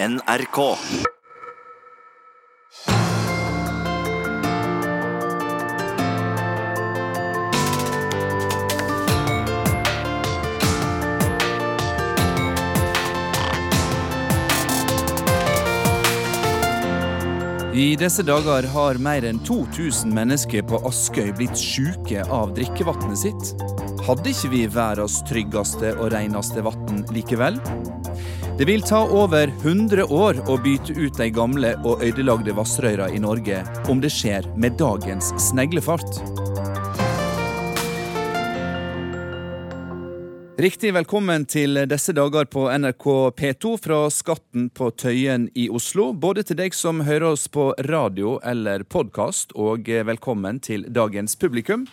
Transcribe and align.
NRK. 0.00 0.58
I 17.74 17.96
disse 17.96 18.22
dager 18.22 18.62
har 18.62 18.94
mer 19.02 19.24
enn 19.26 19.40
2000 19.42 20.14
mennesker 20.14 20.62
på 20.62 20.78
Askøy 20.86 21.32
blitt 21.34 21.58
syke 21.58 22.22
av 22.22 22.54
drikkevannet 22.54 23.18
sitt. 23.18 23.50
Hadde 24.06 24.30
ikke 24.30 24.54
vi 24.54 24.62
verdens 24.70 25.18
tryggeste 25.26 25.96
og 25.98 26.12
reneste 26.14 26.62
vann 26.62 27.02
likevel? 27.10 27.58
Det 28.58 28.64
vil 28.64 28.82
ta 28.82 29.04
over 29.06 29.52
100 29.62 30.04
år 30.04 30.40
å 30.50 30.56
bytte 30.58 30.90
ut 30.98 31.14
de 31.14 31.28
gamle 31.30 31.68
og 31.86 32.00
ødelagte 32.02 32.50
vassrøyra 32.58 33.04
i 33.14 33.20
Norge, 33.22 33.60
om 33.86 34.00
det 34.02 34.10
skjer 34.10 34.48
med 34.58 34.74
dagens 34.80 35.28
sneglefart. 35.38 36.18
Riktig 40.58 40.90
velkommen 40.96 41.46
til 41.46 41.84
disse 41.86 42.10
dager 42.18 42.50
på 42.50 42.66
NRK 42.66 43.06
P2 43.38 43.76
fra 43.78 44.00
Skatten 44.10 44.72
på 44.74 44.90
Tøyen 44.90 45.46
i 45.54 45.68
Oslo. 45.70 46.10
Både 46.10 46.42
til 46.42 46.58
deg 46.58 46.74
som 46.74 47.06
hører 47.06 47.28
oss 47.36 47.46
på 47.46 47.70
radio 47.86 48.40
eller 48.42 48.82
podkast, 48.82 49.54
og 49.54 49.86
velkommen 49.86 50.58
til 50.58 50.82
dagens 50.90 51.38
publikum. 51.38 51.86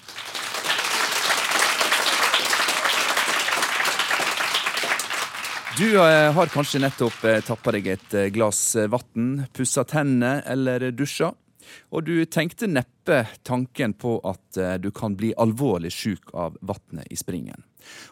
Du 5.77 5.95
eh, 5.95 6.34
har 6.34 6.45
kanskje 6.45 6.79
nettopp 6.79 7.23
eh, 7.27 7.41
tappa 7.43 7.73
deg 7.75 7.88
et 7.91 8.13
eh, 8.15 8.29
glass 8.31 8.77
vann, 8.88 9.41
pussa 9.52 9.84
tennene 9.84 10.38
eller 10.48 10.85
dusja. 10.95 11.34
Og 11.91 12.05
du 12.07 12.13
tenkte 12.31 12.70
neppe 12.71 13.26
tanken 13.43 13.91
på 13.99 14.13
at 14.23 14.59
du 14.79 14.87
kan 14.96 15.18
bli 15.18 15.34
alvorlig 15.34 15.90
sjuk 15.91 16.31
av 16.31 16.55
vannet 16.62 17.09
i 17.12 17.18
springen. 17.20 17.65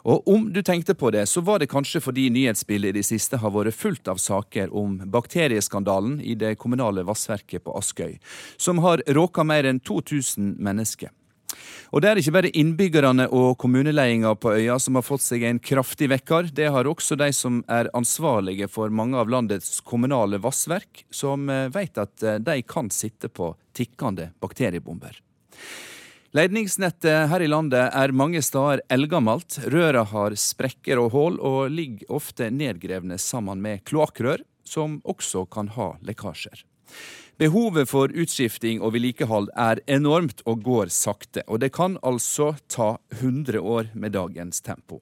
Og 0.03 0.27
om 0.27 0.49
du 0.51 0.59
tenkte 0.65 0.97
på 0.97 1.13
det, 1.13 1.27
så 1.29 1.45
var 1.45 1.61
det 1.61 1.69
kanskje 1.71 2.01
fordi 2.03 2.27
nyhetsbildet 2.33 2.89
i 2.89 2.99
det 2.99 3.07
siste 3.07 3.39
har 3.39 3.53
vært 3.53 3.77
fullt 3.77 4.09
av 4.11 4.19
saker 4.19 4.73
om 4.73 4.97
bakterieskandalen 5.13 6.17
i 6.19 6.33
det 6.35 6.55
kommunale 6.59 7.05
vassverket 7.07 7.63
på 7.63 7.77
Askøy, 7.77 8.17
som 8.57 8.81
har 8.83 9.05
råka 9.07 9.45
mer 9.47 9.69
enn 9.69 9.79
2000 9.79 10.57
mennesker. 10.57 11.13
Og 11.93 12.01
det 12.01 12.09
er 12.09 12.19
ikke 12.21 12.33
bare 12.33 12.51
innbyggerne 12.57 13.27
og 13.29 13.57
kommuneledelsen 13.61 14.39
på 14.41 14.55
øya 14.57 14.79
som 14.81 14.97
har 14.97 15.05
fått 15.05 15.25
seg 15.25 15.45
en 15.45 15.61
kraftig 15.61 16.09
vekker. 16.09 16.49
Det 16.55 16.71
har 16.73 16.89
også 16.89 17.17
de 17.19 17.29
som 17.35 17.61
er 17.69 17.91
ansvarlige 17.93 18.67
for 18.71 18.89
mange 18.89 19.19
av 19.19 19.29
landets 19.29 19.77
kommunale 19.85 20.41
vassverk, 20.41 21.05
som 21.13 21.49
eh, 21.49 21.69
vet 21.73 22.01
at 22.01 22.25
eh, 22.25 22.41
de 22.41 22.59
kan 22.65 22.89
sitte 22.93 23.29
på 23.29 23.53
tikkende 23.77 24.31
bakteriebomber. 24.41 25.19
Ledningsnettet 26.33 27.29
her 27.29 27.43
i 27.45 27.47
landet 27.47 27.91
er 27.93 28.15
mange 28.17 28.41
steder 28.41 28.81
eldgammelt. 28.89 29.59
Røra 29.69 30.01
har 30.09 30.33
sprekker 30.33 30.97
og 30.97 31.11
hull, 31.13 31.35
og 31.37 31.69
ligger 31.69 32.09
ofte 32.17 32.47
nedgrevne 32.49 33.19
sammen 33.21 33.61
med 33.61 33.83
kloakkrør, 33.85 34.41
som 34.65 34.97
også 35.05 35.45
kan 35.53 35.69
ha 35.75 35.91
lekkasjer. 36.01 36.65
Behovet 37.41 37.89
for 37.89 38.11
utskifting 38.13 38.77
og 38.85 38.91
vedlikehold 38.93 39.47
er 39.57 39.79
enormt 39.89 40.43
og 40.45 40.59
går 40.67 40.91
sakte, 40.93 41.41
og 41.49 41.63
det 41.63 41.71
kan 41.73 41.95
altså 42.05 42.51
ta 42.69 42.91
100 43.17 43.57
år 43.57 43.89
med 43.97 44.13
dagens 44.13 44.61
tempo. 44.61 44.99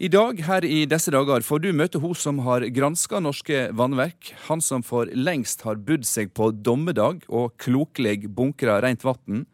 I 0.00 0.08
dag, 0.08 0.40
her 0.46 0.64
i 0.64 0.86
disse 0.88 1.12
dager, 1.12 1.44
får 1.44 1.60
du 1.60 1.68
møte 1.76 2.00
hun 2.00 2.16
som 2.16 2.40
har 2.46 2.64
granska 2.72 3.20
norske 3.20 3.66
vannverk, 3.76 4.32
han 4.46 4.64
som 4.64 4.80
for 4.86 5.12
lengst 5.12 5.66
har 5.68 5.76
budd 5.76 6.08
seg 6.08 6.32
på 6.32 6.48
dommedag 6.56 7.26
og 7.28 7.58
klokelig 7.60 8.30
bunkra 8.32 8.80
rent 8.80 9.04
vann, 9.04 9.44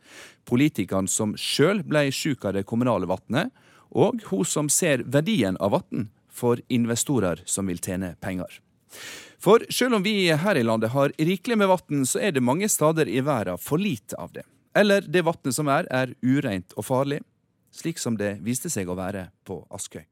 politikeren 0.47 1.11
som 1.11 1.35
sjøl 1.35 1.83
blei 1.83 2.13
sjuk 2.15 2.47
av 2.47 2.55
det 2.55 2.67
kommunale 2.69 3.11
vannet, 3.11 3.51
og 3.91 4.23
hun 4.31 4.47
som 4.47 4.71
ser 4.71 5.03
verdien 5.03 5.59
av 5.59 5.75
vann 5.81 6.13
for 6.31 6.63
investorer 6.71 7.43
som 7.43 7.67
vil 7.67 7.83
tjene 7.83 8.15
penger. 8.23 8.61
For 9.43 9.65
selv 9.73 9.99
om 9.99 10.05
vi 10.05 10.33
her 10.33 10.57
i 10.57 10.65
landet 10.65 10.93
har 10.95 11.13
rikelig 11.19 11.59
med 11.59 11.71
vann, 11.71 12.07
så 12.07 12.21
er 12.23 12.35
det 12.35 12.45
mange 12.45 12.69
steder 12.69 13.09
i 13.09 13.21
verden 13.25 13.61
for 13.61 13.81
lite 13.81 14.19
av 14.21 14.33
det. 14.33 14.47
Eller 14.75 15.07
det 15.07 15.23
vannet 15.27 15.55
som 15.55 15.71
er, 15.71 15.87
er 15.91 16.15
ureint 16.23 16.75
og 16.77 16.87
farlig, 16.89 17.21
slik 17.75 18.01
som 18.03 18.19
det 18.19 18.39
viste 18.43 18.71
seg 18.71 18.91
å 18.91 18.99
være 18.99 19.29
på 19.47 19.63
Askøy. 19.75 20.05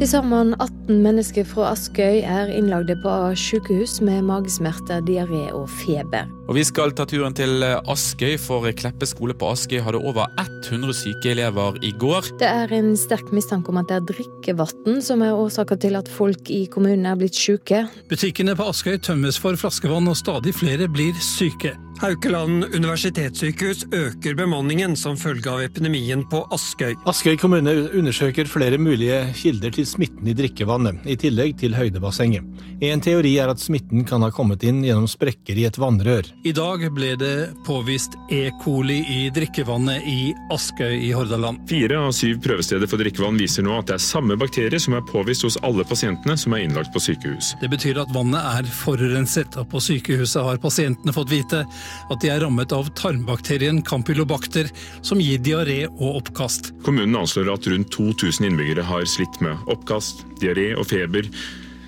Til 0.00 0.08
sammen 0.08 0.54
18 0.56 1.02
mennesker 1.04 1.44
fra 1.44 1.74
Askøy 1.74 2.22
er 2.24 2.48
innlagde 2.56 2.96
på 3.02 3.14
sykehus 3.36 3.98
med 4.00 4.24
magesmerter, 4.30 5.02
diaré 5.04 5.50
og 5.52 5.66
feber. 5.82 6.24
Og 6.50 6.56
Vi 6.58 6.64
skal 6.66 6.90
ta 6.98 7.04
turen 7.06 7.30
til 7.38 7.62
Askøy, 7.62 8.32
for 8.42 8.66
Kleppe 8.74 9.06
skole 9.06 9.36
på 9.38 9.52
Askøy 9.52 9.78
hadde 9.86 10.00
over 10.02 10.26
100 10.34 10.96
syke 10.98 11.30
elever 11.30 11.76
i 11.86 11.92
går. 11.94 12.32
Det 12.40 12.48
er 12.48 12.72
en 12.74 12.96
sterk 12.98 13.30
mistanke 13.30 13.70
om 13.70 13.78
at 13.78 13.86
det 13.86 14.00
er 14.00 14.08
drikkevann 14.08 14.98
som 15.06 15.22
er 15.22 15.38
årsaken 15.38 15.78
til 15.86 15.98
at 16.00 16.10
folk 16.10 16.50
i 16.50 16.64
kommunen 16.66 17.06
er 17.06 17.20
blitt 17.20 17.38
syke. 17.38 17.84
Butikkene 18.10 18.56
på 18.58 18.66
Askøy 18.66 18.98
tømmes 18.98 19.38
for 19.38 19.54
flaskevann, 19.54 20.10
og 20.10 20.18
stadig 20.18 20.56
flere 20.58 20.90
blir 20.90 21.14
syke. 21.22 21.76
Haukeland 22.00 22.64
universitetssykehus 22.72 23.82
øker 23.92 24.34
bemanningen 24.34 24.94
som 24.96 25.18
følge 25.20 25.50
av 25.52 25.60
epidemien 25.60 26.22
på 26.32 26.38
Askøy. 26.54 26.94
Askøy 27.10 27.36
kommune 27.36 27.74
undersøker 27.92 28.48
flere 28.48 28.78
mulige 28.80 29.18
kilder 29.36 29.74
til 29.76 29.84
smitten 29.86 30.30
i 30.30 30.34
drikkevannet, 30.34 31.04
i 31.04 31.18
tillegg 31.20 31.58
til 31.60 31.76
høydebassenget. 31.76 32.64
En 32.88 33.04
teori 33.04 33.34
er 33.36 33.52
at 33.52 33.60
smitten 33.60 34.06
kan 34.08 34.24
ha 34.24 34.30
kommet 34.32 34.64
inn 34.64 34.80
gjennom 34.80 35.10
sprekker 35.12 35.60
i 35.60 35.66
et 35.68 35.76
vannrør. 35.76 36.24
I 36.42 36.52
dag 36.56 36.80
ble 36.94 37.16
det 37.20 37.50
påvist 37.66 38.14
E. 38.32 38.50
coli 38.62 39.04
i 39.12 39.26
drikkevannet 39.34 40.06
i 40.08 40.30
Askøy 40.48 40.94
i 40.96 41.10
Hordaland. 41.12 41.66
Fire 41.68 41.98
av 42.00 42.14
syv 42.16 42.38
prøvesteder 42.40 42.88
for 42.88 43.02
drikkevann 43.02 43.36
viser 43.36 43.66
nå 43.66 43.74
at 43.76 43.90
det 43.90 43.98
er 43.98 44.04
samme 44.06 44.38
bakterie 44.40 44.80
som 44.80 44.96
er 44.96 45.04
påvist 45.04 45.44
hos 45.44 45.58
alle 45.68 45.84
pasientene 45.84 46.38
som 46.40 46.56
er 46.56 46.64
innlagt 46.64 46.94
på 46.94 47.02
sykehus. 47.04 47.52
Det 47.60 47.68
betyr 47.68 48.00
at 48.00 48.16
vannet 48.16 48.40
er 48.40 48.72
forurenset, 48.72 49.60
og 49.60 49.68
på 49.68 49.84
sykehuset 49.84 50.40
har 50.48 50.64
pasientene 50.64 51.12
fått 51.12 51.28
vite 51.34 51.60
at 51.60 52.24
de 52.24 52.32
er 52.32 52.40
rammet 52.40 52.72
av 52.72 52.88
tarmbakterien 52.96 53.84
campylobacter, 53.84 54.72
som 55.04 55.20
gir 55.20 55.44
diaré 55.44 55.82
og 55.90 56.22
oppkast. 56.22 56.72
Kommunen 56.88 57.20
anslår 57.20 57.52
at 57.52 57.68
rundt 57.68 57.92
2000 57.92 58.48
innbyggere 58.48 58.88
har 58.88 59.04
slitt 59.04 59.42
med 59.44 59.60
oppkast, 59.68 60.24
diaré 60.40 60.70
og 60.72 60.88
feber. 60.88 61.28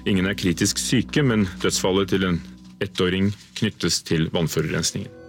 Ingen 0.04 0.28
er 0.28 0.36
kritisk 0.36 0.76
syke, 0.82 1.24
men 1.24 1.48
dødsfallet 1.64 2.12
til 2.12 2.28
en 2.28 2.42
ettåring 2.84 3.32
knyttes 3.58 4.02
til 4.06 4.28
vannforurensningen. 4.34 5.22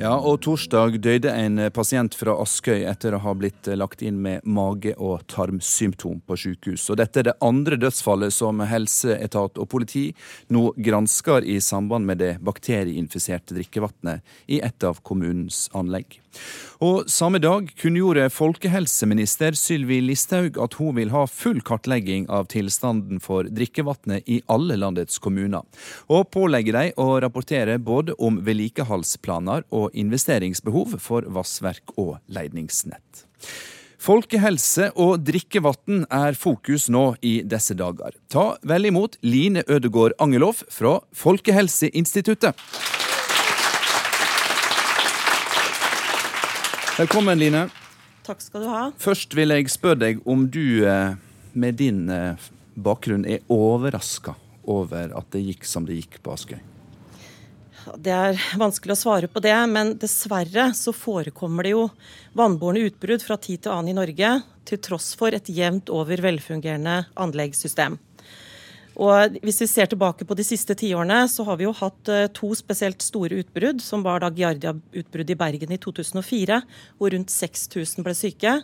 Ja, 0.00 0.14
og 0.16 0.38
Torsdag 0.40 0.94
døde 1.04 1.28
en 1.36 1.60
pasient 1.76 2.14
fra 2.16 2.32
Askøy 2.40 2.86
etter 2.88 3.12
å 3.12 3.18
ha 3.20 3.34
blitt 3.36 3.68
lagt 3.76 4.00
inn 4.00 4.22
med 4.24 4.46
mage- 4.48 4.94
og 4.96 5.26
tarmsymptom 5.28 6.22
på 6.24 6.38
sykehus. 6.40 6.86
Og 6.88 6.96
dette 7.02 7.20
er 7.20 7.26
det 7.28 7.34
andre 7.44 7.76
dødsfallet 7.76 8.32
som 8.32 8.62
helseetat 8.64 9.60
og 9.60 9.68
politi 9.68 10.06
nå 10.48 10.70
gransker 10.80 11.44
i 11.44 11.58
samband 11.60 12.08
med 12.08 12.22
det 12.24 12.30
bakterieinfiserte 12.40 13.58
drikkevannet 13.58 14.24
i 14.48 14.62
et 14.64 14.88
av 14.88 15.02
kommunens 15.04 15.66
anlegg. 15.76 16.16
Og 16.80 17.10
Samme 17.12 17.36
dag 17.36 17.66
kunngjorde 17.76 18.30
folkehelseminister 18.32 19.52
Sylvi 19.58 19.98
Listhaug 20.00 20.56
at 20.64 20.78
hun 20.78 20.94
vil 20.96 21.10
ha 21.12 21.26
full 21.28 21.58
kartlegging 21.60 22.24
av 22.32 22.46
tilstanden 22.48 23.20
for 23.20 23.44
drikkevannet 23.52 24.24
i 24.24 24.38
alle 24.48 24.78
landets 24.80 25.20
kommuner, 25.20 25.66
og 26.08 26.30
pålegger 26.32 26.78
dem 26.78 27.02
å 27.04 27.18
rapportere 27.20 27.76
både 27.76 28.16
om 28.16 28.38
vedlikeholdsplaner 28.46 29.66
og 29.76 29.92
investeringsbehov 29.92 30.96
for 31.04 31.28
vassverk 31.28 31.92
og 32.00 32.14
ledningsnett. 32.32 33.26
Folkehelse 34.00 34.88
og 34.96 35.20
drikkevann 35.28 36.06
er 36.08 36.32
fokus 36.32 36.88
nå 36.88 37.10
i 37.20 37.42
disse 37.44 37.76
dager. 37.76 38.16
Ta 38.32 38.54
vel 38.64 38.88
imot 38.88 39.20
Line 39.20 39.66
Ødegård 39.68 40.16
Angelov 40.16 40.64
fra 40.72 40.96
Folkehelseinstituttet. 41.12 42.56
Velkommen, 47.00 47.38
Line. 47.38 47.62
Takk 48.26 48.42
skal 48.44 48.60
du 48.60 48.66
ha. 48.68 48.80
Først 49.00 49.32
vil 49.32 49.54
jeg 49.54 49.70
spørre 49.72 50.02
deg 50.02 50.18
om 50.28 50.42
du 50.52 50.84
eh, 50.84 51.14
med 51.56 51.78
din 51.80 52.02
eh, 52.12 52.48
bakgrunn 52.76 53.22
er 53.24 53.40
overraska 53.48 54.34
over 54.68 55.14
at 55.16 55.30
det 55.32 55.40
gikk 55.46 55.64
som 55.64 55.86
det 55.88 55.96
gikk 55.96 56.18
på 56.20 56.34
Askøy? 56.34 56.58
Det 57.96 58.12
er 58.12 58.36
vanskelig 58.60 58.92
å 58.92 59.00
svare 59.00 59.30
på 59.32 59.40
det, 59.40 59.56
men 59.72 59.94
dessverre 60.02 60.66
så 60.76 60.92
forekommer 60.92 61.64
det 61.64 61.72
jo 61.72 61.86
vannbårne 62.36 62.84
utbrudd 62.90 63.24
fra 63.24 63.40
tid 63.40 63.64
til 63.64 63.72
annen 63.78 63.94
i 63.94 63.96
Norge, 63.96 64.34
til 64.68 64.84
tross 64.84 65.14
for 65.16 65.32
et 65.32 65.48
jevnt 65.48 65.88
over 65.88 66.20
velfungerende 66.20 67.06
anleggssystem. 67.16 67.96
Og 68.98 69.36
hvis 69.44 69.60
vi 69.62 69.68
ser 69.70 69.90
tilbake 69.90 70.26
på 70.26 70.36
de 70.36 70.44
siste 70.44 70.74
tiårene, 70.74 71.22
så 71.30 71.44
har 71.46 71.60
vi 71.60 71.66
jo 71.68 71.74
hatt 71.76 72.10
to 72.36 72.50
spesielt 72.58 73.04
store 73.04 73.38
utbrudd, 73.44 73.80
som 73.84 74.02
var 74.04 74.24
da 74.24 74.32
Giardia-utbruddet 74.34 75.36
i 75.36 75.38
Bergen 75.38 75.76
i 75.76 75.78
2004, 75.80 76.58
hvor 76.98 77.14
rundt 77.14 77.30
6000 77.30 78.04
ble 78.04 78.16
syke. 78.18 78.56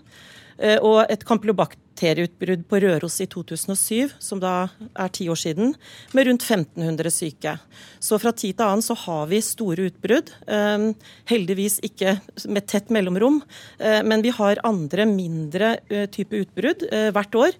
Eh, 0.56 0.78
og 0.80 1.04
et 1.12 1.24
campylobakterieutbrudd 1.26 2.64
på 2.68 2.80
Røros 2.84 3.18
i 3.20 3.28
2007, 3.28 4.16
som 4.22 4.40
da 4.40 4.68
er 4.96 5.12
ti 5.12 5.28
år 5.32 5.38
siden, 5.40 5.74
med 6.16 6.28
rundt 6.28 6.46
1500 6.46 7.12
syke. 7.12 7.56
Så 8.00 8.18
fra 8.22 8.32
tid 8.32 8.56
til 8.56 8.66
annen 8.66 8.84
så 8.84 8.96
har 9.06 9.28
vi 9.32 9.42
store 9.44 9.90
utbrudd. 9.90 10.32
Eh, 10.48 10.88
heldigvis 11.32 11.78
ikke 11.86 12.18
med 12.48 12.68
tett 12.68 12.92
mellomrom, 12.94 13.42
eh, 13.78 14.02
men 14.02 14.24
vi 14.24 14.32
har 14.32 14.62
andre 14.64 15.06
mindre 15.06 15.76
type 16.12 16.36
utbrudd 16.36 16.84
hvert 17.12 17.34
år 17.36 17.56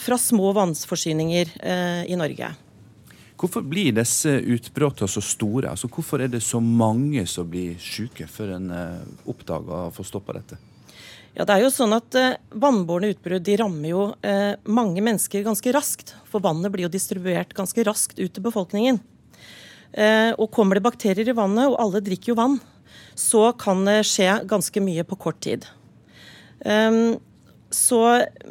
fra 0.00 0.16
små 0.18 0.52
vannforsyninger 0.56 1.50
i 2.08 2.16
Norge. 2.18 2.50
Hvorfor 3.40 3.64
blir 3.66 3.92
disse 3.96 4.30
utbruddene 4.30 5.08
så 5.10 5.22
store? 5.24 5.70
Altså, 5.70 5.88
hvorfor 5.88 6.22
er 6.22 6.30
det 6.32 6.42
så 6.42 6.60
mange 6.60 7.26
som 7.26 7.48
blir 7.50 7.76
syke 7.82 8.28
før 8.30 8.54
en 8.56 8.70
oppdager 9.26 9.88
og 9.88 9.96
får 9.96 10.08
stoppa 10.12 10.38
dette? 10.38 10.60
Ja, 11.34 11.42
det 11.42 11.56
er 11.56 11.64
jo 11.64 11.72
sånn 11.74 11.94
at 11.96 12.14
eh, 12.14 12.36
Vannbårne 12.62 13.10
utbrudd 13.10 13.42
de 13.42 13.56
rammer 13.58 13.90
jo 13.90 14.02
eh, 14.22 14.54
mange 14.70 15.02
mennesker 15.02 15.42
ganske 15.42 15.72
raskt. 15.74 16.12
For 16.30 16.42
vannet 16.44 16.70
blir 16.70 16.86
jo 16.86 16.92
distribuert 16.94 17.56
ganske 17.58 17.82
raskt 17.88 18.20
ut 18.20 18.30
til 18.36 18.44
befolkningen. 18.44 19.00
Eh, 19.94 20.30
og 20.38 20.52
kommer 20.54 20.78
det 20.78 20.84
bakterier 20.86 21.26
i 21.26 21.34
vannet, 21.34 21.66
og 21.66 21.80
alle 21.82 22.02
drikker 22.06 22.32
jo 22.32 22.38
vann, 22.38 22.60
så 23.18 23.48
kan 23.58 23.82
det 23.86 24.04
skje 24.06 24.30
ganske 24.50 24.82
mye 24.82 25.02
på 25.06 25.18
kort 25.26 25.40
tid. 25.42 25.66
Um, 26.64 27.18
så, 27.74 28.00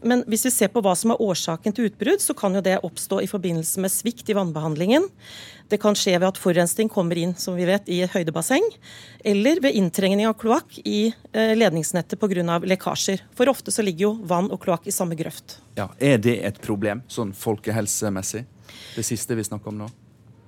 men 0.03 0.25
hvis 0.27 0.43
vi 0.49 0.51
ser 0.51 0.69
på 0.73 0.81
hva 0.83 0.93
som 0.99 1.13
er 1.13 1.21
årsaken 1.23 1.75
til 1.75 1.87
utbrudd, 1.87 2.19
så 2.19 2.35
kan 2.35 2.55
jo 2.57 2.61
det 2.63 2.81
oppstå 2.83 3.21
i 3.23 3.29
forbindelse 3.31 3.79
med 3.83 3.93
svikt 3.93 4.27
i 4.29 4.35
vannbehandlingen. 4.35 5.07
Det 5.71 5.79
kan 5.81 5.95
skje 5.97 6.17
ved 6.17 6.27
at 6.27 6.39
forurensning 6.41 6.91
kommer 6.91 7.17
inn 7.17 7.31
som 7.39 7.55
vi 7.57 7.65
vet, 7.65 7.87
i 7.87 8.03
høydebasseng, 8.09 8.65
eller 9.25 9.61
ved 9.63 9.79
inntrengning 9.79 10.27
av 10.27 10.35
kloakk 10.41 10.75
i 10.83 11.07
eh, 11.09 11.55
ledningsnettet 11.55 12.19
pga. 12.19 12.59
lekkasjer. 12.67 13.23
For 13.37 13.49
ofte 13.49 13.71
så 13.71 13.85
ligger 13.85 14.09
jo 14.09 14.13
vann 14.27 14.51
og 14.51 14.61
kloakk 14.65 14.91
i 14.91 14.95
samme 14.95 15.15
grøft. 15.15 15.59
Ja, 15.79 15.89
Er 15.97 16.19
det 16.19 16.41
et 16.43 16.61
problem, 16.61 17.01
sånn 17.07 17.33
folkehelsemessig? 17.33 18.43
Det 18.97 19.05
siste 19.07 19.35
vi 19.39 19.47
snakker 19.47 19.71
om 19.71 19.85
nå? 19.85 19.89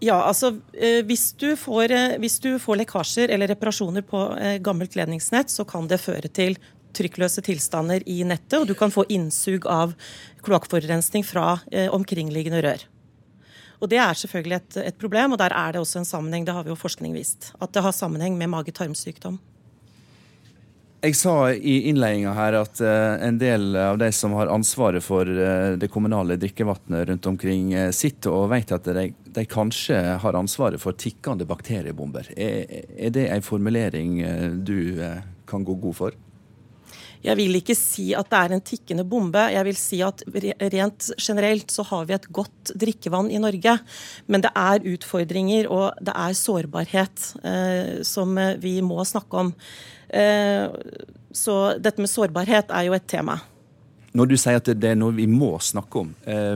Ja, 0.03 0.19
altså 0.27 0.57
eh, 0.75 0.99
hvis 1.07 1.31
du, 1.39 1.55
får, 1.57 1.91
eh, 1.95 2.17
hvis 2.19 2.37
du 2.43 2.57
får 2.59 2.83
lekkasjer 2.83 3.31
eller 3.31 3.47
reparasjoner 3.55 4.03
på 4.05 4.27
gammelt 4.61 4.99
ledningsnett, 4.99 5.49
så 5.49 5.63
kan 5.65 5.87
det 5.87 6.03
føre 6.03 6.27
til 6.27 6.59
trykkløse 6.95 7.43
tilstander 7.45 8.03
i 8.09 8.21
nettet, 8.27 8.59
og 8.61 8.67
du 8.69 8.75
kan 8.77 8.93
få 8.93 9.05
innsug 9.11 9.67
av 9.69 9.95
kloakkforurensning 10.45 11.25
fra 11.27 11.57
eh, 11.71 11.89
omkringliggende 11.93 12.61
rør. 12.65 12.85
Og 13.83 13.89
Det 13.91 13.99
er 13.99 14.15
selvfølgelig 14.17 14.55
et, 14.55 14.77
et, 14.89 14.97
problem, 14.97 15.35
og 15.35 15.41
der 15.41 15.53
er 15.53 15.75
det 15.75 15.81
også 15.81 15.99
en 15.99 16.07
sammenheng. 16.07 16.45
Det 16.47 16.55
har 16.55 16.63
vi 16.63 16.71
jo 16.71 16.79
forskning 16.79 17.13
vist. 17.13 17.51
At 17.59 17.73
det 17.75 17.83
har 17.83 17.93
sammenheng 17.93 18.37
med 18.39 18.49
mage-tarmsykdom. 18.53 19.37
Jeg 21.05 21.17
sa 21.19 21.51
i 21.53 21.75
innledninga 21.91 22.31
her 22.33 22.55
at 22.57 22.79
uh, 22.81 23.19
en 23.21 23.35
del 23.37 23.75
av 23.77 23.99
de 24.01 24.07
som 24.15 24.33
har 24.39 24.49
ansvaret 24.49 25.03
for 25.05 25.27
uh, 25.27 25.75
det 25.77 25.91
kommunale 25.93 26.39
drikkevannet 26.41 27.11
rundt 27.11 27.29
omkring, 27.29 27.75
sitter 27.93 28.33
og 28.33 28.47
vet 28.55 28.73
at 28.73 28.89
de, 28.95 29.11
de, 29.35 29.45
kanskje 29.45 29.99
har 30.23 30.39
ansvaret 30.39 30.81
for 30.81 30.97
tikkende 30.97 31.45
bakteriebomber. 31.45 32.31
Er, 32.33 32.87
er 32.97 33.13
det 33.13 33.27
en 33.29 33.45
formulering 33.45 34.17
du 34.65 34.79
kan 35.45 35.67
gå 35.67 35.77
god 35.83 35.99
for? 35.99 36.17
Jeg 37.25 37.37
vil 37.39 37.57
ikke 37.57 37.75
si 37.77 38.11
at 38.17 38.29
det 38.29 38.39
er 38.39 38.53
en 38.53 38.63
tikkende 38.65 39.05
bombe. 39.09 39.41
Jeg 39.49 39.65
vil 39.65 39.77
si 39.79 39.99
at 40.05 40.21
rent 40.73 41.09
generelt 41.17 41.73
så 41.73 41.85
har 41.89 42.05
vi 42.05 42.15
et 42.17 42.27
godt 42.29 42.73
drikkevann 42.77 43.31
i 43.33 43.41
Norge. 43.41 43.77
Men 44.29 44.45
det 44.45 44.51
er 44.53 44.85
utfordringer 44.93 45.69
og 45.73 45.97
det 46.05 46.13
er 46.13 46.37
sårbarhet 46.37 47.25
eh, 47.41 47.91
som 48.05 48.37
vi 48.61 48.77
må 48.85 49.01
snakke 49.09 49.45
om. 49.45 49.51
Eh, 50.09 50.69
så 51.35 51.57
dette 51.81 52.03
med 52.03 52.11
sårbarhet 52.11 52.69
er 52.69 52.87
jo 52.89 52.95
et 52.95 53.09
tema. 53.09 53.39
Når 54.15 54.31
du 54.31 54.37
sier 54.39 54.61
at 54.61 54.69
det 54.69 54.93
er 54.93 54.99
noe 54.99 55.15
vi 55.15 55.25
må 55.27 55.55
snakke 55.59 56.05
om, 56.05 56.13
eh, 56.29 56.55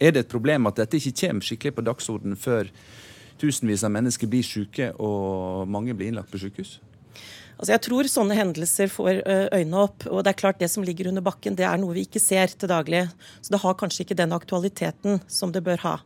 er 0.00 0.14
det 0.14 0.24
et 0.24 0.30
problem 0.32 0.70
at 0.70 0.78
dette 0.78 1.00
ikke 1.00 1.26
kommer 1.26 1.44
skikkelig 1.44 1.74
på 1.76 1.88
dagsordenen 1.90 2.38
før 2.38 2.70
tusenvis 3.42 3.82
av 3.84 3.92
mennesker 3.92 4.30
blir 4.30 4.46
syke 4.46 4.92
og 5.02 5.68
mange 5.68 5.94
blir 5.96 6.12
innlagt 6.12 6.30
på 6.32 6.40
sykehus? 6.40 6.78
Altså 7.54 7.72
jeg 7.74 7.82
tror 7.86 8.08
sånne 8.10 8.36
hendelser 8.38 8.90
får 8.92 9.20
øynene 9.54 9.82
opp. 9.86 10.06
Og 10.10 10.24
det 10.24 10.32
er 10.32 10.40
klart 10.40 10.62
det 10.62 10.70
som 10.72 10.84
ligger 10.86 11.10
under 11.10 11.24
bakken, 11.24 11.56
det 11.58 11.66
er 11.68 11.78
noe 11.80 11.94
vi 11.96 12.06
ikke 12.08 12.22
ser 12.22 12.50
til 12.52 12.70
daglig. 12.70 13.06
Så 13.40 13.54
det 13.54 13.62
har 13.62 13.76
kanskje 13.78 14.02
ikke 14.06 14.18
den 14.18 14.34
aktualiteten 14.36 15.20
som 15.30 15.52
det 15.54 15.62
bør 15.66 15.84
ha. 15.84 15.98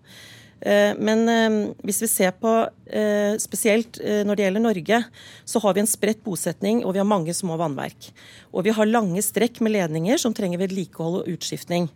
Men 0.99 1.23
hvis 1.87 2.01
vi 2.03 2.09
ser 2.11 2.33
på 2.35 2.51
spesielt 3.39 4.01
når 4.03 4.35
det 4.35 4.45
gjelder 4.45 4.65
Norge, 4.65 4.99
så 5.47 5.63
har 5.63 5.77
vi 5.77 5.85
en 5.85 5.91
spredt 5.91 6.25
bosetning 6.27 6.81
og 6.83 6.97
vi 6.97 6.99
har 6.99 7.07
mange 7.07 7.35
små 7.37 7.55
vannverk. 7.61 8.11
Og 8.51 8.67
vi 8.67 8.75
har 8.75 8.91
lange 8.91 9.23
strekk 9.23 9.63
med 9.63 9.77
ledninger 9.77 10.19
som 10.19 10.35
trenger 10.35 10.59
vedlikehold 10.65 11.21
og 11.21 11.31
utskiftning. 11.31 11.87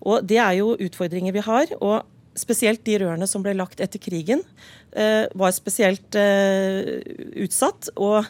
Og 0.00 0.24
det 0.24 0.40
er 0.40 0.56
jo 0.62 0.72
utfordringer 0.88 1.36
vi 1.36 1.44
har. 1.44 1.74
og 1.78 2.08
Spesielt 2.38 2.84
de 2.86 3.00
rørene 3.02 3.26
som 3.26 3.42
ble 3.42 3.52
lagt 3.58 3.80
etter 3.82 3.98
krigen, 3.98 4.40
var 4.94 5.52
spesielt 5.52 6.16
utsatt. 7.44 7.90
og 7.96 8.24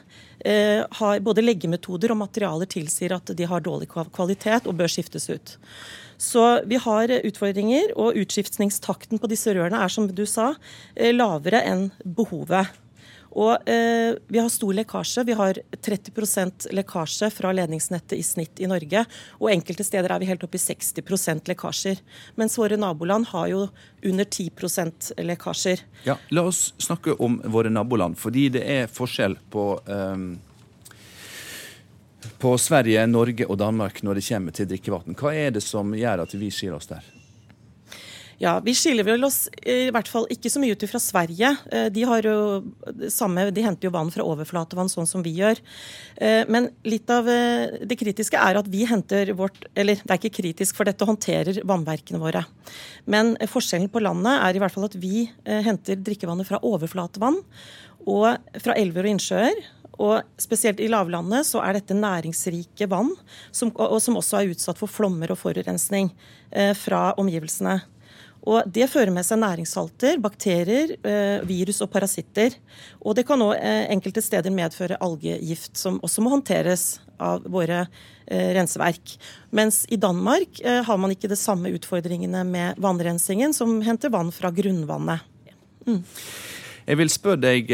har 0.44 1.22
både 1.24 1.42
leggemetoder 1.42 2.12
og 2.14 2.20
materialer 2.20 2.68
tilsier 2.70 3.16
at 3.16 3.32
de 3.34 3.46
har 3.48 3.64
dårlig 3.64 3.88
kvalitet 3.90 4.68
og 4.70 4.76
bør 4.78 4.92
skiftes 4.92 5.26
ut. 5.32 5.56
Så 6.18 6.42
vi 6.66 6.76
har 6.82 7.12
utfordringer, 7.22 7.92
og 7.94 8.18
utskiftningstakten 8.18 9.20
på 9.22 9.30
disse 9.30 9.54
rørene 9.54 9.78
er 9.84 9.92
som 9.92 10.08
du 10.10 10.26
sa, 10.26 10.54
eh, 10.96 11.14
lavere 11.14 11.62
enn 11.62 11.90
behovet. 12.02 12.66
Og 13.36 13.68
eh, 13.68 14.16
Vi 14.28 14.38
har 14.38 14.48
stor 14.48 14.74
lekkasje. 14.74 15.24
Vi 15.28 15.36
har 15.36 15.60
30% 15.72 16.68
lekkasje 16.72 17.30
fra 17.34 17.52
ledningsnettet 17.52 18.16
i 18.18 18.22
snitt 18.22 18.60
i 18.60 18.68
Norge. 18.70 19.04
Og 19.38 19.52
enkelte 19.52 19.84
steder 19.84 20.14
er 20.14 20.22
vi 20.22 20.30
helt 20.30 20.44
oppe 20.44 20.58
i 20.58 20.62
60% 20.62 21.52
lekkasjer. 21.52 22.02
Mens 22.40 22.58
våre 22.58 22.80
naboland 22.80 23.30
har 23.32 23.48
jo 23.52 23.62
under 24.04 24.24
10% 24.24 25.12
lekkasjer. 25.28 25.84
Ja, 26.08 26.18
La 26.30 26.46
oss 26.48 26.72
snakke 26.78 27.16
om 27.22 27.40
våre 27.44 27.70
naboland, 27.72 28.18
fordi 28.18 28.48
det 28.58 28.64
er 28.64 28.92
forskjell 28.92 29.38
på 29.50 29.70
um 29.86 30.28
på 32.38 32.58
Sverige, 32.58 33.06
Norge 33.06 33.46
og 33.46 33.58
Danmark 33.58 34.02
når 34.02 34.18
det 34.18 34.26
kommer 34.28 34.54
til 34.54 34.68
drikkevann. 34.70 35.16
Hva 35.18 35.32
er 35.34 35.54
det 35.54 35.62
som 35.64 35.94
gjør 35.94 36.22
at 36.22 36.34
vi 36.38 36.50
skiller 36.54 36.78
oss 36.78 36.90
der? 36.90 37.06
Ja, 38.38 38.60
Vi 38.62 38.70
skiller 38.74 39.02
vel 39.02 39.26
oss 39.26 39.48
i 39.66 39.88
hvert 39.90 40.06
fall 40.06 40.28
ikke 40.30 40.50
så 40.52 40.60
mye 40.62 40.76
ut 40.76 40.84
fra 40.86 41.00
Sverige. 41.02 41.48
Eh, 41.74 41.88
de, 41.90 42.04
jo 42.22 43.08
samme, 43.10 43.48
de 43.50 43.64
henter 43.64 43.88
jo 43.88 43.94
vann 43.96 44.12
fra 44.14 44.22
overflatevann, 44.22 44.90
sånn 44.92 45.08
som 45.10 45.24
vi 45.26 45.32
gjør. 45.40 45.58
Eh, 46.22 46.44
men 46.46 46.68
litt 46.86 47.10
av 47.10 47.26
eh, 47.26 47.82
det 47.82 47.98
kritiske 47.98 48.38
er 48.38 48.60
at 48.60 48.70
vi 48.70 48.84
henter 48.86 49.32
vårt 49.34 49.66
Eller 49.74 49.98
det 49.98 50.14
er 50.14 50.20
ikke 50.20 50.38
kritisk, 50.38 50.78
for 50.78 50.86
dette 50.86 51.08
håndterer 51.08 51.64
vannverkene 51.66 52.22
våre. 52.22 52.44
Men 53.10 53.34
forskjellen 53.50 53.90
på 53.90 54.04
landet 54.06 54.38
er 54.38 54.54
i 54.54 54.62
hvert 54.62 54.76
fall 54.76 54.86
at 54.86 54.96
vi 55.02 55.26
henter 55.44 55.98
drikkevannet 55.98 56.46
fra 56.46 56.62
overflatevann 56.62 57.42
og 58.08 58.54
fra 58.62 58.78
elver 58.78 59.08
og 59.08 59.16
innsjøer. 59.16 59.58
Og 59.98 60.22
spesielt 60.38 60.78
i 60.78 60.88
lavlandet 60.90 61.46
så 61.48 61.60
er 61.64 61.74
dette 61.74 61.96
næringsrike 61.96 62.86
vann, 62.90 63.10
som, 63.50 63.72
og 63.74 63.98
som 64.02 64.18
også 64.20 64.38
er 64.38 64.52
utsatt 64.52 64.78
for 64.78 64.90
flommer 64.90 65.34
og 65.34 65.40
forurensning 65.40 66.12
eh, 66.52 66.70
fra 66.78 67.10
omgivelsene. 67.18 67.80
Og 68.46 68.62
Det 68.70 68.86
fører 68.90 69.10
med 69.12 69.26
seg 69.26 69.40
næringssalter, 69.42 70.20
bakterier, 70.22 70.94
eh, 71.02 71.40
virus 71.46 71.82
og 71.82 71.90
parasitter. 71.90 72.54
Og 73.02 73.16
det 73.16 73.26
kan 73.26 73.42
òg 73.42 73.56
eh, 73.58 73.88
enkelte 73.92 74.22
steder 74.22 74.54
medføre 74.54 74.98
algegift, 75.00 75.76
som 75.76 75.98
også 76.00 76.22
må 76.22 76.32
håndteres 76.32 77.00
av 77.18 77.42
våre 77.50 77.86
eh, 78.26 78.54
renseverk. 78.56 79.16
Mens 79.50 79.84
i 79.90 79.96
Danmark 79.96 80.62
har 80.62 80.98
man 80.98 81.10
ikke 81.10 81.30
de 81.30 81.36
samme 81.36 81.72
utfordringene 81.74 82.44
med 82.46 82.78
vannrensingen, 82.78 83.52
som 83.52 83.80
henter 83.82 84.12
vann 84.14 84.30
fra 84.32 84.52
grunnvannet. 84.54 85.24
Mm. 85.88 86.02
Jeg 86.88 87.00
vil 87.00 87.10
spørre 87.12 87.42
deg 87.42 87.72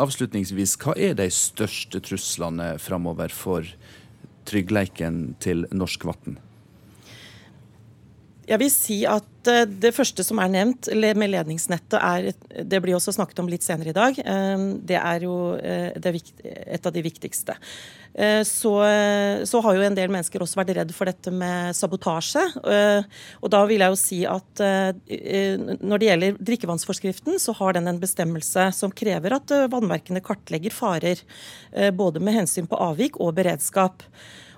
avslutningsvis, 0.00 0.76
hva 0.80 0.96
er 0.96 1.16
de 1.16 1.28
største 1.32 2.00
truslene 2.04 2.74
framover 2.80 3.32
for 3.32 3.68
tryggleiken 4.48 5.36
til 5.40 5.66
norsk 5.72 6.08
vann? 6.08 6.40
Jeg 8.50 8.58
vil 8.58 8.70
si 8.72 8.96
at 9.06 9.48
eh, 9.50 9.62
det 9.68 9.92
første 9.94 10.24
som 10.26 10.40
er 10.42 10.50
nevnt 10.50 10.88
med 10.90 11.30
ledningsnettet, 11.30 11.98
er, 12.00 12.30
det 12.66 12.80
blir 12.82 12.96
også 12.96 13.14
snakket 13.14 13.42
om 13.42 13.50
litt 13.50 13.62
senere 13.66 13.92
i 13.92 13.96
dag, 13.96 14.18
eh, 14.18 14.64
det 14.90 14.98
er 14.98 15.26
jo 15.26 15.36
det 15.60 16.10
er 16.10 16.18
et 16.76 16.86
av 16.86 16.94
de 16.94 17.02
viktigste. 17.04 17.54
Så, 18.10 18.70
så, 19.46 19.58
har 19.62 19.76
jo 19.76 19.82
en 19.86 19.94
del 19.94 20.10
mennesker 20.10 20.42
også 20.42 20.58
vært 20.58 20.72
redd 20.74 20.90
for 20.92 21.06
dette 21.06 21.30
med 21.30 21.76
sabotasje. 21.78 22.42
Og 23.38 23.52
da 23.54 23.60
vil 23.70 23.84
jeg 23.84 23.94
jo 23.94 23.98
si 24.00 24.18
at 24.26 24.62
når 25.78 26.02
det 26.02 26.08
gjelder 26.08 26.40
drikkevannsforskriften, 26.50 27.38
så 27.38 27.54
har 27.60 27.78
den 27.78 27.86
en 27.86 28.02
bestemmelse 28.02 28.66
som 28.74 28.90
krever 28.90 29.38
at 29.38 29.54
vannverkene 29.70 30.24
kartlegger 30.26 30.74
farer, 30.74 31.22
både 31.94 32.22
med 32.24 32.40
hensyn 32.40 32.66
på 32.70 32.82
avvik 32.90 33.20
og 33.22 33.36
beredskap. 33.38 34.02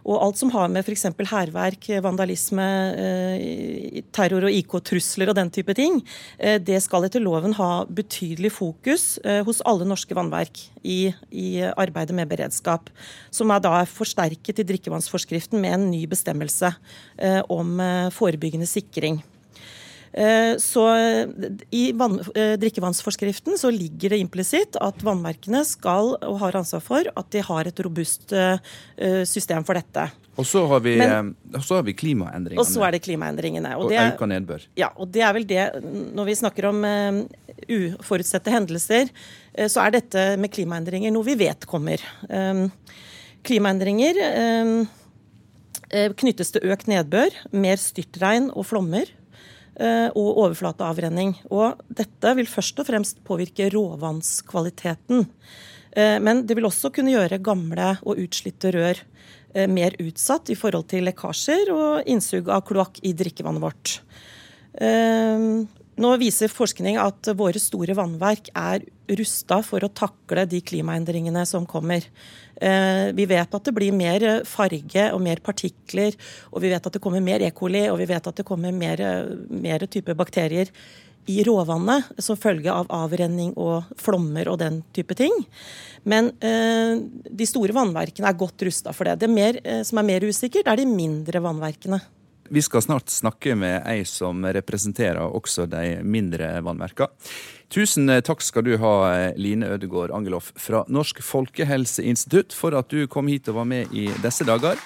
Og 0.02 0.18
alt 0.18 0.40
som 0.40 0.50
har 0.54 0.70
med 0.72 0.82
f.eks. 0.82 1.06
hærverk, 1.30 1.88
vandalisme, 2.02 2.66
eh, 2.98 4.02
terror 4.14 4.48
og 4.48 4.56
IK-trusler 4.58 5.30
og 5.30 5.38
den 5.38 5.50
type 5.54 5.74
ting, 5.78 6.00
eh, 6.38 6.58
det 6.58 6.80
skal 6.82 7.06
etter 7.06 7.22
loven 7.22 7.54
ha 7.58 7.84
betydelig 7.86 8.52
fokus 8.56 9.18
eh, 9.24 9.42
hos 9.46 9.62
alle 9.68 9.86
norske 9.86 10.16
vannverk 10.18 10.64
i, 10.82 11.14
i 11.30 11.62
arbeidet 11.62 12.16
med 12.18 12.30
beredskap. 12.30 12.90
Som 13.30 13.54
er 13.54 13.62
da 13.62 13.84
forsterket 13.86 14.58
i 14.58 14.66
drikkevannsforskriften 14.72 15.62
med 15.62 15.78
en 15.78 15.90
ny 15.92 16.04
bestemmelse 16.10 16.72
om 17.52 17.78
forebyggende 18.14 18.66
sikring. 18.66 19.20
Eh, 20.12 20.56
så 20.60 20.84
I 21.70 21.92
vann, 21.96 22.18
drikkevannsforskriften 22.60 23.56
så 23.58 23.70
ligger 23.72 24.12
det 24.12 24.20
implisitt 24.20 24.76
at 24.76 25.00
vannverkene 25.04 25.62
skal 25.64 26.14
og 26.18 26.40
har 26.42 26.58
ansvar 26.60 26.84
for 26.84 27.08
at 27.08 27.30
de 27.32 27.44
har 27.46 27.70
et 27.70 27.80
robust 27.84 28.34
eh, 28.36 28.58
system 29.28 29.64
for 29.64 29.80
dette. 29.80 30.10
Og 30.40 30.48
så 30.48 30.64
har 30.68 30.80
vi, 30.84 30.96
Men, 31.00 31.34
har 31.52 31.82
vi 31.84 31.92
klimaendringene. 31.96 32.60
Og 32.60 32.68
så 32.68 32.84
er 32.86 32.96
det 32.96 33.02
klimaendringene. 33.04 33.74
Og, 33.76 33.88
og 33.88 33.92
det, 33.92 34.00
øka 34.14 34.28
nedbør. 34.28 34.64
Ja, 34.80 34.88
og 34.96 35.10
det 35.12 35.24
er 35.24 35.34
vel 35.36 35.44
det 35.44 35.64
Når 36.16 36.30
vi 36.30 36.36
snakker 36.40 36.70
om 36.70 36.86
uforutsette 37.68 38.50
hendelser, 38.50 39.12
så 39.68 39.84
er 39.84 39.92
dette 39.98 40.24
med 40.40 40.48
klimaendringer 40.54 41.12
noe 41.12 41.28
vi 41.28 41.36
vet 41.44 41.68
kommer. 41.68 42.00
Klimaendringer 43.44 44.22
knyttes 46.16 46.54
til 46.56 46.72
økt 46.72 46.88
nedbør, 46.88 47.36
mer 47.52 47.76
styrtregn 47.76 48.48
og 48.56 48.70
flommer. 48.72 49.12
Eh, 49.82 50.08
og 50.14 50.38
overflateavrenning. 50.44 51.34
Og 51.50 51.80
dette 51.90 52.34
vil 52.38 52.50
først 52.50 52.78
og 52.82 52.86
fremst 52.86 53.22
påvirke 53.26 53.66
råvannskvaliteten. 53.72 55.24
Eh, 55.96 56.18
men 56.22 56.44
det 56.46 56.56
vil 56.58 56.68
også 56.68 56.92
kunne 56.94 57.14
gjøre 57.14 57.40
gamle 57.42 57.96
og 58.04 58.20
utslitte 58.22 58.70
rør 58.76 59.00
eh, 59.56 59.66
mer 59.66 59.96
utsatt 60.02 60.52
i 60.52 60.58
forhold 60.58 60.86
til 60.92 61.08
lekkasjer 61.08 61.72
og 61.74 62.10
innsug 62.10 62.52
av 62.52 62.62
kloakk 62.68 63.02
i 63.02 63.14
drikkevannet 63.16 63.64
vårt. 63.64 63.98
Nå 66.00 66.14
viser 66.16 66.48
forskning 66.48 66.96
at 66.96 67.28
våre 67.36 67.60
store 67.60 67.92
vannverk 67.98 68.48
er 68.56 68.86
rusta 69.12 69.58
for 69.66 69.84
å 69.84 69.92
takle 69.92 70.46
de 70.48 70.62
klimaendringene 70.64 71.44
som 71.48 71.66
kommer. 71.68 72.06
Eh, 72.56 73.12
vi 73.12 73.26
vet 73.28 73.52
at 73.52 73.68
det 73.68 73.74
blir 73.76 73.92
mer 73.92 74.44
farge 74.48 75.10
og 75.12 75.20
mer 75.20 75.42
partikler, 75.44 76.16
og 76.50 76.64
vi 76.64 76.72
vet 76.72 76.86
at 76.88 76.96
det 76.96 77.02
kommer 77.02 77.20
mer 77.20 77.44
E. 77.44 77.52
og 77.52 77.98
vi 77.98 78.08
vet 78.08 78.26
at 78.26 78.36
det 78.36 78.46
kommer 78.48 78.72
mer, 78.72 78.98
mer 79.50 79.86
type 79.86 80.14
bakterier 80.14 80.72
i 81.26 81.42
råvannet 81.46 82.08
som 82.18 82.38
følge 82.40 82.72
av 82.72 82.88
avrenning 82.90 83.52
og 83.60 83.92
flommer 84.00 84.48
og 84.50 84.58
den 84.58 84.80
type 84.94 85.14
ting. 85.14 85.34
Men 86.08 86.32
eh, 86.40 86.98
de 87.30 87.46
store 87.46 87.76
vannverkene 87.76 88.32
er 88.32 88.38
godt 88.38 88.64
rusta 88.66 88.94
for 88.96 89.06
det. 89.06 89.20
Det 89.22 89.30
mer, 89.30 89.60
eh, 89.62 89.82
som 89.86 90.00
er 90.00 90.08
mer 90.08 90.26
usikkert, 90.26 90.66
er 90.66 90.80
de 90.80 90.88
mindre 90.88 91.42
vannverkene. 91.44 92.00
Vi 92.48 92.62
skal 92.62 92.82
snart 92.82 93.08
snakke 93.08 93.54
med 93.56 93.86
ei 93.88 94.02
som 94.08 94.44
representerer 94.44 95.22
også 95.22 95.66
de 95.70 96.02
mindre 96.04 96.58
vannverka. 96.64 97.08
Tusen 97.72 98.10
takk 98.24 98.42
skal 98.44 98.66
du 98.66 98.74
ha, 98.82 98.94
Line 99.40 99.70
Ødegård 99.72 100.12
Angeloff 100.12 100.52
fra 100.60 100.82
Norsk 100.92 101.22
folkehelseinstitutt, 101.24 102.52
for 102.52 102.76
at 102.76 102.92
du 102.92 103.06
kom 103.08 103.30
hit 103.32 103.48
og 103.48 103.62
var 103.62 103.70
med 103.70 103.94
i 103.96 104.10
disse 104.20 104.44
dager. 104.44 104.80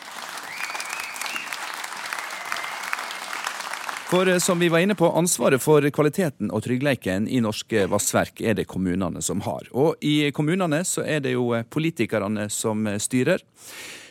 For 4.07 4.39
som 4.39 4.59
vi 4.63 4.69
var 4.71 4.85
inne 4.85 4.95
på, 4.95 5.09
ansvaret 5.19 5.59
for 5.59 5.83
kvaliteten 5.91 6.53
og 6.55 6.63
tryggleiken 6.63 7.27
i 7.27 7.41
norske 7.43 7.89
vassverk 7.91 8.39
er 8.39 8.55
det 8.55 8.69
kommunene 8.71 9.19
som 9.19 9.43
har. 9.43 9.67
Og 9.75 9.99
i 9.99 10.31
kommunene 10.31 10.85
så 10.87 11.03
er 11.03 11.25
det 11.25 11.33
jo 11.35 11.49
politikerne 11.75 12.47
som 12.55 12.87
styrer. 13.03 13.43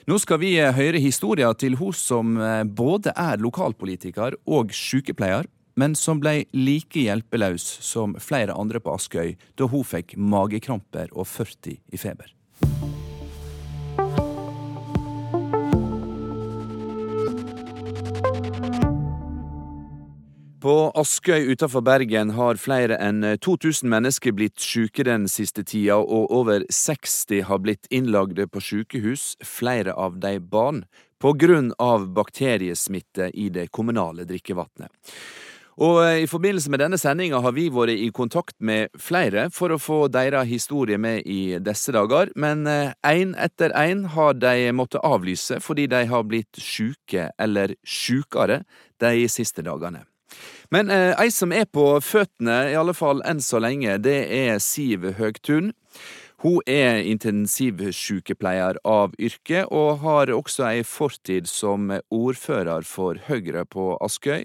Nå 0.05 0.19
skal 0.21 0.37
vi 0.37 0.51
eh, 0.61 0.69
høre 0.69 0.99
historia 1.01 1.47
til 1.57 1.79
hun 1.79 1.93
som 1.97 2.35
eh, 2.37 2.61
både 2.61 3.09
er 3.17 3.41
lokalpolitiker 3.41 4.37
og 4.45 4.69
sykepleier, 4.69 5.49
men 5.81 5.97
som 5.97 6.21
ble 6.21 6.43
like 6.53 7.07
hjelpeløs 7.07 7.65
som 7.81 8.13
flere 8.21 8.53
andre 8.53 8.79
på 8.79 8.93
Askøy 8.93 9.33
da 9.57 9.65
hun 9.71 9.81
fikk 9.81 10.13
magekramper 10.13 11.09
og 11.09 11.25
40 11.25 11.79
i 11.89 11.97
feber. 11.97 12.29
På 20.65 20.89
Askøy 20.97 21.51
utenfor 21.53 21.83
Bergen 21.85 22.31
har 22.33 22.57
flere 22.57 22.95
enn 22.97 23.19
2000 23.37 23.85
mennesker 23.85 24.33
blitt 24.33 24.57
syke 24.57 25.03
den 25.05 25.27
siste 25.29 25.61
tida, 25.61 25.99
og 26.01 26.31
over 26.33 26.63
60 26.73 27.43
har 27.45 27.59
blitt 27.61 27.85
innlagde 27.93 28.47
på 28.49 28.63
sykehus, 28.65 29.35
flere 29.45 29.93
av 29.93 30.15
de 30.23 30.39
barn, 30.41 30.79
på 31.21 31.35
grunn 31.37 31.67
av 31.77 32.07
bakteriesmitte 32.17 33.27
i 33.37 33.51
det 33.53 33.67
kommunale 33.77 34.25
drikkevannet. 34.25 34.89
Og 35.85 35.99
eh, 36.01 36.23
I 36.23 36.31
forbindelse 36.31 36.73
med 36.73 36.81
denne 36.81 36.97
sendinga 36.97 37.43
har 37.45 37.53
vi 37.53 37.67
vært 37.69 38.01
i 38.01 38.09
kontakt 38.09 38.57
med 38.57 38.89
flere 38.97 39.51
for 39.53 39.69
å 39.69 39.77
få 39.77 39.99
deres 40.09 40.49
historie 40.49 40.97
med 40.97 41.29
i 41.29 41.59
disse 41.61 41.93
dager, 41.93 42.33
men 42.33 42.65
én 42.65 43.37
eh, 43.37 43.45
etter 43.45 43.77
én 43.85 44.01
har 44.17 44.33
de 44.41 44.73
måttet 44.73 45.05
avlyse 45.05 45.61
fordi 45.61 45.85
de 45.93 46.01
har 46.09 46.25
blitt 46.25 46.57
syke 46.57 47.29
eller 47.37 47.77
sykere 47.85 48.63
de 48.97 49.29
siste 49.29 49.61
dagene. 49.61 50.07
Men 50.75 50.89
eh, 50.91 51.13
ei 51.21 51.31
som 51.31 51.53
er 51.55 51.69
på 51.71 51.85
føttene, 52.03 52.55
i 52.67 52.75
alle 52.75 52.91
fall 52.97 53.21
enn 53.23 53.39
så 53.39 53.61
lenge, 53.63 53.93
det 54.03 54.17
er 54.27 54.57
Siv 54.59 55.05
Høgtun. 55.15 55.69
Hun 56.43 56.57
er 56.67 56.99
intensivsykepleier 57.07 58.81
av 58.83 59.13
yrke, 59.15 59.61
og 59.71 60.01
har 60.03 60.33
også 60.35 60.65
ei 60.67 60.81
fortid 60.83 61.47
som 61.47 61.93
ordfører 62.11 62.83
for 62.83 63.21
Høyre 63.29 63.63
på 63.71 63.93
Askøy. 64.03 64.43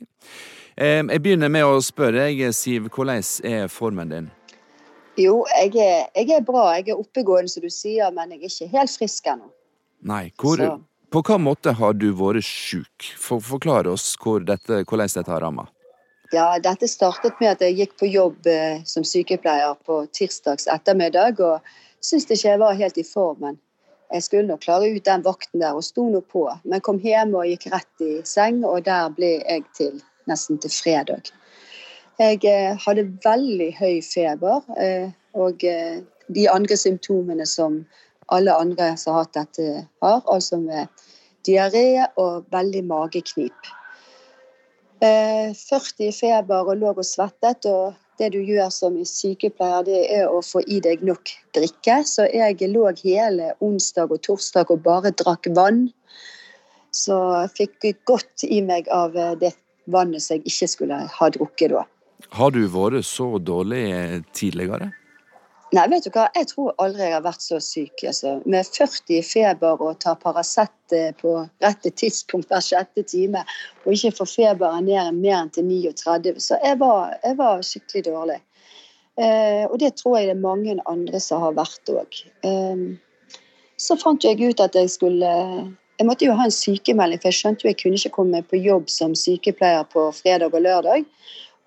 Eh, 0.77 1.01
jeg 1.01 1.25
begynner 1.25 1.51
med 1.51 1.67
å 1.67 1.81
spørre 1.83 2.29
deg, 2.29 2.45
Siv, 2.55 2.87
hvordan 2.95 3.25
er 3.51 3.67
formen 3.67 4.15
din? 4.15 4.31
Jo, 5.19 5.41
jeg 5.57 5.75
er, 5.83 6.07
jeg 6.15 6.31
er, 6.37 6.47
bra. 6.47 6.69
Jeg 6.79 6.93
er 6.95 7.03
oppegående, 7.03 7.51
som 7.51 7.67
du 7.67 7.73
sier, 7.75 8.15
men 8.15 8.37
jeg 8.37 8.45
er 8.45 8.55
ikke 8.55 8.71
helt 8.77 8.95
frisk 9.03 9.27
ennå. 9.35 9.51
Nei, 10.07 10.23
hvor, 10.39 10.63
på 11.11 11.27
hva 11.27 11.43
måte 11.43 11.75
har 11.83 11.99
du 11.99 12.13
vært 12.15 12.47
syk? 12.47 13.11
For, 13.19 13.43
forklar 13.43 13.91
oss 13.91 14.13
hvor 14.23 14.47
dette, 14.47 14.85
hvordan 14.87 15.11
dette 15.19 15.35
har 15.35 15.43
rammet. 15.49 15.75
Ja, 16.31 16.59
dette 16.63 16.87
startet 16.87 17.41
med 17.41 17.57
at 17.57 17.63
jeg 17.65 17.75
gikk 17.79 17.97
på 17.99 18.07
jobb 18.07 18.47
eh, 18.47 18.85
som 18.87 19.03
sykepleier 19.07 19.75
på 19.87 20.05
tirsdags 20.15 20.69
ettermiddag, 20.71 21.41
og 21.43 21.59
syntes 22.05 22.37
ikke 22.37 22.53
jeg 22.53 22.61
var 22.63 22.79
helt 22.79 23.01
i 23.01 23.07
formen. 23.07 23.59
Jeg 24.11 24.23
skulle 24.23 24.47
nok 24.47 24.63
klare 24.63 24.91
ut 24.91 25.07
den 25.07 25.25
vakten 25.27 25.63
der, 25.63 25.75
og 25.75 25.85
sto 25.87 26.07
nå 26.11 26.21
på. 26.31 26.45
Men 26.65 26.83
kom 26.87 26.99
hjem 27.03 27.35
og 27.35 27.47
gikk 27.51 27.67
rett 27.75 28.07
i 28.07 28.13
seng, 28.27 28.63
og 28.67 28.85
der 28.87 29.11
ble 29.15 29.37
jeg 29.39 29.67
til 29.75 29.99
nesten 30.31 30.59
til 30.63 30.71
fredag. 30.71 31.31
Jeg 32.21 32.43
eh, 32.47 32.79
hadde 32.87 33.09
veldig 33.25 33.71
høy 33.79 33.99
feber, 34.05 34.63
eh, 34.79 35.11
og 35.35 35.65
eh, 35.65 36.03
de 36.31 36.47
andre 36.51 36.77
symptomene 36.77 37.47
som 37.49 37.85
alle 38.31 38.55
andre 38.55 38.93
som 39.01 39.17
har 39.17 39.25
hatt 39.25 39.39
dette, 39.39 39.85
har, 40.03 40.23
altså 40.31 40.61
med 40.63 40.87
diaré 41.47 42.05
og 42.21 42.47
veldig 42.55 42.85
mageknip. 42.87 43.71
40 45.01 46.09
i 46.09 46.13
feber 46.13 46.69
og 46.69 46.77
lå 46.81 46.93
og 46.93 47.05
svettet. 47.07 47.67
og 47.67 47.95
det 48.21 48.35
du 48.35 48.41
gjør 48.45 48.69
som 48.69 48.99
sykepleier, 49.09 49.85
det 49.87 50.01
er 50.13 50.29
å 50.29 50.43
få 50.45 50.61
i 50.69 50.81
deg 50.85 51.01
nok 51.07 51.33
drikke. 51.57 52.03
Så 52.05 52.29
jeg 52.29 52.69
lå 52.69 52.85
hele 53.01 53.55
onsdag 53.65 54.13
og 54.13 54.21
torsdag 54.27 54.71
og 54.71 54.83
bare 54.85 55.15
drakk 55.17 55.49
vann. 55.57 55.87
Så 56.93 57.17
jeg 57.17 57.55
fikk 57.57 58.05
godt 58.11 58.45
i 58.45 58.61
meg 58.61 58.91
av 58.93 59.17
det 59.41 59.55
vannet 59.91 60.23
som 60.23 60.37
jeg 60.37 60.53
ikke 60.53 60.69
skulle 60.75 61.01
ha 61.17 61.31
drukket 61.33 61.73
da. 61.73 61.87
Har 62.37 62.53
du 62.53 62.61
vært 62.69 63.07
så 63.09 63.39
dårlig 63.41 63.87
tidligere? 64.37 64.93
Nei, 65.71 65.85
vet 65.87 66.03
du 66.03 66.11
hva, 66.11 66.25
jeg 66.35 66.49
tror 66.51 66.73
aldri 66.83 67.05
jeg 67.05 67.15
har 67.15 67.23
vært 67.23 67.45
så 67.45 67.61
syk. 67.63 68.03
Altså. 68.03 68.33
Med 68.51 68.67
40 68.67 69.13
i 69.15 69.23
feber 69.23 69.83
og 69.87 70.01
tar 70.03 70.17
Paracet 70.19 70.95
eh, 70.97 71.13
på 71.15 71.37
rette 71.63 71.93
tidspunkt 71.95 72.51
hver 72.51 72.65
sjette 72.65 73.05
time, 73.07 73.45
og 73.85 73.95
ikke 73.95 74.17
får 74.19 74.31
feberen 74.33 74.89
ned 74.91 75.21
mer 75.21 75.37
enn 75.45 75.53
til 75.55 75.69
39. 75.69 76.41
Så 76.43 76.59
jeg 76.59 76.81
var, 76.81 77.15
jeg 77.23 77.39
var 77.39 77.63
skikkelig 77.67 78.03
dårlig. 78.09 78.41
Eh, 79.21 79.63
og 79.69 79.77
det 79.83 79.93
tror 80.01 80.19
jeg 80.19 80.31
det 80.31 80.35
er 80.35 80.43
mange 80.43 80.75
andre 80.91 81.21
som 81.23 81.45
har 81.45 81.55
vært 81.55 81.95
òg. 81.95 82.19
Eh, 82.47 82.85
så 83.79 83.95
fant 84.01 84.27
jeg 84.27 84.43
ut 84.43 84.61
at 84.61 84.75
jeg 84.77 84.91
skulle 84.93 85.31
Jeg 86.01 86.07
måtte 86.09 86.25
jo 86.25 86.33
ha 86.33 86.47
en 86.49 86.55
sykemelding, 86.55 87.21
for 87.21 87.29
jeg 87.29 87.37
skjønte 87.37 87.67
jo 87.67 87.69
jeg 87.69 87.77
kunne 87.77 87.99
ikke 87.99 88.15
komme 88.15 88.39
på 88.49 88.57
jobb 88.57 88.87
som 88.89 89.13
sykepleier 89.13 89.85
på 89.93 90.07
fredag 90.17 90.55
og 90.57 90.63
lørdag. 90.65 91.05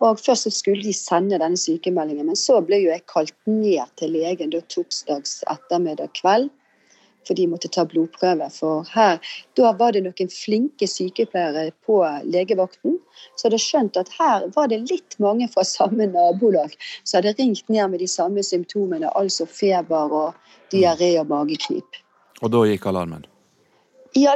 Og 0.03 0.19
Først 0.19 0.51
skulle 0.51 0.83
de 0.83 0.93
sende 0.93 1.39
denne 1.39 1.57
sykemeldingen, 1.57 2.27
men 2.27 2.39
så 2.39 2.59
ble 2.65 2.81
jo 2.83 2.91
jeg 2.91 3.05
kalt 3.07 3.35
ned 3.47 3.87
til 3.99 4.11
legen 4.17 4.51
da 4.51 4.59
torsdags 4.73 5.41
ettermiddag 5.51 6.11
kveld. 6.19 6.51
For 7.23 7.39
de 7.39 7.45
måtte 7.47 7.69
ta 7.71 7.85
blodprøve. 7.87 8.49
For 8.51 8.83
her, 8.91 9.21
da 9.55 9.71
var 9.79 9.93
det 9.95 10.01
noen 10.03 10.31
flinke 10.31 10.89
sykepleiere 10.91 11.69
på 11.87 12.01
legevakten 12.27 12.97
så 13.37 13.47
hadde 13.47 13.61
skjønt 13.63 13.99
at 13.99 14.11
her 14.17 14.47
var 14.55 14.67
det 14.71 14.81
litt 14.89 15.15
mange 15.23 15.47
fra 15.53 15.63
samme 15.67 16.09
nabolag 16.11 16.75
som 17.03 17.21
hadde 17.21 17.35
ringt 17.39 17.69
ned 17.71 17.93
med 17.93 18.03
de 18.03 18.09
samme 18.11 18.43
symptomene, 18.43 19.07
altså 19.15 19.47
feber 19.47 20.11
og 20.11 20.57
diaré 20.73 21.13
og 21.21 21.29
mageknip. 21.31 22.01
Og 22.43 22.51
da 22.51 22.65
gikk 22.67 22.89
alarmen? 22.91 23.23
Ja, 24.19 24.35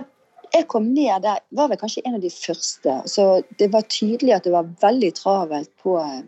jeg 0.54 0.68
kom 0.72 0.90
ned 0.94 1.24
der, 1.26 1.44
var 1.58 1.70
vel 1.72 1.80
kanskje 1.82 2.04
en 2.06 2.18
av 2.18 2.24
de 2.24 2.32
første. 2.34 2.96
Så 3.10 3.28
det 3.60 3.70
var 3.74 3.88
tydelig 3.92 4.36
at 4.36 4.48
det 4.48 4.54
var 4.56 4.70
veldig 4.82 5.12
travelt 5.18 5.72
på 5.84 5.98
eh, 6.02 6.24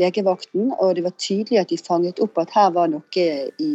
legevakten. 0.00 0.72
Og 0.78 0.96
det 0.96 1.04
var 1.06 1.16
tydelig 1.18 1.60
at 1.62 1.72
de 1.72 1.80
fanget 1.80 2.22
opp 2.22 2.38
at 2.42 2.54
her 2.56 2.72
var 2.76 2.90
noe 2.92 3.28
i 3.62 3.72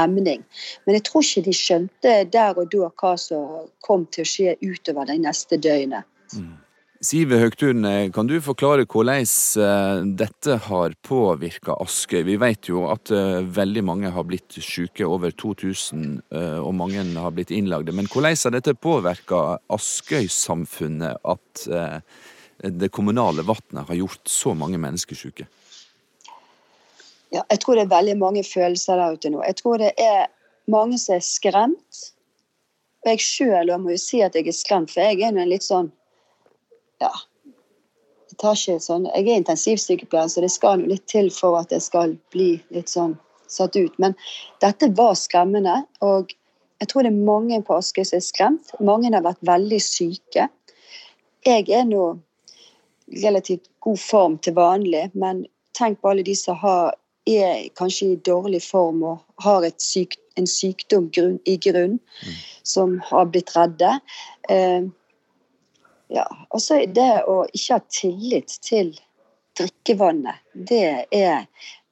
emning. 0.00 0.44
Men 0.86 0.96
jeg 0.98 1.06
tror 1.08 1.24
ikke 1.26 1.46
de 1.48 1.56
skjønte 1.56 2.14
der 2.32 2.58
og 2.58 2.70
da 2.72 2.88
hva 2.88 3.14
som 3.20 3.68
kom 3.84 4.06
til 4.12 4.24
å 4.24 4.30
skje 4.32 4.56
utover 4.64 5.10
de 5.10 5.18
neste 5.22 5.58
døgnene. 5.60 6.04
Mm. 6.32 6.54
Sive 7.02 7.34
Høgtun, 7.34 7.82
kan 8.14 8.28
du 8.30 8.36
forklare 8.38 8.84
hvordan 8.86 9.24
eh, 9.58 10.02
dette 10.20 10.54
har 10.68 10.92
påvirka 11.02 11.74
Askøy? 11.82 12.20
Vi 12.28 12.36
vet 12.38 12.68
jo 12.70 12.84
at 12.92 13.10
eh, 13.10 13.40
veldig 13.42 13.82
mange 13.82 14.10
har 14.14 14.22
blitt 14.28 14.54
syke, 14.62 15.02
over 15.02 15.32
2000, 15.34 16.04
eh, 16.30 16.60
og 16.62 16.76
mange 16.78 17.02
har 17.02 17.32
blitt 17.34 17.50
innlagde. 17.50 17.90
Men 17.90 18.06
hvordan 18.06 18.38
har 18.38 18.54
dette 18.54 18.76
påvirka 18.78 19.40
Askøy-samfunnet 19.74 21.26
at 21.26 21.64
det 22.62 22.90
kommunale 22.94 23.42
vannet 23.48 23.88
har 23.88 23.98
gjort 23.98 24.30
så 24.30 24.52
mange 24.54 24.78
mennesker 24.78 25.18
syke? 25.18 25.48
Ja, 27.34 27.42
jeg 27.48 27.64
tror 27.64 27.80
det 27.80 27.88
er 27.88 27.96
veldig 27.96 28.14
mange 28.20 28.44
følelser 28.46 29.00
der 29.00 29.16
ute 29.16 29.32
nå. 29.34 29.40
Jeg 29.42 29.58
tror 29.58 29.82
det 29.82 29.90
er 29.98 30.30
mange 30.70 31.00
som 31.02 31.16
er 31.16 31.26
skremt. 31.26 32.04
Og 33.02 33.10
jeg 33.10 33.26
sjøl 33.26 33.74
må 33.82 33.96
jo 33.96 33.98
si 33.98 34.22
at 34.22 34.38
jeg 34.38 34.46
er 34.46 34.54
skremt, 34.54 34.94
for 34.94 35.02
jeg 35.02 35.18
er 35.18 35.34
en 35.34 35.50
litt 35.50 35.66
sånn 35.66 35.90
ja, 37.02 37.12
jeg 38.32 38.38
tar 38.40 38.56
ikke 38.56 38.80
sånn 38.80 39.08
Jeg 39.10 39.26
er 39.26 39.40
intensivsykepleier, 39.42 40.30
så 40.32 40.40
det 40.44 40.52
skal 40.54 40.86
litt 40.88 41.04
til 41.10 41.28
for 41.34 41.58
at 41.60 41.72
jeg 41.74 41.84
skal 41.84 42.16
bli 42.32 42.54
litt 42.72 42.88
sånn 42.88 43.18
satt 43.52 43.76
ut. 43.76 43.98
Men 44.00 44.14
dette 44.64 44.88
var 44.96 45.14
skremmende. 45.20 45.82
Og 46.00 46.32
jeg 46.80 46.88
tror 46.90 47.04
det 47.04 47.12
er 47.12 47.26
mange 47.28 47.60
på 47.66 47.76
Askøy 47.76 48.06
som 48.08 48.18
er 48.18 48.24
skremt. 48.24 48.72
Mange 48.80 49.12
har 49.12 49.24
vært 49.26 49.44
veldig 49.46 49.80
syke. 49.84 50.48
Jeg 51.46 51.68
er 51.68 51.84
nå 51.88 52.06
relativt 53.22 53.68
god 53.84 54.00
form 54.00 54.38
til 54.40 54.56
vanlig, 54.56 55.10
men 55.12 55.44
tenk 55.76 56.00
på 56.00 56.12
alle 56.12 56.24
de 56.24 56.34
som 56.38 56.56
har, 56.62 56.94
er 57.28 57.68
kanskje 57.78 58.14
i 58.14 58.20
dårlig 58.24 58.62
form 58.64 59.02
og 59.06 59.44
har 59.44 59.66
syk, 59.82 60.16
en 60.40 60.48
sykdom 60.48 61.10
grunn, 61.12 61.38
i 61.44 61.58
grunn, 61.60 61.98
mm. 62.00 62.36
som 62.64 62.96
har 63.10 63.28
blitt 63.34 63.52
redde. 63.56 63.98
Eh, 64.48 64.88
ja, 66.12 66.26
og 66.50 66.60
så 66.60 66.82
det 66.84 67.24
å 67.28 67.42
ikke 67.52 67.78
ha 67.78 67.82
tillit 67.88 68.58
til 68.64 68.92
drikkevannet. 69.58 70.42
Det 70.52 71.06
er 71.08 71.46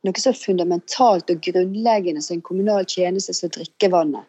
noe 0.05 0.21
så 0.21 0.33
fundamentalt 0.37 1.31
og 1.33 1.41
grunnleggende 1.45 2.23
som 2.25 2.39
en 2.39 2.45
kommunal 2.45 2.89
tjeneste 2.89 3.35
som 3.37 3.53
drikkevannet. 3.53 4.27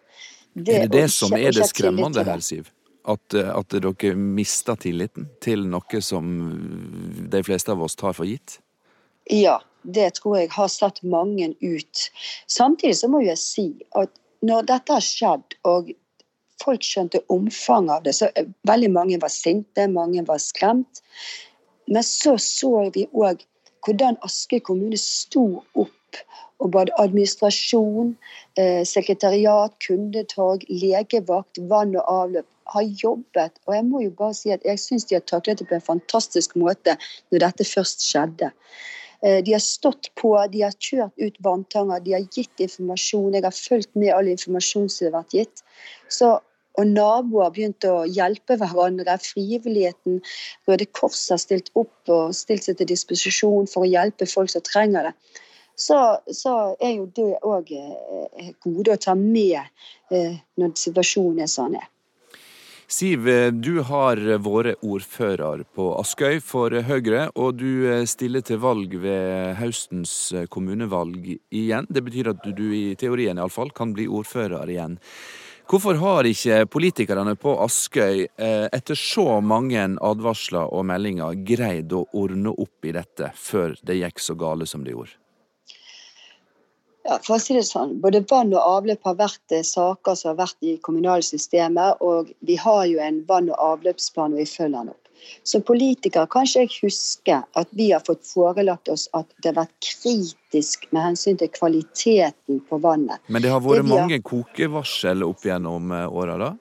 Det 0.53 0.77
er 0.77 0.87
det 0.87 1.03
det 1.05 1.09
som 1.15 1.35
er 1.35 1.51
det 1.55 1.67
skremmende 1.67 2.23
her, 2.27 2.43
Siv? 2.43 2.71
At, 3.01 3.33
at, 3.33 3.73
dere 3.73 4.13
mister 4.15 4.77
tilliten 4.77 5.25
til 5.41 5.63
noe 5.67 6.01
som 6.05 6.27
de 7.33 7.41
fleste 7.43 7.73
av 7.73 7.81
oss 7.81 7.97
tar 7.97 8.13
for 8.13 8.29
gitt? 8.29 8.59
Ja, 9.31 9.57
det 9.81 10.11
tror 10.19 10.37
jeg 10.37 10.51
har 10.53 10.69
satt 10.71 11.01
mange 11.03 11.53
ut. 11.59 12.03
Samtidig 12.47 12.99
så 12.99 13.09
må 13.11 13.23
jeg 13.25 13.39
si 13.41 13.67
at 13.97 14.13
når 14.45 14.67
dette 14.69 14.95
har 14.97 15.05
skjedd, 15.05 15.57
og 15.67 15.91
folk 16.61 16.83
skjønte 16.85 17.23
omfanget 17.33 17.95
av 17.95 18.03
det. 18.05 18.15
Så 18.17 18.29
veldig 18.69 18.91
mange 18.93 19.21
var 19.21 19.33
sinte, 19.33 19.87
mange 19.91 20.23
var 20.27 20.41
skremt. 20.41 21.01
Men 21.91 22.05
så 22.07 22.37
så 22.39 22.89
vi 22.95 23.07
òg 23.11 23.41
hvordan 23.85 24.19
Askøy 24.25 24.61
kommune 24.65 24.99
sto 24.99 25.63
opp. 25.73 26.21
Og 26.61 26.69
både 26.75 26.93
administrasjon, 27.01 28.13
eh, 28.59 28.83
sekretariat, 28.85 29.73
kundetorg, 29.81 30.61
legevakt, 30.69 31.57
vann 31.71 31.95
og 31.95 32.05
avløp 32.05 32.45
har 32.65 32.85
jobbet. 33.03 33.57
Og 33.67 33.75
jeg 33.75 33.85
må 33.87 34.01
jo 34.03 34.11
bare 34.11 34.37
si 34.37 34.51
at 34.53 34.65
jeg 34.67 34.79
syns 34.79 35.07
de 35.09 35.17
har 35.17 35.25
taklet 35.25 35.59
det 35.59 35.67
på 35.69 35.77
en 35.79 35.89
fantastisk 35.89 36.55
måte 36.55 36.97
når 37.31 37.45
dette 37.47 37.67
først 37.67 38.05
skjedde. 38.05 38.51
Eh, 39.23 39.41
de 39.45 39.55
har 39.55 39.63
stått 39.63 40.11
på, 40.15 40.33
de 40.51 40.63
har 40.65 40.77
kjørt 40.77 41.17
ut 41.17 41.41
vanntanger, 41.45 42.03
de 42.05 42.15
har 42.17 42.29
gitt 42.29 42.63
informasjon. 42.63 43.33
Jeg 43.33 43.45
har 43.45 43.57
fulgt 43.57 43.91
med 43.95 44.13
all 44.13 44.29
informasjon 44.31 44.89
som 44.89 45.09
har 45.09 45.17
vært 45.19 45.37
gitt. 45.39 45.65
Så 46.09 46.39
og 46.79 46.87
naboer 46.87 47.51
begynte 47.53 47.91
å 47.91 48.07
hjelpe 48.07 48.57
hverandre. 48.61 49.17
Frivilligheten, 49.21 50.21
Røde 50.69 50.87
Kors 50.95 51.23
har 51.33 51.41
stilt 51.41 51.71
opp 51.75 52.11
og 52.11 52.35
stilt 52.37 52.67
seg 52.67 52.79
til 52.79 52.91
disposisjon 52.91 53.69
for 53.71 53.85
å 53.85 53.91
hjelpe 53.91 54.29
folk 54.29 54.51
som 54.53 54.63
trenger 54.65 55.09
det. 55.09 55.15
Så, 55.81 55.97
så 56.35 56.75
er 56.83 56.97
jo 56.99 57.07
det 57.15 57.31
òg 57.47 57.71
eh, 57.73 58.51
gode 58.61 58.93
å 58.93 59.01
ta 59.01 59.15
med 59.17 59.63
eh, 60.11 60.37
når 60.59 60.75
situasjonen 60.77 61.41
er 61.45 61.49
sånn. 61.49 61.79
Siv, 62.91 63.23
du 63.63 63.77
har 63.87 64.19
vært 64.43 64.81
ordfører 64.83 65.61
på 65.77 65.85
Askøy 65.95 66.41
for 66.43 66.75
Høyre, 66.83 67.29
og 67.39 67.61
du 67.61 68.03
stiller 68.03 68.43
til 68.43 68.59
valg 68.59 68.97
ved 68.99 69.55
høstens 69.61 70.33
kommunevalg 70.51 71.29
igjen. 71.31 71.87
Det 71.87 72.03
betyr 72.03 72.33
at 72.33 72.43
du 72.51 72.65
i 72.75 72.91
teorien 72.99 73.39
iallfall 73.39 73.71
kan 73.71 73.95
bli 73.95 74.09
ordfører 74.11 74.67
igjen. 74.75 74.99
Hvorfor 75.71 75.95
har 75.95 76.27
ikke 76.27 76.65
politikerne 76.67 77.31
på 77.39 77.53
Askøy 77.63 78.25
eh, 78.25 78.65
etter 78.75 78.97
så 78.99 79.37
mange 79.39 79.79
advarsler 80.03 80.67
og 80.67 80.83
meldinger 80.89 81.37
greid 81.47 81.93
å 81.95 82.01
ordne 82.11 82.51
opp 82.51 82.89
i 82.89 82.91
dette 82.97 83.29
før 83.39 83.77
det 83.87 84.01
gikk 84.01 84.19
så 84.19 84.35
gale 84.35 84.67
som 84.67 84.83
det 84.83 84.91
gjorde? 84.91 85.15
Ja, 87.07 87.21
for 87.23 87.37
å 87.37 87.39
si 87.39 87.55
det 87.55 87.63
sånn, 87.69 87.95
Både 88.03 88.19
vann 88.27 88.51
og 88.51 88.59
avløp 88.59 89.07
har 89.07 89.15
vært 89.23 89.55
eh, 89.55 89.63
saker 89.63 90.19
som 90.19 90.33
har 90.33 90.41
vært 90.43 90.59
i 90.59 90.75
kommunalsystemet. 90.83 92.03
Og 92.03 92.35
vi 92.43 92.59
har 92.59 92.83
jo 92.91 92.99
en 92.99 93.23
vann- 93.31 93.49
og 93.53 93.63
avløpsplan, 93.69 94.35
og 94.35 94.43
vi 94.43 94.49
følger 94.51 94.91
den. 94.91 95.00
Som 95.43 95.63
politiker 95.65 96.27
kan 96.31 96.47
ikke 96.47 96.65
jeg 96.65 96.73
huske 96.81 97.37
at 97.59 97.71
vi 97.77 97.91
har 97.91 98.03
fått 98.05 98.23
forelagt 98.27 98.91
oss 98.93 99.07
at 99.17 99.29
det 99.41 99.51
har 99.51 99.59
vært 99.63 99.75
kritisk 99.85 100.87
med 100.91 101.05
hensyn 101.11 101.39
til 101.41 101.51
kvaliteten 101.53 102.61
på 102.69 102.81
vannet. 102.83 103.21
Men 103.27 103.43
det 103.43 103.53
har 103.53 103.63
vært 103.65 103.83
det 103.83 103.91
mange 103.91 104.17
har... 104.19 104.25
kokevarsel 104.27 105.25
opp 105.25 105.45
gjennom 105.45 105.93
eh, 105.95 106.07
åra, 106.07 106.37
da? 106.41 106.51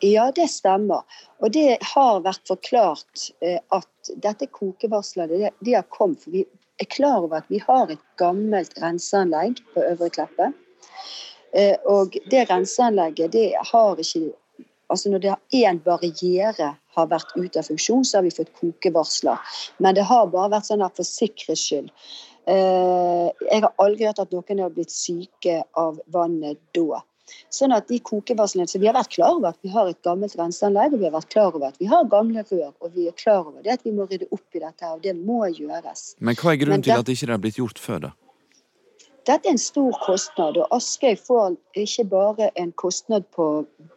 Ja, 0.00 0.30
det 0.32 0.48
stemmer. 0.48 1.04
Og 1.40 1.52
det 1.52 1.78
har 1.92 2.22
vært 2.24 2.48
forklart 2.48 3.28
eh, 3.44 3.60
at 3.76 4.12
dette 4.24 4.48
kokevarselet 4.48 5.36
det, 5.36 5.52
de 5.60 5.76
har 5.76 5.86
kommet. 5.92 6.22
For 6.24 6.32
vi 6.32 6.46
er 6.80 6.88
klar 6.88 7.26
over 7.26 7.42
at 7.42 7.52
vi 7.52 7.60
har 7.66 7.92
et 7.92 8.02
gammelt 8.20 8.76
renseanlegg 8.80 9.60
på 9.74 9.84
Øvre 9.84 10.08
Kleppe. 10.14 10.52
Eh, 11.52 11.76
og 11.84 12.16
det 12.30 12.46
renseanlegget 12.50 13.32
det 13.34 13.48
har 13.72 14.00
ikke 14.00 14.30
Altså 14.90 15.12
når 15.12 15.22
det 15.22 15.34
én 15.60 15.78
barriere 15.84 16.72
har 16.96 17.10
vært 17.10 17.36
ute 17.36 17.60
av 17.60 17.68
funksjon, 17.68 18.04
så 18.04 18.18
har 18.18 18.26
vi 18.26 18.34
fått 18.34 18.50
kokevarsler. 18.58 19.38
Men 19.78 19.94
det 19.94 20.08
har 20.08 20.30
bare 20.32 20.50
vært 20.56 20.70
sånn 20.70 20.82
her 20.82 20.92
for 20.96 21.06
sikkerhets 21.06 21.62
skyld. 21.68 21.92
Eh, 22.50 23.28
jeg 23.46 23.62
har 23.62 23.70
aldri 23.78 24.08
hørt 24.08 24.22
at 24.22 24.34
noen 24.34 24.64
har 24.64 24.74
blitt 24.74 24.90
syke 24.90 25.60
av 25.78 26.00
vannet 26.10 26.58
da. 26.74 27.04
Sånn 27.54 27.74
at 27.74 27.86
de 27.86 28.00
kokevarslene, 28.02 28.66
så 28.66 28.80
Vi 28.80 28.88
har 28.88 28.96
vært 28.96 29.12
klar 29.14 29.36
over 29.36 29.52
at 29.52 29.58
vi 29.62 29.70
har 29.70 29.86
et 29.86 30.00
gammelt 30.02 30.34
renseanlegg, 30.38 30.94
og 30.94 30.98
vi 30.98 31.06
har 31.06 31.14
vært 31.14 31.30
klar 31.30 31.54
over 31.54 31.68
at 31.68 31.78
vi 31.78 31.86
har 31.86 32.08
gamle 32.10 32.42
rør. 32.42 32.72
Og 32.80 32.94
vi 32.94 33.06
er 33.06 33.14
klar 33.14 33.44
over 33.44 33.62
det 33.62 33.76
at 33.78 33.84
vi 33.86 33.92
må 33.94 34.08
rydde 34.10 34.26
opp 34.34 34.58
i 34.58 34.62
dette, 34.64 34.90
og 34.90 35.02
det 35.04 35.14
må 35.14 35.44
gjøres. 35.46 36.16
Men 36.18 36.34
hva 36.34 36.54
er 36.54 36.62
grunnen 36.64 36.82
til 36.82 36.96
at 36.96 37.06
det 37.06 37.14
ikke 37.14 37.30
har 37.30 37.42
blitt 37.44 37.60
gjort 37.62 37.78
før, 37.78 38.02
da? 38.08 38.12
Dette 39.28 39.48
er 39.48 39.52
en 39.52 39.60
stor 39.60 39.92
kostnad, 40.00 40.56
og 40.56 40.72
Askøy 40.72 41.16
får 41.20 41.56
ikke 41.76 42.04
bare 42.08 42.48
en 42.60 42.70
kostnad 42.80 43.26
på 43.36 43.48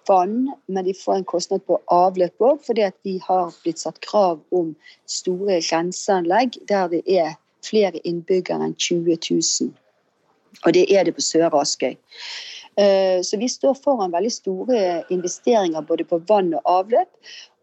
vann, 0.09 0.49
men 0.67 0.85
de 0.85 0.93
får 0.97 1.21
en 1.21 1.29
kostnad 1.31 1.63
på 1.67 1.77
avløp 1.87 2.43
òg, 2.43 2.59
fordi 2.65 2.83
at 2.89 2.97
de 3.07 3.15
har 3.23 3.53
blitt 3.63 3.79
satt 3.79 4.01
krav 4.03 4.41
om 4.51 4.73
store 5.07 5.61
renseanlegg 5.69 6.59
der 6.67 6.91
det 6.91 7.03
er 7.07 7.37
flere 7.63 8.01
innbyggere 8.03 8.67
enn 8.67 8.75
20 8.75 9.15
000. 9.29 9.71
Og 10.65 10.75
det 10.75 10.85
er 10.91 11.07
det 11.07 11.15
på 11.15 11.23
Søre 11.23 11.61
Askøy. 11.61 11.95
Eh, 12.75 13.21
så 13.23 13.37
vi 13.39 13.47
står 13.47 13.77
foran 13.79 14.11
veldig 14.11 14.31
store 14.33 14.81
investeringer 15.13 15.85
både 15.87 16.03
på 16.09 16.19
vann 16.27 16.53
og 16.57 16.67
avløp. 16.79 17.09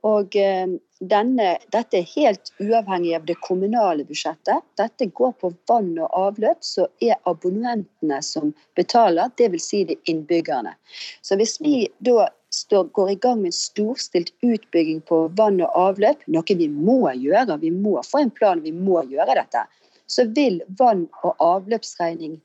Og 0.06 0.36
eh, 0.36 0.78
denne, 1.00 1.54
dette 1.72 2.00
er 2.00 2.08
helt 2.14 2.52
uavhengig 2.60 3.14
av 3.16 3.24
det 3.28 3.36
kommunale 3.40 4.04
budsjettet. 4.04 4.64
Dette 4.76 5.06
går 5.16 5.32
på 5.40 5.52
vann 5.68 5.94
og 5.98 6.10
avløp, 6.16 6.60
så 6.60 6.86
er 7.00 7.16
abonnentene 7.30 8.20
som 8.24 8.52
betaler, 8.76 9.32
dvs. 9.40 9.68
Si 9.70 9.82
de 9.88 9.96
innbyggerne. 10.10 10.74
Så 11.22 11.38
hvis 11.40 11.56
vi 11.64 11.88
da 12.04 12.28
står, 12.52 12.90
går 12.96 13.14
i 13.14 13.18
gang 13.22 13.40
med 13.40 13.52
en 13.52 13.56
storstilt 13.56 14.32
utbygging 14.44 15.00
på 15.08 15.22
vann 15.38 15.60
og 15.64 15.76
avløp, 15.78 16.26
noe 16.28 16.58
vi 16.58 16.68
må 16.68 17.02
gjøre, 17.14 17.60
vi 17.62 17.72
må 17.72 18.00
få 18.06 18.24
en 18.24 18.34
plan, 18.34 18.62
vi 18.64 18.74
må 18.74 19.04
gjøre 19.08 19.38
dette, 19.40 19.64
så 20.10 20.26
vil 20.36 20.60
vann- 20.78 21.08
og 21.22 21.36
avløpsregning 21.38 22.40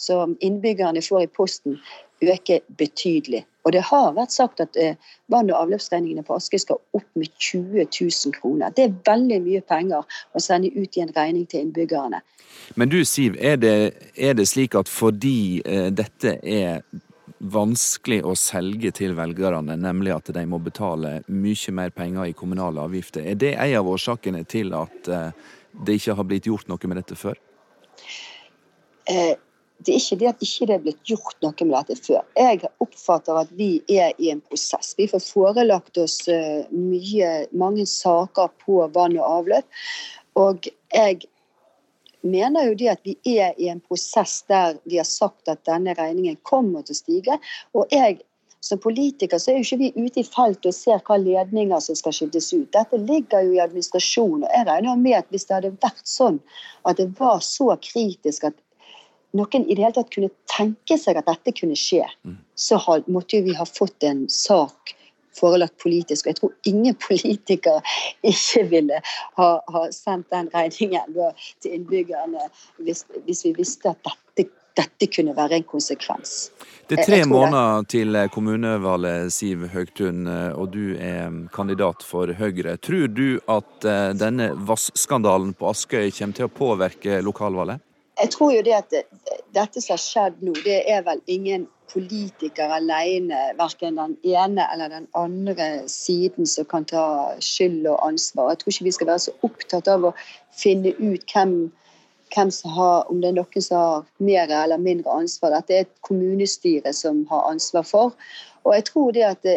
som 0.00 0.36
innbyggerne 0.40 1.02
får 1.04 1.26
i 1.26 1.30
posten, 1.36 1.78
øke 2.20 2.60
betydelig. 2.78 3.44
Og 3.64 3.74
det 3.76 3.82
har 3.90 4.14
vært 4.16 4.32
sagt 4.32 4.60
at 4.64 4.76
eh, 4.80 4.96
vann- 5.28 5.50
og 5.52 5.58
avløpsregningene 5.66 6.24
på 6.24 6.36
Aske 6.36 6.58
skal 6.60 6.80
opp 6.96 7.06
med 7.14 7.28
20 7.36 7.84
000 7.84 8.34
kroner. 8.36 8.72
Det 8.76 8.86
er 8.86 8.96
veldig 9.06 9.40
mye 9.44 9.60
penger 9.68 10.20
å 10.32 10.40
sende 10.40 10.72
ut 10.72 10.96
i 10.96 11.04
en 11.04 11.12
regning 11.16 11.46
til 11.48 11.66
innbyggerne. 11.66 12.22
Men 12.80 12.90
du 12.92 13.02
Siv, 13.04 13.36
er 13.40 13.60
det, 13.60 13.76
er 14.16 14.34
det 14.36 14.48
slik 14.48 14.76
at 14.78 14.88
fordi 14.88 15.60
eh, 15.64 15.88
dette 15.92 16.38
er 16.40 16.80
vanskelig 17.40 18.20
å 18.26 18.34
selge 18.36 18.92
til 18.96 19.14
velgerne, 19.16 19.76
nemlig 19.80 20.12
at 20.12 20.32
de 20.34 20.42
må 20.48 20.60
betale 20.60 21.20
mye 21.32 21.76
mer 21.76 21.92
penger 21.96 22.28
i 22.28 22.36
kommunale 22.36 22.82
avgifter. 22.84 23.24
Er 23.24 23.38
det 23.40 23.54
en 23.56 23.76
av 23.80 23.88
årsakene 23.88 24.44
til 24.48 24.74
at 24.76 25.08
eh, 25.08 25.30
det 25.86 26.00
ikke 26.00 26.16
har 26.18 26.28
blitt 26.28 26.48
gjort 26.50 26.68
noe 26.68 26.90
med 26.90 27.00
dette 27.00 27.16
før? 27.16 27.40
Eh, 29.08 29.36
det 29.86 29.94
er 29.94 30.00
ikke 30.00 30.18
det 30.20 30.28
at 30.28 30.42
ikke 30.44 30.66
det 30.68 30.74
er 30.74 30.84
blitt 30.84 31.02
gjort 31.08 31.36
noe 31.44 31.66
med 31.66 31.88
dette 31.88 32.04
før. 32.04 32.24
Jeg 32.36 32.68
oppfatter 32.84 33.40
at 33.40 33.52
vi 33.56 33.70
er 33.88 34.12
i 34.20 34.30
en 34.32 34.42
prosess. 34.44 34.92
Vi 34.98 35.08
får 35.08 35.24
forelagt 35.24 36.00
oss 36.02 36.20
eh, 36.28 36.68
mye, 36.74 37.30
mange 37.56 37.86
saker 37.88 38.52
på 38.64 38.82
vann 38.94 39.16
og 39.16 39.28
avløp. 39.40 39.80
Og 40.40 40.68
jeg 40.92 41.22
mener 42.20 42.68
jo 42.68 42.76
det 42.76 42.90
at 42.92 43.06
vi 43.08 43.16
er 43.40 43.56
i 43.56 43.70
en 43.72 43.80
prosess 43.80 44.42
der 44.50 44.76
vi 44.84 45.00
har 45.00 45.08
sagt 45.08 45.48
at 45.48 45.64
denne 45.68 45.96
regningen 45.96 46.36
kommer 46.44 46.84
til 46.84 46.98
å 46.98 47.00
stige. 47.00 47.40
Og 47.72 47.88
jeg 47.94 48.20
som 48.60 48.76
politiker 48.78 49.40
så 49.40 49.54
er 49.54 49.62
jo 49.62 49.64
ikke 49.64 49.80
vi 49.80 49.92
ute 49.96 50.20
i 50.20 50.26
feltet 50.28 50.68
og 50.68 50.76
ser 50.76 51.00
hva 51.06 51.16
ledninger 51.16 51.80
som 51.80 51.96
skal 51.96 52.12
skiftes 52.12 52.50
ut. 52.52 52.68
Dette 52.76 53.00
ligger 53.00 53.46
jo 53.46 53.54
i 53.56 53.62
administrasjonen. 53.64 54.44
og 54.44 54.50
Jeg 54.52 54.66
regner 54.68 55.00
med 55.00 55.16
at 55.22 55.30
hvis 55.32 55.48
det 55.48 55.56
hadde 55.56 55.78
vært 55.80 56.04
sånn 56.04 56.36
at 56.84 57.00
det 57.00 57.08
var 57.16 57.40
så 57.44 57.72
kritisk 57.80 58.50
at 58.50 58.58
noen 59.36 59.66
i 59.66 59.74
det 59.74 59.84
hele 59.84 59.96
tatt 59.96 60.12
kunne 60.14 60.32
tenke 60.50 60.98
seg 60.98 61.20
at 61.20 61.28
dette 61.28 61.54
kunne 61.56 61.78
skje, 61.78 62.06
mm. 62.26 62.38
så 62.58 62.80
måtte 63.06 63.38
jo 63.38 63.46
vi 63.46 63.56
ha 63.58 63.66
fått 63.68 64.06
en 64.08 64.26
sak 64.30 64.94
forelagt 65.36 65.78
politisk. 65.82 66.26
Og 66.26 66.32
jeg 66.32 66.40
tror 66.40 66.54
ingen 66.68 66.96
politikere 67.00 67.82
ikke 68.26 68.64
ville 68.70 69.02
ha, 69.38 69.50
ha 69.60 69.84
sendt 69.94 70.30
den 70.34 70.50
regningen 70.54 71.20
til 71.62 71.76
innbyggerne 71.76 72.48
hvis, 72.82 73.04
hvis, 73.26 73.44
vi 73.46 73.54
visste 73.60 73.92
at 73.92 74.10
dette, 74.38 74.50
dette 74.78 75.08
kunne 75.12 75.34
være 75.36 75.60
en 75.60 75.66
konsekvens. 75.68 76.50
Det 76.90 76.98
er 76.98 77.06
tre 77.06 77.20
måneder 77.28 77.84
til 77.90 78.18
kommunevalget, 78.34 79.30
Siv 79.34 79.68
Høgtun, 79.70 80.24
og 80.26 80.72
du 80.74 80.96
er 80.98 81.30
kandidat 81.54 82.02
for 82.06 82.32
Høyre. 82.38 82.76
Tror 82.82 83.06
du 83.14 83.38
at 83.50 83.86
eh, 83.86 84.10
denne 84.18 84.50
vasskandalen 84.66 85.54
på 85.58 85.70
Askøy 85.70 86.10
kommer 86.16 86.38
til 86.38 86.48
å 86.48 86.54
påvirke 86.54 87.20
lokalvalget? 87.26 87.82
Jeg 88.20 88.30
tror 88.30 88.52
jo 88.52 88.62
det 88.62 88.72
at 88.76 88.90
det, 88.92 89.04
dette 89.56 89.80
som 89.80 89.94
har 89.94 90.02
skjedd 90.02 90.42
nå, 90.44 90.52
det 90.64 90.82
er 90.92 91.04
vel 91.06 91.22
ingen 91.26 91.68
politiker 91.90 92.70
alene, 92.70 93.38
verken 93.58 93.98
den 93.98 94.16
ene 94.26 94.66
eller 94.72 94.92
den 94.92 95.08
andre 95.16 95.88
siden, 95.88 96.46
som 96.46 96.68
kan 96.70 96.84
ta 96.84 97.04
skyld 97.42 97.86
og 97.90 97.98
ansvar. 98.06 98.52
Jeg 98.52 98.60
tror 98.60 98.74
ikke 98.74 98.88
vi 98.88 98.96
skal 98.98 99.10
være 99.10 99.24
så 99.26 99.36
opptatt 99.46 99.90
av 99.90 100.10
å 100.10 100.14
finne 100.54 100.92
ut 101.00 101.24
hvem, 101.32 101.56
hvem 102.34 102.52
som 102.54 102.76
har, 102.76 103.08
om 103.10 103.22
det 103.22 103.32
er 103.32 103.38
noen 103.40 103.66
som 103.66 103.80
har 103.80 104.06
mer 104.22 104.54
eller 104.62 104.82
mindre 104.82 105.16
ansvar. 105.22 105.56
Dette 105.56 105.78
er 105.78 105.88
et 105.88 105.96
kommunestyre 106.06 106.94
som 106.94 107.24
har 107.32 107.48
ansvar 107.50 107.88
for. 107.88 108.14
Og 108.64 108.76
jeg 108.76 108.86
tror 108.92 109.12
det 109.16 109.26
at 109.26 109.52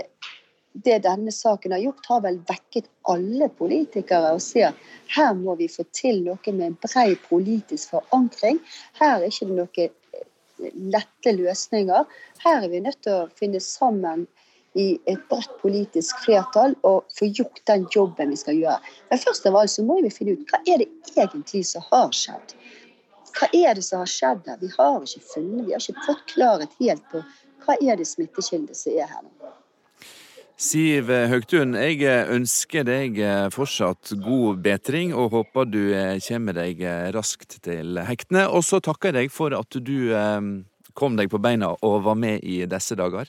det, 0.74 1.00
denne 1.06 1.32
saken 1.32 1.72
har 1.72 1.80
gjort, 1.80 2.06
har 2.10 2.22
vel 2.26 2.40
vekket 2.50 2.90
alle 3.12 3.50
politikere 3.58 4.34
og 4.34 4.42
sier 4.42 4.74
her 5.14 5.34
må 5.38 5.56
vi 5.60 5.70
få 5.70 5.86
til 5.94 6.24
noe 6.26 6.54
med 6.54 6.66
en 6.66 6.78
bred 6.82 7.20
politisk 7.28 7.94
forankring. 7.94 8.60
Her 9.00 9.20
er 9.20 9.28
ikke 9.30 9.50
det 9.50 9.58
noen 9.60 9.84
eh, 9.84 10.72
lette 10.96 11.36
løsninger. 11.38 12.08
Her 12.46 12.64
er 12.64 12.72
vi 12.72 12.82
nødt 12.82 13.04
til 13.06 13.20
å 13.20 13.30
finne 13.38 13.62
sammen 13.64 14.26
i 14.74 14.88
et 15.06 15.22
bredt 15.30 15.52
politisk 15.62 16.24
flertall 16.26 16.74
og 16.82 17.06
få 17.14 17.30
gjort 17.30 17.62
den 17.70 17.86
jobben 17.94 18.34
vi 18.34 18.40
skal 18.42 18.58
gjøre. 18.58 18.94
Men 19.12 19.22
først 19.22 19.46
av 19.46 19.60
alt 19.60 19.76
så 19.76 19.86
må 19.86 20.00
vi 20.02 20.10
finne 20.14 20.34
ut 20.40 20.50
hva 20.50 20.64
er 20.66 20.82
det 20.82 20.90
egentlig 21.14 21.68
som 21.70 21.86
har 21.92 22.10
skjedd. 22.18 22.56
Hva 23.38 23.50
er 23.54 23.78
det 23.78 23.86
som 23.86 24.02
har 24.02 24.10
skjedd 24.10 24.50
her? 24.50 24.58
Vi 24.62 24.72
har 24.74 25.06
ikke 25.06 25.28
funnet, 25.36 25.68
vi 25.68 25.78
har 25.78 25.86
ikke 25.86 26.08
fått 26.08 26.26
klarhet 26.34 26.80
helt 26.82 27.06
på 27.14 27.22
hva 27.64 27.78
er 27.80 28.02
det 28.02 28.10
smittekilde 28.10 28.76
som 28.76 28.98
er 28.98 29.08
her 29.14 29.22
nå. 29.22 29.54
Siv 30.64 31.10
Høgtun, 31.12 31.74
jeg 31.76 32.06
ønsker 32.32 32.86
deg 32.88 33.18
fortsatt 33.52 34.14
god 34.24 34.62
bedring 34.64 35.12
og 35.12 35.34
håper 35.34 35.68
du 35.68 35.82
kommer 36.24 36.56
deg 36.56 36.80
raskt 37.12 37.58
til 37.66 38.00
hektene. 38.08 38.46
Og 38.48 38.64
så 38.64 38.80
takker 38.80 39.12
jeg 39.12 39.18
deg 39.18 39.34
for 39.34 39.52
at 39.58 39.76
du 39.84 40.14
eh, 40.16 40.40
kom 40.96 41.18
deg 41.20 41.28
på 41.34 41.42
beina 41.44 41.74
og 41.84 42.06
var 42.08 42.16
med 42.16 42.46
i 42.48 42.62
disse 42.70 42.96
dager. 42.96 43.28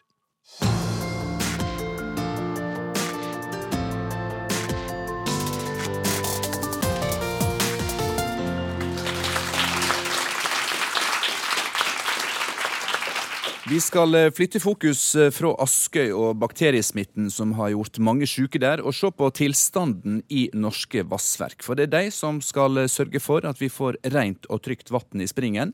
Vi 13.75 13.81
skal 13.81 14.15
eh, 14.15 14.31
flytte 14.31 14.61
fokus 14.63 15.01
eh, 15.19 15.33
fra 15.35 15.49
Askøy 15.65 16.13
og 16.15 16.37
bakteriesmitten 16.39 17.27
som 17.33 17.57
har 17.59 17.73
gjort 17.73 17.99
mange 18.07 18.27
syke 18.31 18.61
der, 18.63 18.79
og 18.79 18.95
se 18.95 19.09
på 19.11 19.27
tilstanden 19.35 20.21
i 20.31 20.45
norske 20.55 21.03
vassverk. 21.11 21.65
For 21.67 21.75
det 21.75 21.89
er 21.89 21.95
de 21.97 22.13
som 22.15 22.39
skal 22.39 22.85
eh, 22.85 22.87
sørge 22.93 23.19
for 23.19 23.43
at 23.43 23.59
vi 23.59 23.67
får 23.73 23.99
rent 24.15 24.47
og 24.47 24.63
trygt 24.63 24.93
vann 24.95 25.25
i 25.25 25.27
springen. 25.27 25.73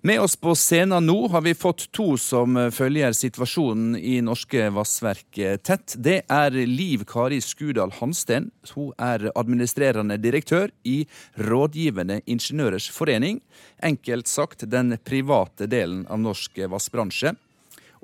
Med 0.00 0.22
oss 0.24 0.38
på 0.40 0.54
scenen 0.56 1.04
nå 1.04 1.18
har 1.34 1.44
vi 1.44 1.52
fått 1.52 1.90
to 1.92 2.14
som 2.16 2.56
følger 2.72 3.12
situasjonen 3.12 3.98
i 4.00 4.22
norske 4.24 4.70
vassverk 4.72 5.36
tett. 5.68 5.98
Det 6.00 6.22
er 6.24 6.56
Liv 6.64 7.04
Kari 7.10 7.42
Skudal 7.44 7.92
Hansten. 7.98 8.48
Hun 8.72 8.96
er 8.96 9.28
administrerende 9.34 10.16
direktør 10.16 10.72
i 10.88 11.02
Rådgivende 11.36 12.22
ingeniørers 12.24 12.88
forening. 12.88 13.42
Enkelt 13.84 14.30
sagt 14.30 14.64
den 14.72 14.96
private 15.04 15.66
delen 15.68 16.06
av 16.08 16.22
norsk 16.24 16.62
vassbransje 16.72 17.34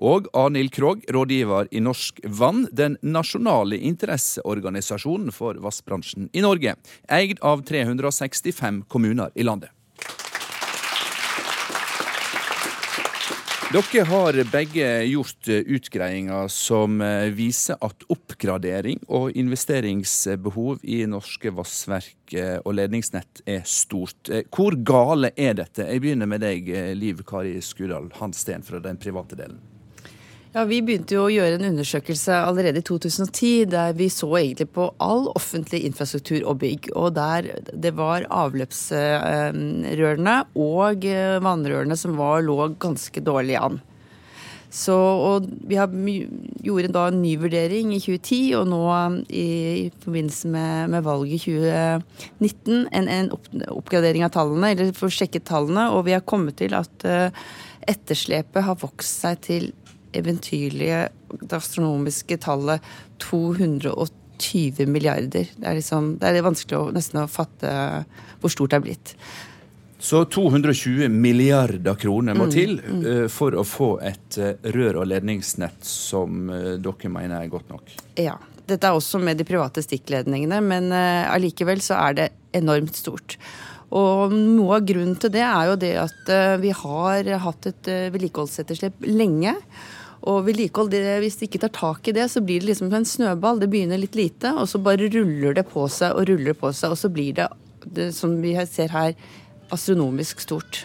og 0.01 0.29
Arnhild 0.37 0.73
Krogh, 0.73 1.05
rådgiver 1.12 1.69
i 1.71 1.81
Norsk 1.85 2.21
Vann, 2.25 2.66
den 2.73 2.97
nasjonale 3.05 3.77
interesseorganisasjonen 3.77 5.33
for 5.33 5.61
vassbransjen 5.61 6.31
i 6.33 6.45
Norge, 6.45 6.77
eid 7.09 7.40
av 7.45 7.64
365 7.69 8.85
kommuner 8.88 9.33
i 9.35 9.45
landet. 9.45 9.73
Dere 13.71 14.03
har 14.03 14.35
begge 14.51 14.87
gjort 15.07 15.47
utgreiinger 15.47 16.49
som 16.51 16.97
viser 17.37 17.79
at 17.87 18.03
oppgradering 18.11 18.99
og 19.07 19.39
investeringsbehov 19.39 20.83
i 20.83 21.05
norske 21.07 21.53
vassverk 21.55 22.35
og 22.65 22.75
ledningsnett 22.75 23.45
er 23.47 23.63
stort. 23.63 24.27
Hvor 24.51 24.75
gale 24.75 25.31
er 25.39 25.55
dette? 25.63 25.87
Jeg 25.87 26.03
begynner 26.03 26.27
med 26.27 26.43
deg, 26.43 26.67
Liv 26.99 27.23
Kari 27.23 27.61
Skudal 27.63 28.11
Hansten 28.19 28.67
fra 28.67 28.83
den 28.83 28.99
private 28.99 29.39
delen. 29.39 29.63
Ja, 30.51 30.65
Vi 30.67 30.81
begynte 30.83 31.15
jo 31.15 31.29
å 31.29 31.31
gjøre 31.31 31.61
en 31.61 31.69
undersøkelse 31.69 32.35
allerede 32.43 32.83
i 32.83 32.87
2010 32.89 33.71
der 33.71 33.95
vi 33.95 34.09
så 34.11 34.27
egentlig 34.35 34.67
på 34.75 34.91
all 34.99 35.31
offentlig 35.31 35.87
infrastruktur 35.87 36.43
og 36.43 36.59
bygg. 36.65 36.91
Og 36.99 37.15
der 37.15 37.63
det 37.71 37.95
var 37.95 38.27
avløpsrørene 38.27 40.35
og 40.59 41.07
vannrørene 41.47 41.95
som 42.01 42.19
var, 42.19 42.43
lå 42.43 42.75
ganske 42.83 43.23
dårlig 43.23 43.63
an. 43.63 43.79
Så, 44.71 44.95
og 44.95 45.49
vi 45.67 45.75
har, 45.79 45.91
gjorde 46.63 46.93
da 46.95 47.09
en 47.11 47.23
ny 47.23 47.35
vurdering 47.43 47.91
i 47.95 48.01
2010, 48.03 48.55
og 48.61 48.69
nå 48.71 48.83
i, 49.27 49.47
i 49.87 49.89
forbindelse 50.03 50.49
med, 50.51 50.91
med, 50.95 51.03
valget 51.07 51.35
i 51.35 51.39
2019 51.59 52.87
en, 52.87 53.09
en 53.11 53.33
opp, 53.35 53.47
oppgradering 53.81 54.23
av 54.27 54.31
tallene, 54.37 54.71
eller 54.71 54.93
for 54.95 55.07
å 55.11 55.15
sjekke 55.15 55.43
tallene, 55.43 55.89
og 55.91 56.07
vi 56.07 56.15
har 56.15 56.23
kommet 56.23 56.55
til 56.63 56.73
at 56.79 56.95
uh, 57.03 57.35
etterslepet 57.91 58.63
har 58.67 58.77
vokst 58.79 59.15
seg 59.25 59.35
til 59.49 59.65
eventyrlige, 60.16 61.05
astronomiske 61.51 62.40
tallet 62.42 62.87
220 63.23 64.88
milliarder. 64.90 65.53
Det 65.55 65.66
er, 65.66 65.79
liksom, 65.79 66.16
det 66.20 66.33
er 66.33 66.46
vanskelig 66.46 66.79
å, 66.79 66.90
nesten 66.94 67.23
å 67.23 67.31
fatte 67.31 67.70
hvor 68.40 68.53
stort 68.53 68.75
det 68.75 68.81
er 68.81 68.87
blitt. 68.88 69.14
Så 70.01 70.25
220 70.25 71.09
milliarder 71.12 71.94
kroner 72.01 72.37
må 72.37 72.46
mm, 72.49 72.53
til 72.55 72.79
mm. 72.81 73.01
Uh, 73.05 73.27
for 73.29 73.53
å 73.53 73.64
få 73.68 73.90
et 74.01 74.38
uh, 74.40 74.55
rør- 74.73 75.03
og 75.03 75.11
ledningsnett 75.11 75.85
som 75.85 76.49
uh, 76.49 76.79
dere 76.81 77.11
mener 77.12 77.42
er 77.42 77.53
godt 77.53 77.68
nok? 77.73 77.92
Ja. 78.16 78.38
Dette 78.70 78.87
er 78.87 78.96
også 78.96 79.18
med 79.20 79.37
de 79.37 79.44
private 79.44 79.83
stikkledningene, 79.83 80.61
men 80.62 80.92
allikevel 80.94 81.81
så 81.83 81.96
er 82.05 82.12
det 82.14 82.27
enormt 82.55 82.94
stort. 82.94 83.35
Og 83.90 84.31
noe 84.31 84.77
av 84.77 84.85
grunnen 84.87 85.16
til 85.18 85.33
det 85.35 85.42
er 85.42 85.73
jo 85.73 85.75
det 85.83 85.90
at 85.99 86.31
vi 86.62 86.70
har 86.79 87.33
hatt 87.42 87.66
et 87.66 87.90
vedlikeholdsetterslep 88.14 89.03
lenge. 89.11 89.57
Og 90.29 90.45
vedlikehold, 90.45 90.93
hvis 91.23 91.39
de 91.41 91.49
ikke 91.49 91.63
tar 91.63 91.73
tak 91.77 92.09
i 92.11 92.15
det, 92.17 92.27
så 92.29 92.43
blir 92.45 92.61
det 92.61 92.73
liksom 92.73 92.93
en 92.93 93.09
snøball. 93.09 93.61
Det 93.61 93.71
begynner 93.73 94.01
litt 94.01 94.19
lite, 94.19 94.53
og 94.53 94.69
så 94.69 94.81
bare 94.83 95.09
ruller 95.09 95.57
det 95.57 95.65
på 95.71 95.87
seg 95.89 96.17
og 96.17 96.29
ruller 96.29 96.57
på 96.59 96.73
seg. 96.77 96.93
Og 96.93 97.01
så 97.01 97.09
blir 97.13 97.39
det, 97.39 97.49
det 97.87 98.11
som 98.17 98.37
vi 98.43 98.53
ser 98.69 98.93
her, 98.93 99.15
astronomisk 99.73 100.43
stort. 100.45 100.85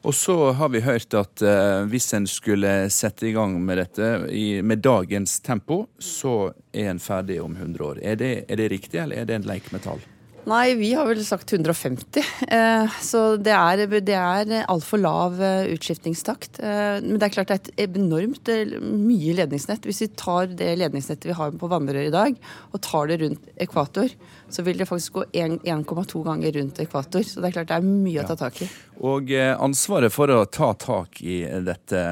Og 0.00 0.14
så 0.16 0.52
har 0.56 0.70
vi 0.72 0.80
hørt 0.80 1.12
at 1.18 1.42
eh, 1.44 1.82
hvis 1.92 2.08
en 2.16 2.26
skulle 2.30 2.70
sette 2.92 3.26
i 3.28 3.34
gang 3.36 3.58
med 3.60 3.82
dette 3.82 4.06
i, 4.32 4.62
med 4.64 4.80
dagens 4.80 5.40
tempo, 5.44 5.82
så 6.00 6.54
er 6.72 6.94
en 6.94 7.02
ferdig 7.02 7.36
om 7.42 7.52
100 7.56 7.84
år. 7.84 8.00
Er 8.00 8.16
det, 8.16 8.32
er 8.48 8.62
det 8.62 8.70
riktig, 8.72 9.02
eller 9.02 9.20
er 9.20 9.28
det 9.28 9.36
en 9.36 9.50
leik 9.50 9.68
med 9.74 9.84
tall? 9.84 10.00
Nei, 10.48 10.74
vi 10.74 10.92
har 10.96 11.04
vel 11.08 11.20
sagt 11.24 11.52
150. 11.52 12.24
Eh, 12.48 12.94
så 13.04 13.20
det 13.36 13.52
er, 13.52 13.82
det 14.00 14.14
er 14.16 14.52
altfor 14.72 15.00
lav 15.02 15.36
eh, 15.44 15.68
utskiftningstakt. 15.74 16.60
Eh, 16.64 16.96
men 17.04 17.18
det 17.20 17.28
er 17.28 17.34
klart 17.34 17.52
det 17.52 17.58
er 17.58 17.84
et 17.84 17.98
enormt 18.00 18.48
mye 18.80 19.36
ledningsnett. 19.36 19.84
Hvis 19.84 20.02
vi 20.06 20.10
tar 20.16 20.48
det 20.56 20.72
ledningsnettet 20.80 21.28
vi 21.28 21.36
har 21.36 21.52
på 21.52 21.70
vannrør 21.70 22.08
i 22.08 22.14
dag, 22.14 22.40
og 22.72 22.82
tar 22.86 23.12
det 23.12 23.20
rundt 23.24 23.52
ekvator, 23.60 24.16
så 24.48 24.64
vil 24.66 24.80
det 24.80 24.88
faktisk 24.88 25.20
gå 25.20 25.28
1,2 25.44 26.24
ganger 26.26 26.56
rundt 26.56 26.82
ekvator. 26.86 27.26
Så 27.26 27.42
det 27.42 27.50
er 27.50 27.58
klart 27.60 27.72
det 27.72 27.78
er 27.78 27.88
mye 27.92 28.24
å 28.24 28.28
ta 28.32 28.38
tak 28.40 28.64
i. 28.64 28.70
Og 29.04 29.32
ansvaret 29.36 30.12
for 30.14 30.32
å 30.32 30.44
ta 30.48 30.72
tak 30.78 31.20
i 31.22 31.42
dette 31.66 32.04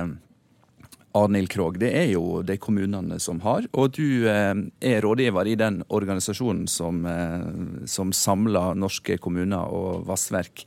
Arnhild 1.16 1.50
Krogh, 1.52 1.78
det 1.80 1.90
er 1.96 2.10
jo 2.12 2.42
de 2.46 2.58
kommunene 2.60 3.18
som 3.22 3.40
har. 3.44 3.66
Og 3.72 3.94
du 3.96 4.28
eh, 4.28 4.54
er 4.84 5.02
rådgiver 5.04 5.48
i 5.48 5.56
den 5.58 5.80
organisasjonen 5.88 6.66
som, 6.70 7.04
eh, 7.08 7.86
som 7.88 8.12
samler 8.12 8.76
norske 8.78 9.18
kommuner 9.22 9.72
og 9.72 10.04
vassverk. 10.08 10.66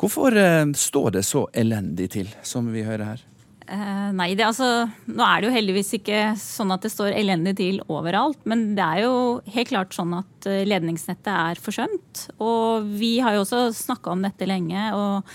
Hvorfor 0.00 0.34
eh, 0.36 0.66
står 0.74 1.18
det 1.18 1.24
så 1.28 1.46
elendig 1.54 2.10
til, 2.16 2.32
som 2.42 2.72
vi 2.74 2.86
hører 2.86 3.12
her? 3.12 3.26
Nei, 3.70 4.32
det, 4.34 4.42
altså, 4.42 4.88
nå 5.06 5.22
er 5.22 5.38
det 5.38 5.46
jo 5.46 5.54
heldigvis 5.54 5.92
ikke 6.00 6.32
sånn 6.42 6.72
at 6.74 6.82
det 6.82 6.90
står 6.90 7.14
elendig 7.14 7.52
til 7.60 7.76
overalt. 7.86 8.40
Men 8.50 8.72
det 8.74 8.82
er 8.82 9.04
jo 9.04 9.12
helt 9.54 9.70
klart 9.70 9.94
sånn 9.94 10.16
at 10.16 10.48
ledningsnettet 10.66 11.30
er 11.30 11.60
forsømt. 11.62 12.24
Og 12.42 12.88
vi 12.98 13.12
har 13.22 13.36
jo 13.36 13.44
også 13.44 13.68
snakka 13.78 14.10
om 14.16 14.26
dette 14.26 14.48
lenge. 14.50 14.88
og 14.98 15.30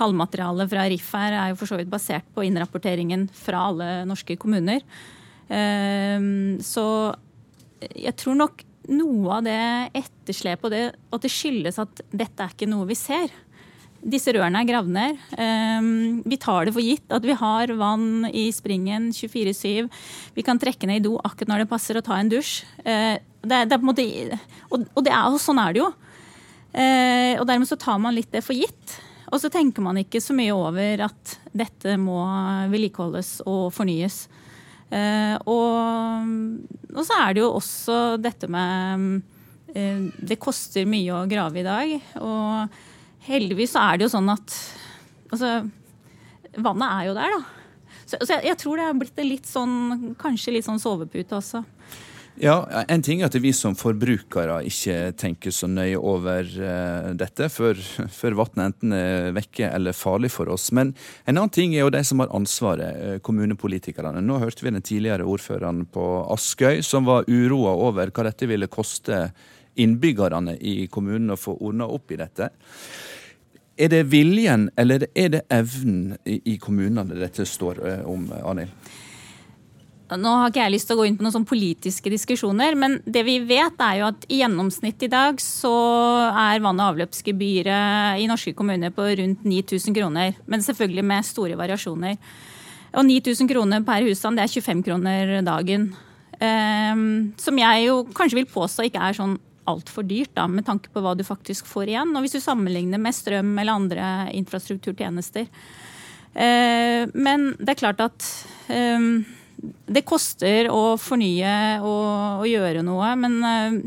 Tallmaterialet 0.00 0.70
fra 0.70 0.86
RIF 0.88 1.10
her 1.18 1.36
er 1.36 1.52
jo 1.52 1.58
for 1.60 1.68
så 1.68 1.76
vidt 1.80 1.90
basert 1.92 2.28
på 2.32 2.44
innrapporteringen 2.46 3.26
fra 3.36 3.66
alle 3.68 3.90
norske 4.08 4.38
kommuner. 4.40 4.80
Ehm, 5.52 6.56
så 6.64 7.12
jeg 7.92 8.16
tror 8.20 8.38
nok 8.38 8.64
noe 8.90 9.36
av 9.36 9.44
det 9.44 9.60
etterslepet 10.00 10.66
og 10.66 10.72
det, 10.72 10.82
at 11.12 11.24
det 11.24 11.32
skyldes 11.32 11.78
at 11.82 12.02
dette 12.10 12.44
er 12.44 12.54
ikke 12.54 12.68
noe 12.70 12.88
vi 12.88 12.96
ser. 12.98 13.28
Disse 14.00 14.32
rørene 14.32 14.62
er 14.62 14.68
gravd 14.70 14.94
ned. 14.96 15.20
Ehm, 15.36 16.22
vi 16.24 16.40
tar 16.40 16.64
det 16.64 16.74
for 16.76 16.84
gitt 16.84 17.12
at 17.12 17.26
vi 17.26 17.36
har 17.36 17.74
vann 17.76 18.24
i 18.32 18.46
springen 18.56 19.10
24-7. 19.12 19.90
Vi 20.32 20.46
kan 20.46 20.60
trekke 20.60 20.88
ned 20.88 21.02
i 21.02 21.08
do 21.10 21.18
akkurat 21.20 21.52
når 21.52 21.64
det 21.64 21.72
passer 21.74 22.00
å 22.00 22.04
ta 22.06 22.16
en 22.16 22.32
dusj. 22.32 22.62
Det 22.80 23.52
er, 23.52 23.68
det 23.68 23.76
er 23.76 23.84
måte, 23.84 24.06
og, 24.70 24.88
og 24.96 25.04
det 25.04 25.12
er, 25.12 25.36
sånn 25.40 25.60
er 25.60 25.76
det 25.76 25.84
jo. 25.84 25.92
Eh, 26.70 27.34
og 27.40 27.46
dermed 27.48 27.68
så 27.68 27.78
tar 27.80 27.98
man 28.00 28.14
litt 28.16 28.30
det 28.32 28.44
for 28.46 28.56
gitt. 28.56 28.96
Og 29.30 29.38
så 29.38 29.50
tenker 29.52 29.84
man 29.84 30.00
ikke 30.00 30.20
så 30.22 30.34
mye 30.34 30.54
over 30.54 31.04
at 31.06 31.36
dette 31.54 31.94
må 32.00 32.18
vedlikeholdes 32.70 33.40
og 33.48 33.68
fornyes. 33.74 34.24
Uh, 34.90 35.36
og, 35.46 36.30
og, 36.90 37.02
så 37.06 37.20
er 37.20 37.36
det 37.36 37.44
jo 37.44 37.52
også 37.54 37.98
dette 38.18 38.48
med 38.50 39.20
uh, 39.70 40.00
Det 40.18 40.38
koster 40.42 40.88
mye 40.90 41.14
å 41.14 41.28
grave 41.30 41.62
i 41.62 41.66
dag. 41.66 41.94
Og 42.18 42.80
heldigvis 43.28 43.76
så 43.76 43.84
er 43.86 44.00
det 44.00 44.08
jo 44.08 44.14
sånn 44.16 44.32
at 44.34 44.56
altså, 45.30 45.52
vannet 46.58 46.88
er 46.90 47.08
jo 47.10 47.16
der, 47.20 47.38
da. 47.38 47.96
Så, 48.10 48.18
så 48.18 48.34
jeg, 48.34 48.48
jeg, 48.48 48.58
tror 48.58 48.80
det 48.80 48.88
er 48.88 48.98
blitt 48.98 49.20
en 49.22 49.30
litt 49.30 49.46
sånn, 49.46 49.76
kanskje 50.18 50.56
litt 50.56 50.66
sånn 50.66 50.82
sovepute 50.82 51.36
også. 51.38 51.62
Ja, 52.38 52.84
En 52.88 53.02
ting 53.02 53.20
er 53.20 53.28
at 53.28 53.36
vi 53.36 53.50
som 53.52 53.74
forbrukere 53.76 54.60
ikke 54.68 55.12
tenker 55.18 55.52
så 55.52 55.68
nøye 55.68 55.98
over 55.98 56.46
uh, 56.46 57.10
dette 57.18 57.50
før, 57.52 57.76
før 58.20 58.38
vannet 58.38 58.62
enten 58.64 58.94
er 58.96 59.34
vekke 59.36 59.68
eller 59.68 59.96
farlig 59.96 60.30
for 60.32 60.48
oss. 60.52 60.70
Men 60.72 60.94
en 61.26 61.36
annen 61.36 61.52
ting 61.52 61.74
er 61.74 61.84
jo 61.84 61.92
de 61.92 62.02
som 62.06 62.22
har 62.22 62.32
ansvaret, 62.36 62.96
uh, 62.96 63.18
kommunepolitikerne. 63.26 64.22
Nå 64.24 64.38
hørte 64.40 64.64
vi 64.64 64.72
den 64.72 64.86
tidligere 64.86 65.26
ordføreren 65.28 65.84
på 65.92 66.06
Askøy 66.32 66.80
som 66.86 67.08
var 67.08 67.28
uroa 67.28 67.74
over 67.90 68.14
hva 68.14 68.28
dette 68.30 68.48
ville 68.48 68.70
koste 68.72 69.26
innbyggerne 69.80 70.56
i 70.56 70.86
kommunen 70.92 71.34
å 71.34 71.40
få 71.40 71.58
ordna 71.58 71.90
opp 71.92 72.14
i 72.14 72.20
dette. 72.20 72.50
Er 73.80 73.92
det 73.92 74.06
viljen 74.12 74.68
eller 74.80 75.06
er 75.16 75.30
det 75.36 75.44
evnen 75.52 76.16
i, 76.28 76.56
kommunene 76.60 77.20
dette 77.20 77.44
står 77.48 77.84
uh, 77.84 78.02
om, 78.08 78.30
Arnhild? 78.40 78.72
Nå 80.18 80.30
har 80.40 80.50
ikke 80.50 80.64
jeg 80.64 80.74
lyst 80.74 80.88
til 80.90 80.96
å 80.96 81.00
gå 81.00 81.06
inn 81.06 81.16
på 81.18 81.22
noen 81.22 81.34
sånn 81.36 81.46
politiske 81.46 82.10
diskusjoner, 82.10 82.74
men 82.78 82.96
det 83.06 83.22
vi 83.26 83.36
vet 83.46 83.78
er 83.84 84.00
jo 84.00 84.08
at 84.08 84.24
i 84.26 84.40
gjennomsnitt 84.40 85.04
i 85.06 85.10
dag 85.12 85.38
så 85.42 85.74
er 86.30 86.62
vann- 86.64 86.80
og 86.82 86.96
avløpsgebyret 86.96 88.18
i 88.18 88.26
norske 88.30 88.54
kommuner 88.58 88.90
på 88.94 89.06
rundt 89.20 89.44
9000 89.46 89.94
kroner. 89.94 90.34
Men 90.50 90.64
selvfølgelig 90.66 91.04
med 91.06 91.28
store 91.28 91.58
variasjoner. 91.60 92.18
Og 92.90 93.06
9000 93.06 93.50
kroner 93.52 93.84
per 93.86 94.02
husstand, 94.08 94.40
det 94.40 94.48
er 94.48 94.54
25 94.60 94.82
kroner 94.88 95.36
dagen. 95.46 95.92
Um, 96.40 97.32
som 97.38 97.58
jeg 97.60 97.86
jo 97.86 98.02
kanskje 98.16 98.40
vil 98.40 98.50
påstå 98.50 98.88
ikke 98.88 99.02
er 99.04 99.14
sånn 99.18 99.38
altfor 99.70 100.06
dyrt, 100.08 100.32
da, 100.34 100.48
med 100.50 100.64
tanke 100.66 100.90
på 100.90 101.02
hva 101.04 101.12
du 101.14 101.22
faktisk 101.22 101.68
får 101.70 101.92
igjen. 101.92 102.14
Og 102.16 102.24
hvis 102.24 102.34
du 102.34 102.42
sammenligner 102.42 102.98
med 102.98 103.14
strøm 103.14 103.52
eller 103.60 103.78
andre 103.78 104.06
infrastrukturtjenester. 104.34 105.46
Uh, 106.34 107.06
men 107.14 107.52
det 107.60 107.76
er 107.76 107.82
klart 107.84 108.02
at 108.02 108.26
um, 108.70 109.22
det 109.60 110.06
koster 110.08 110.70
å 110.72 110.96
fornye 111.00 111.52
og, 111.82 112.40
og 112.40 112.48
gjøre 112.48 112.84
noe, 112.86 113.12
men 113.20 113.38
eh, 113.44 113.78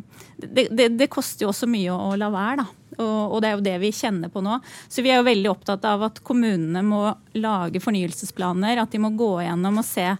det, 0.44 0.68
det, 0.72 0.88
det, 1.00 1.10
koster 1.12 1.46
jo 1.46 1.52
også 1.54 1.70
mye 1.72 1.94
å, 1.94 2.14
la 2.20 2.30
være, 2.34 2.64
da. 2.64 2.68
Og, 2.94 3.20
og, 3.34 3.38
det 3.42 3.50
er 3.50 3.56
jo 3.56 3.66
det 3.66 3.76
vi 3.82 3.94
kjenner 3.96 4.30
på 4.30 4.44
nå. 4.46 4.60
Så 4.92 5.02
vi 5.02 5.10
er 5.10 5.18
jo 5.18 5.26
veldig 5.26 5.50
opptatt 5.50 5.86
av 5.90 6.04
at 6.06 6.20
kommunene 6.26 6.84
må 6.86 7.08
lage 7.40 7.82
fornyelsesplaner. 7.82 8.78
At 8.84 8.94
de 8.94 9.02
må 9.02 9.10
gå 9.18 9.32
gjennom 9.42 9.80
og 9.82 9.88
se 9.88 10.12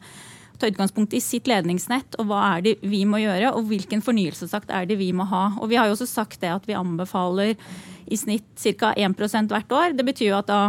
ta 0.58 0.70
utgangspunkt 0.72 1.14
i 1.14 1.22
sitt 1.22 1.50
ledningsnett 1.50 2.16
og 2.22 2.30
hva 2.30 2.40
er 2.54 2.64
det 2.66 2.74
vi 2.88 3.04
må 3.10 3.20
gjøre, 3.22 3.52
og 3.58 3.68
hvilken 3.70 4.04
fornyelsesakt 4.06 4.72
er 4.74 4.88
det 4.90 4.98
vi 5.02 5.12
må 5.16 5.28
ha. 5.30 5.50
Og 5.60 5.70
Vi 5.70 5.78
har 5.78 5.90
jo 5.90 5.98
også 5.98 6.10
sagt 6.10 6.42
det 6.42 6.54
at 6.54 6.66
vi 6.70 6.78
anbefaler 6.78 7.54
i 7.54 8.18
snitt 8.20 8.48
ca. 8.80 8.94
1% 8.96 9.54
hvert 9.54 9.76
år. 9.76 9.94
Det 9.98 10.06
betyr 10.08 10.30
jo 10.32 10.40
at 10.40 10.50
da 10.50 10.62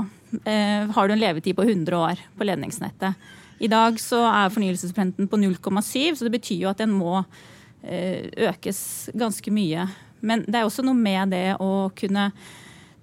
eh, 0.45 0.91
har 0.91 1.09
du 1.09 1.15
en 1.15 1.23
levetid 1.23 1.57
på 1.57 1.67
100 1.67 1.97
år 1.99 2.23
på 2.37 2.49
ledningsnettet. 2.49 3.15
I 3.65 3.71
dag 3.73 3.97
så 4.03 4.21
er 4.29 4.53
fornyelsesprenten 4.53 5.29
på 5.31 5.41
0,7, 5.41 6.19
så 6.19 6.27
det 6.27 6.35
betyr 6.35 6.67
jo 6.67 6.71
at 6.73 6.83
den 6.83 6.93
må 6.93 7.23
eh, 7.83 8.29
økes 8.51 9.11
ganske 9.17 9.53
mye. 9.55 9.87
Men 10.25 10.45
det 10.45 10.61
er 10.61 10.69
også 10.69 10.85
noe 10.85 10.99
med 10.99 11.33
det 11.33 11.57
å 11.63 11.89
kunne 11.97 12.31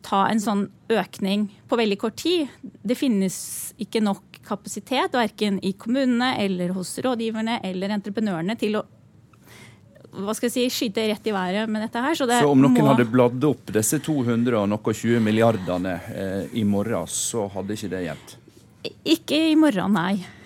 ta 0.06 0.24
en 0.30 0.41
sånn 0.41 0.65
økning 0.89 1.47
på 1.69 1.78
veldig 1.78 1.97
kort 2.02 2.17
tid. 2.21 2.50
Det 2.62 2.97
finnes 2.97 3.36
ikke 3.82 4.02
nok 4.04 4.41
kapasitet, 4.45 5.13
verken 5.13 5.60
i 5.65 5.74
kommunene 5.78 6.34
eller 6.41 6.74
hos 6.76 6.95
rådgiverne 7.02 7.60
eller 7.65 7.93
entreprenørene, 7.97 8.58
til 8.58 8.82
å 8.82 8.88
hva 10.12 10.34
skal 10.36 10.50
jeg 10.50 10.54
si, 10.58 10.63
skyte 10.76 11.06
rett 11.08 11.28
i 11.30 11.32
været 11.32 11.69
med 11.71 11.86
dette 11.86 12.02
her. 12.04 12.17
Så, 12.19 12.26
det 12.28 12.41
så 12.43 12.50
om 12.52 12.60
noen 12.60 12.76
må... 12.76 12.89
hadde 12.89 13.06
bladd 13.08 13.45
opp 13.47 13.71
disse 13.71 14.02
200 14.04 14.58
og 14.60 14.67
noe 14.67 14.93
20 15.00 15.24
milliardene 15.24 15.93
eh, 16.12 16.58
i 16.60 16.65
morgen, 16.67 17.08
så 17.08 17.45
hadde 17.54 17.78
ikke 17.78 17.91
det 17.93 18.02
hjulpet? 18.10 18.36
Ikke 19.08 19.39
i 19.54 19.56
morgen, 19.56 19.95
nei. 19.95 20.40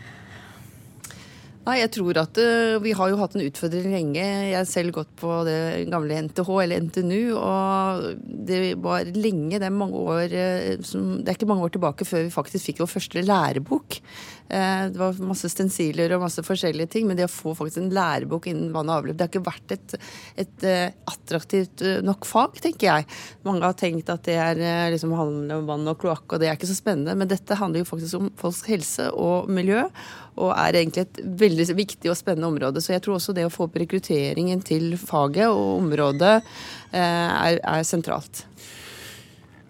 Nei, 1.65 1.79
jeg 1.79 1.95
tror 1.95 2.19
at 2.21 2.37
uh, 2.37 2.77
Vi 2.83 2.93
har 2.93 3.09
jo 3.09 3.17
hatt 3.17 3.35
en 3.37 3.45
utfordring 3.45 3.89
lenge. 3.95 4.21
Jeg 4.21 4.53
har 4.53 4.67
selv 4.69 4.93
gått 4.99 5.09
på 5.17 5.39
det 5.47 5.87
gamle 5.89 6.19
NTH, 6.27 6.49
eller 6.61 6.85
NTNU. 6.85 7.33
Og 7.39 8.21
det 8.21 8.59
var 8.83 9.09
lenge, 9.15 9.57
det 9.57 9.65
er 9.65 9.73
mange 9.73 9.97
år 9.97 10.35
uh, 10.35 10.85
som, 10.85 11.15
Det 11.23 11.31
er 11.31 11.39
ikke 11.39 11.49
mange 11.49 11.65
år 11.65 11.73
tilbake 11.73 12.05
før 12.05 12.27
vi 12.27 12.33
faktisk 12.33 12.69
fikk 12.69 12.83
vår 12.83 12.91
første 12.91 13.25
lærebok. 13.25 13.97
Uh, 14.45 14.93
det 14.93 15.01
var 15.01 15.17
masse 15.25 15.49
stensiler 15.49 16.13
og 16.13 16.27
masse 16.27 16.45
forskjellige 16.45 16.91
ting, 16.97 17.09
men 17.09 17.17
det 17.17 17.25
å 17.25 17.33
få 17.33 17.55
faktisk 17.57 17.81
en 17.81 17.89
lærebok 17.97 18.45
innen 18.51 18.69
vann 18.75 18.91
og 18.91 18.99
avløp, 18.99 19.17
det 19.17 19.25
har 19.25 19.33
ikke 19.33 19.47
vært 19.47 19.73
et, 19.73 19.97
et 20.45 20.67
attraktivt 21.09 21.81
nok 22.05 22.29
fag, 22.29 22.61
tenker 22.61 22.91
jeg. 22.91 23.09
Mange 23.47 23.65
har 23.65 23.77
tenkt 23.79 24.13
at 24.13 24.21
det 24.29 24.37
er 24.37 24.93
liksom 24.93 25.17
handler 25.17 25.63
om 25.63 25.73
vann 25.73 25.89
og 25.89 25.97
kloakk, 26.03 26.27
og 26.29 26.43
det 26.43 26.51
er 26.51 26.59
ikke 26.59 26.69
så 26.69 26.77
spennende. 26.77 27.17
Men 27.17 27.31
dette 27.31 27.57
handler 27.57 27.81
jo 27.81 27.89
faktisk 27.89 28.21
om 28.21 28.29
folks 28.37 28.61
helse 28.69 29.09
og 29.17 29.49
miljø 29.49 29.87
og 30.35 30.51
er 30.51 30.75
egentlig 30.75 31.05
et 31.05 31.19
veldig 31.39 31.67
viktig 31.77 32.11
og 32.11 32.17
spennende 32.19 32.49
område. 32.51 32.83
Så 32.83 32.95
jeg 32.95 33.03
tror 33.05 33.17
også 33.17 33.35
det 33.35 33.47
å 33.47 33.53
få 33.53 33.69
opp 33.69 33.77
rekrutteringen 33.79 34.63
til 34.65 34.95
faget 34.99 35.47
og 35.47 35.79
området 35.79 36.35
eh, 36.35 37.01
er, 37.01 37.59
er 37.59 37.85
sentralt. 37.87 38.43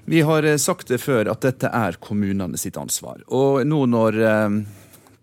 Vi 0.10 0.24
har 0.26 0.46
eh, 0.46 0.58
sagt 0.62 0.90
det 0.90 1.02
før 1.04 1.30
at 1.34 1.46
dette 1.46 1.70
er 1.70 2.00
kommunene 2.02 2.58
sitt 2.62 2.80
ansvar. 2.82 3.22
Og 3.30 3.62
nå 3.68 3.84
når 3.90 4.22
eh, 4.22 4.62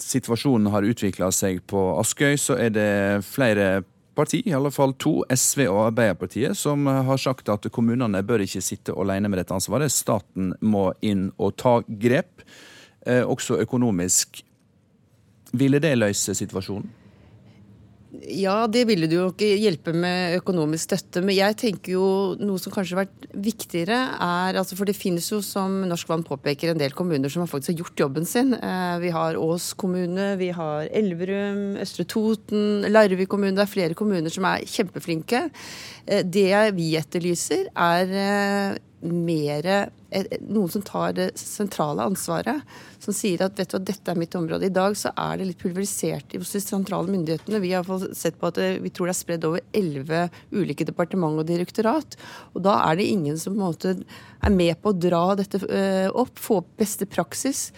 situasjonen 0.03 0.71
har 0.75 0.87
utvikla 0.87 1.33
seg 1.35 1.65
på 1.71 1.89
Askøy, 1.99 2.37
så 2.39 2.59
er 2.59 2.77
det 2.77 2.93
flere 3.27 3.83
parti, 4.15 4.43
i 4.45 4.55
alle 4.55 4.71
fall 4.71 4.93
to, 5.01 5.23
SV 5.25 5.65
og 5.71 5.87
Arbeiderpartiet, 5.89 6.55
som 6.59 6.85
har 6.87 7.19
sagt 7.19 7.49
at 7.49 7.67
kommunene 7.73 8.21
bør 8.29 8.45
ikke 8.45 8.63
sitte 8.63 8.95
alene 8.95 9.31
med 9.33 9.41
dette 9.41 9.57
ansvaret. 9.57 9.91
Staten 9.91 10.53
må 10.61 10.91
inn 11.01 11.31
og 11.41 11.57
ta 11.63 11.79
grep, 11.89 12.45
også 13.03 13.57
økonomisk. 13.65 14.45
Ville 15.53 15.81
det 15.83 15.97
løse 15.99 16.35
situasjonen? 16.37 16.91
Ja, 18.13 18.67
det 18.69 18.83
ville 18.91 19.07
det 19.09 19.17
jo 19.17 19.31
ikke 19.31 19.55
hjelpe 19.57 19.95
med 19.97 20.37
økonomisk 20.37 20.91
støtte. 20.91 21.23
Men 21.25 21.33
jeg 21.33 21.57
tenker 21.63 21.95
jo 21.95 22.07
noe 22.41 22.61
som 22.61 22.75
kanskje 22.75 22.95
har 22.95 23.07
vært 23.07 23.25
viktigere, 23.33 23.97
er 24.21 24.59
altså 24.61 24.77
For 24.77 24.89
det 24.89 24.99
finnes 24.99 25.31
jo, 25.33 25.41
som 25.45 25.79
Norsk 25.89 26.11
Vann 26.11 26.25
påpeker, 26.27 26.75
en 26.75 26.83
del 26.83 26.93
kommuner 26.97 27.33
som 27.33 27.43
har 27.43 27.49
faktisk 27.51 27.73
har 27.73 27.79
gjort 27.81 28.05
jobben 28.05 28.29
sin. 28.29 28.53
Eh, 28.53 28.99
vi 29.01 29.15
har 29.17 29.41
Ås 29.41 29.73
kommune, 29.81 30.35
vi 30.41 30.51
har 30.53 30.93
Elverum, 30.93 31.79
Østre 31.81 32.05
Toten, 32.05 32.85
Larvik 32.93 33.33
kommune. 33.33 33.57
Det 33.57 33.65
er 33.65 33.73
flere 33.73 33.97
kommuner 33.97 34.33
som 34.35 34.45
er 34.51 34.69
kjempeflinke. 34.69 35.47
Eh, 36.05 36.23
det 36.23 36.53
vi 36.77 36.93
etterlyser, 37.01 37.73
er 37.73 38.17
eh, 38.29 38.79
mer 39.09 39.73
noen 40.47 40.71
som 40.73 40.85
tar 40.85 41.15
det 41.17 41.29
sentrale 41.41 42.05
ansvaret. 42.05 42.61
Som 43.03 43.17
sier 43.17 43.45
at 43.47 43.59
vet 43.59 43.73
du 43.73 43.79
dette 43.83 44.13
er 44.13 44.19
mitt 44.19 44.37
område. 44.39 44.69
I 44.69 44.75
dag 44.75 44.97
så 44.99 45.15
er 45.19 45.41
det 45.41 45.49
litt 45.49 45.63
pulverisert 45.63 46.37
hos 46.39 46.53
de 46.55 46.63
sentrale 46.63 47.11
myndighetene. 47.13 47.63
Vi 47.63 47.73
har 47.75 47.89
sett 48.17 48.39
på 48.41 48.51
at 48.53 48.61
vi 48.83 48.93
tror 48.93 49.11
det 49.11 49.17
er 49.17 49.21
spredd 49.23 49.49
over 49.49 49.65
elleve 49.77 50.27
ulike 50.53 50.87
departement 50.89 51.41
og 51.41 51.49
direktorat. 51.49 52.19
Og 52.55 52.63
da 52.67 52.79
er 52.87 53.01
det 53.01 53.11
ingen 53.11 53.41
som 53.41 53.57
på 53.57 53.61
en 53.61 53.67
måte 53.67 53.97
er 53.97 54.55
med 54.55 54.79
på 54.83 54.93
å 54.93 55.01
dra 55.09 55.25
dette 55.39 55.63
opp, 56.13 56.39
få 56.39 56.63
opp 56.63 56.73
beste 56.83 57.09
praksis. 57.11 57.71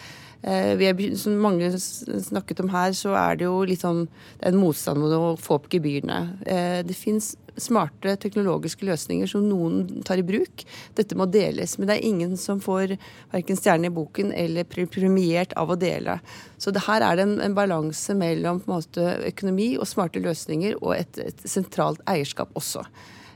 Eh, 0.45 0.75
vi 0.77 0.89
er, 0.91 0.99
som 1.17 1.39
mange 1.41 1.71
snakket 1.79 2.61
om 2.61 2.69
her, 2.75 2.93
så 2.97 3.15
er 3.17 3.39
det 3.41 3.47
jo 3.47 3.63
litt 3.65 3.81
sånn 3.81 4.05
det 4.05 4.45
er 4.45 4.53
en 4.53 4.61
motstand 4.61 5.01
mot 5.01 5.15
å 5.17 5.23
få 5.41 5.57
opp 5.57 5.71
gebyrene. 5.73 6.19
Eh, 6.45 6.81
det 6.85 6.97
fins 6.99 7.33
smarte 7.61 8.17
teknologiske 8.21 8.87
løsninger 8.87 9.29
som 9.31 9.47
noen 9.49 10.03
tar 10.07 10.21
i 10.21 10.27
bruk. 10.27 10.65
Dette 10.99 11.17
må 11.19 11.27
deles. 11.31 11.77
Men 11.79 11.91
det 11.91 11.97
er 11.97 12.09
ingen 12.09 12.37
som 12.41 12.63
får 12.63 12.97
verken 13.33 13.59
stjerne 13.61 13.91
i 13.91 13.95
boken 13.95 14.33
eller 14.35 14.67
premiert 14.69 15.55
av 15.61 15.73
å 15.75 15.79
dele. 15.79 16.19
Så 16.59 16.75
det 16.75 16.85
her 16.89 17.05
er 17.05 17.19
det 17.19 17.29
en, 17.29 17.37
en 17.45 17.57
balanse 17.57 18.17
mellom 18.19 18.63
måte, 18.71 19.07
økonomi 19.31 19.75
og 19.79 19.89
smarte 19.91 20.23
løsninger 20.25 20.79
og 20.81 20.97
et, 20.97 21.21
et 21.23 21.47
sentralt 21.49 22.03
eierskap 22.11 22.55
også. 22.59 22.85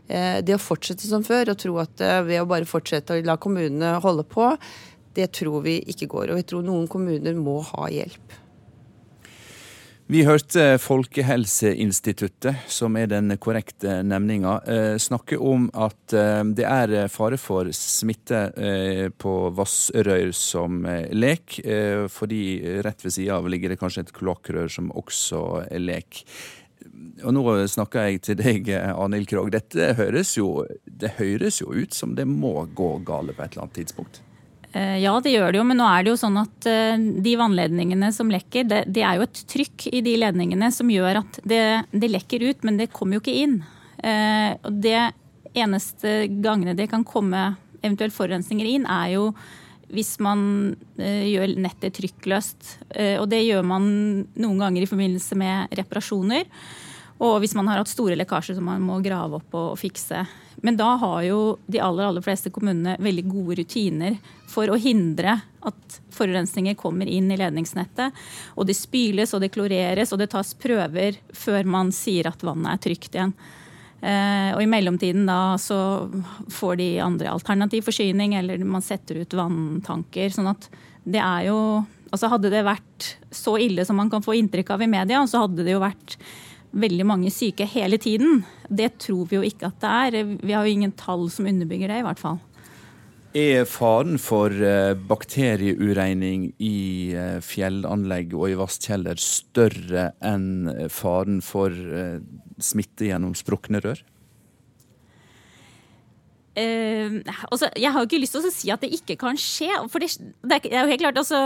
Eh, 0.09 0.41
det 0.43 0.57
å 0.57 0.63
fortsette 0.63 1.07
som 1.07 1.25
før 1.27 1.53
og 1.53 1.63
tro 1.63 1.79
at 1.83 2.05
ved 2.27 2.43
å 2.43 2.49
bare 2.49 2.69
fortsette 2.69 3.17
å 3.17 3.25
la 3.25 3.39
kommunene 3.41 3.99
holde 4.05 4.27
på, 4.29 4.51
det 5.19 5.33
tror 5.39 5.65
vi 5.67 5.79
ikke 5.91 6.11
går. 6.11 6.33
Og 6.33 6.43
vi 6.43 6.47
tror 6.49 6.67
noen 6.67 6.87
kommuner 6.91 7.39
må 7.39 7.61
ha 7.73 7.89
hjelp. 7.93 8.39
Vi 10.09 10.23
hørte 10.25 10.79
Folkehelseinstituttet, 10.81 12.63
som 12.73 12.95
er 12.97 13.11
den 13.11 13.35
korrekte 13.37 13.99
nevninga, 14.01 14.55
eh, 14.65 14.95
snakke 14.97 15.37
om 15.37 15.67
at 15.77 16.15
eh, 16.17 16.41
det 16.57 16.65
er 16.65 17.11
fare 17.13 17.37
for 17.37 17.69
smitte 17.77 18.39
eh, 18.57 19.11
på 19.13 19.35
vassrør 19.53 20.31
som 20.33 20.79
lek, 21.13 21.59
fordi 22.09 22.41
rett 22.87 23.05
ved 23.05 23.15
sida 23.19 23.37
av 23.37 23.51
ligger 23.53 23.75
det 23.75 23.77
kanskje 23.83 24.07
et 24.07 24.15
kloakkrør 24.17 24.73
som 24.73 24.89
også 24.97 25.43
lek. 25.77 26.23
Og 27.29 27.35
nå 27.37 27.45
snakker 27.69 28.09
jeg 28.09 28.23
til 28.31 28.41
deg, 28.41 28.71
Arnhild 28.95 29.29
Krogh. 29.29 29.53
Dette 29.53 29.93
høres 29.99 30.33
jo, 30.39 30.65
det 30.89 31.19
høres 31.21 31.61
jo 31.61 31.69
ut 31.69 31.93
som 31.93 32.17
det 32.17 32.25
må 32.25 32.63
gå 32.73 32.95
gale 33.05 33.37
på 33.37 33.45
et 33.45 33.53
eller 33.53 33.69
annet 33.69 33.77
tidspunkt? 33.83 34.23
Eh, 34.73 34.99
ja, 35.01 35.15
det 35.25 35.33
gjør 35.33 35.53
det 35.53 35.61
jo, 35.61 35.67
men 35.67 35.79
nå 35.81 35.87
er 35.89 36.05
det 36.05 36.13
jo 36.13 36.21
sånn 36.21 36.37
at 36.43 36.69
eh, 36.69 36.99
de 36.99 37.35
vannledningene 37.41 38.11
som 38.13 38.29
lekker, 38.33 38.67
det, 38.69 38.83
det 38.93 39.05
er 39.07 39.17
jo 39.17 39.25
et 39.25 39.41
trykk 39.49 39.87
i 39.93 40.03
de 40.05 40.17
ledningene 40.21 40.69
som 40.75 40.91
gjør 40.93 41.23
at 41.23 41.39
det, 41.49 41.63
det 41.93 42.11
lekker 42.13 42.45
ut, 42.51 42.67
men 42.69 42.81
det 42.81 42.91
kommer 42.93 43.17
jo 43.17 43.25
ikke 43.25 43.39
inn. 43.47 43.63
Eh, 44.05 44.53
og 44.61 44.83
det 44.85 45.01
eneste 45.57 46.21
gangene 46.45 46.77
det 46.77 46.91
kan 46.93 47.07
komme 47.09 47.55
eventuelt 47.81 48.15
forurensninger 48.15 48.69
inn, 48.69 48.85
er 48.91 49.15
jo 49.17 49.31
hvis 49.89 50.19
man 50.21 50.41
gjør 51.01 51.55
nettet 51.65 51.95
trykkløst. 51.97 52.75
Og 53.23 53.25
det 53.33 53.39
gjør 53.47 53.63
man 53.65 53.87
noen 54.37 54.59
ganger 54.61 54.85
i 54.85 54.89
forbindelse 54.91 55.39
med 55.41 55.73
reparasjoner. 55.79 56.45
Og 57.19 57.41
hvis 57.43 57.55
man 57.59 57.67
har 57.71 57.81
hatt 57.81 57.91
store 57.91 58.17
lekkasjer 58.19 58.59
som 58.59 58.69
man 58.69 58.85
må 58.85 59.01
grave 59.03 59.41
opp 59.41 59.57
og, 59.59 59.73
fikse. 59.81 60.23
Men 60.63 60.79
da 60.79 60.93
har 61.03 61.23
jo 61.27 61.41
de 61.67 61.81
aller, 61.83 62.07
aller 62.07 62.23
fleste 62.23 62.51
kommunene 62.55 62.97
veldig 63.03 63.25
gode 63.27 63.59
rutiner 63.61 64.19
for 64.51 64.71
å 64.71 64.79
hindre 64.79 65.37
at 65.67 65.99
forurensninger 66.15 66.79
kommer 66.79 67.11
inn 67.11 67.31
i 67.31 67.39
ledningsnettet. 67.39 68.15
Og 68.55 68.67
det 68.71 68.79
spyles 68.79 69.35
og 69.35 69.43
det 69.43 69.53
kloreres 69.55 70.15
og 70.15 70.23
det 70.23 70.31
tas 70.35 70.55
prøver 70.59 71.19
før 71.35 71.67
man 71.67 71.95
sier 71.95 72.31
at 72.31 72.43
vannet 72.47 72.77
er 72.77 72.85
trygt 72.87 73.19
igjen. 73.19 73.35
Eh, 73.99 74.55
og 74.55 74.63
i 74.63 74.71
mellomtiden 74.71 75.27
da 75.27 75.59
så 75.59 76.07
får 76.55 76.79
de 76.79 76.91
andre 77.03 77.33
alternativ 77.35 77.89
forsyning, 77.91 78.37
eller 78.39 78.63
man 78.63 78.85
setter 78.85 79.25
ut 79.25 79.39
vanntanker. 79.39 80.31
Sånn 80.35 80.51
at 80.55 80.71
det 81.03 81.23
er 81.23 81.51
jo 81.51 81.61
Altså 82.09 82.31
hadde 82.33 82.49
det 82.49 82.63
vært 82.65 83.07
så 83.37 83.59
ille 83.61 83.85
som 83.85 83.99
man 84.01 84.09
kan 84.09 84.23
få 84.25 84.33
inntrykk 84.39 84.71
av 84.73 84.81
i 84.81 84.87
media, 84.89 85.19
så 85.29 85.43
hadde 85.43 85.61
det 85.67 85.75
jo 85.75 85.83
vært 85.83 86.15
veldig 86.73 87.07
mange 87.09 87.31
syke 87.33 87.67
hele 87.69 87.99
tiden. 88.01 88.43
Det 88.69 88.99
tror 89.05 89.29
vi 89.31 89.39
jo 89.39 89.47
ikke 89.47 89.71
at 89.71 89.81
det 89.83 89.95
er. 89.95 90.37
Vi 90.43 90.55
har 90.55 90.67
jo 90.67 90.77
ingen 90.77 90.95
tall 90.99 91.29
som 91.33 91.49
underbygger 91.49 91.93
det, 91.93 92.03
i 92.03 92.07
hvert 92.07 92.21
fall. 92.21 92.39
Er 93.37 93.67
faren 93.69 94.17
for 94.17 94.49
eh, 94.51 94.95
bakterieuregning 94.97 96.49
i 96.65 97.13
eh, 97.13 97.39
fjellanlegg 97.45 98.33
og 98.33 98.47
i 98.49 98.57
vasskjeller 98.57 99.21
større 99.21 100.13
enn 100.25 100.89
faren 100.89 101.43
for 101.45 101.69
eh, 101.69 102.23
smitte 102.57 103.11
gjennom 103.11 103.37
sprukne 103.37 103.83
rør? 103.85 104.01
Uh, 106.59 107.21
altså, 107.53 107.69
jeg 107.79 107.93
har 107.95 108.03
ikke 108.03 108.19
lyst 108.19 108.35
til 108.35 108.43
å 108.43 108.51
si 108.51 108.71
at 108.75 108.83
det 108.83 108.89
ikke 108.97 109.15
kan 109.21 109.37
skje. 109.39 109.69
for 109.93 110.03
det, 110.03 110.09
det 110.43 110.57
er 110.73 110.81
jo 110.81 110.91
helt 110.91 111.05
klart, 111.05 111.21
altså, 111.21 111.39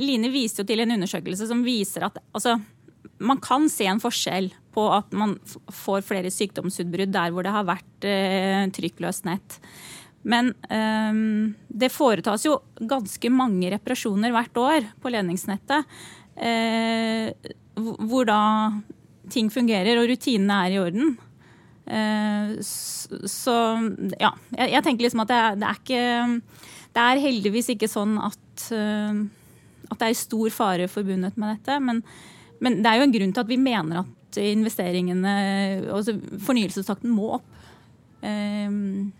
Line 0.00 0.30
viste 0.32 0.62
jo 0.62 0.70
til 0.70 0.80
en 0.80 0.94
undersøkelse 0.94 1.50
som 1.50 1.60
viser 1.66 2.06
at 2.08 2.16
altså, 2.32 2.54
man 3.18 3.40
kan 3.42 3.68
se 3.72 3.86
en 3.88 4.02
forskjell 4.02 4.50
på 4.76 4.86
at 4.92 5.12
man 5.16 5.36
får 5.72 6.04
flere 6.04 6.32
sykdomsutbrudd 6.32 7.14
der 7.14 7.32
hvor 7.32 7.46
det 7.46 7.54
har 7.54 7.68
vært 7.68 8.08
eh, 8.08 8.64
trykkløst 8.76 9.28
nett. 9.28 9.60
Men 10.26 10.52
eh, 10.68 11.20
det 11.68 11.92
foretas 11.94 12.44
jo 12.48 12.58
ganske 12.76 13.30
mange 13.32 13.70
reparasjoner 13.72 14.34
hvert 14.34 14.60
år 14.60 14.90
på 15.00 15.12
ledningsnettet. 15.14 15.86
Eh, 16.36 17.32
hvor 17.76 18.28
da 18.28 18.40
ting 19.32 19.48
fungerer 19.52 19.98
og 20.00 20.10
rutinene 20.10 20.60
er 20.66 20.76
i 20.76 20.82
orden. 20.82 21.16
Eh, 21.86 22.54
så 22.60 23.56
ja, 24.18 24.32
jeg, 24.58 24.82
tenker 24.82 25.06
liksom 25.06 25.22
at 25.22 25.30
det, 25.30 25.42
det, 25.60 25.68
er 25.68 25.76
ikke 25.78 26.06
Det 26.96 27.02
er 27.04 27.20
heldigvis 27.22 27.68
ikke 27.76 27.88
sånn 27.90 28.16
at, 28.18 28.64
eh, 28.74 29.20
at 29.92 30.00
det 30.00 30.08
er 30.08 30.18
stor 30.18 30.50
fare 30.54 30.88
forbundet 30.90 31.38
med 31.38 31.56
dette. 31.56 31.78
men 31.80 32.02
men 32.64 32.80
det 32.84 32.90
er 32.90 33.00
jo 33.00 33.06
en 33.06 33.14
grunn 33.14 33.34
til 33.36 33.44
at 33.44 33.50
vi 33.50 33.60
mener 33.60 34.02
at 34.02 34.40
investeringene, 34.40 35.36
altså 35.92 36.16
fornyelsestakten, 36.44 37.12
må 37.12 37.36
opp. 37.38 37.46
Um, 38.22 39.12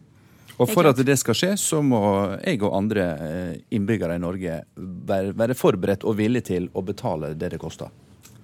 og 0.57 0.71
For 0.73 0.89
at 0.89 1.01
det 1.05 1.19
skal 1.21 1.37
skje, 1.37 1.53
så 1.61 1.83
må 1.85 2.01
jeg 2.41 2.63
og 2.65 2.73
andre 2.79 3.05
eh, 3.21 3.53
innbyggere 3.77 4.17
i 4.17 4.23
Norge 4.23 4.63
være, 4.77 5.35
være 5.37 5.57
forberedt 5.57 6.07
og 6.09 6.17
villige 6.17 6.49
til 6.55 6.71
å 6.73 6.85
betale 6.85 7.35
det 7.37 7.53
det 7.53 7.61
koster. 7.61 7.93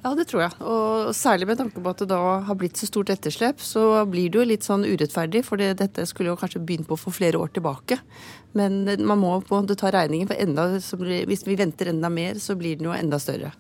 Ja, 0.03 0.11
det 0.19 0.27
tror 0.29 0.43
jeg. 0.43 0.55
Og 0.67 1.13
særlig 1.15 1.47
med 1.49 1.61
tanke 1.61 1.81
på 1.81 1.93
at 1.93 2.03
det 2.03 2.11
da 2.11 2.21
har 2.45 2.59
blitt 2.59 2.77
så 2.77 2.89
stort 2.91 3.13
etterslep, 3.15 3.63
så 3.63 4.03
blir 4.11 4.29
det 4.29 4.41
jo 4.41 4.47
litt 4.51 4.67
sånn 4.67 4.85
urettferdig. 4.85 5.45
For 5.47 5.63
dette 5.63 6.05
skulle 6.11 6.33
jo 6.33 6.39
kanskje 6.41 6.61
begynt 6.67 6.89
på 6.91 6.99
for 6.99 7.15
flere 7.15 7.39
år 7.41 7.55
tilbake. 7.55 8.01
Men 8.59 8.83
man 8.99 9.23
må 9.23 9.37
på 9.41 9.55
en 9.55 9.65
måte 9.65 9.79
ta 9.79 9.93
regningen, 9.95 10.29
for 10.29 10.43
enda, 10.43 10.67
hvis 11.31 11.47
vi 11.47 11.57
venter 11.57 11.95
enda 11.95 12.11
mer, 12.13 12.43
så 12.43 12.59
blir 12.59 12.77
den 12.81 12.91
jo 12.91 12.97
enda 12.97 13.23
større. 13.23 13.55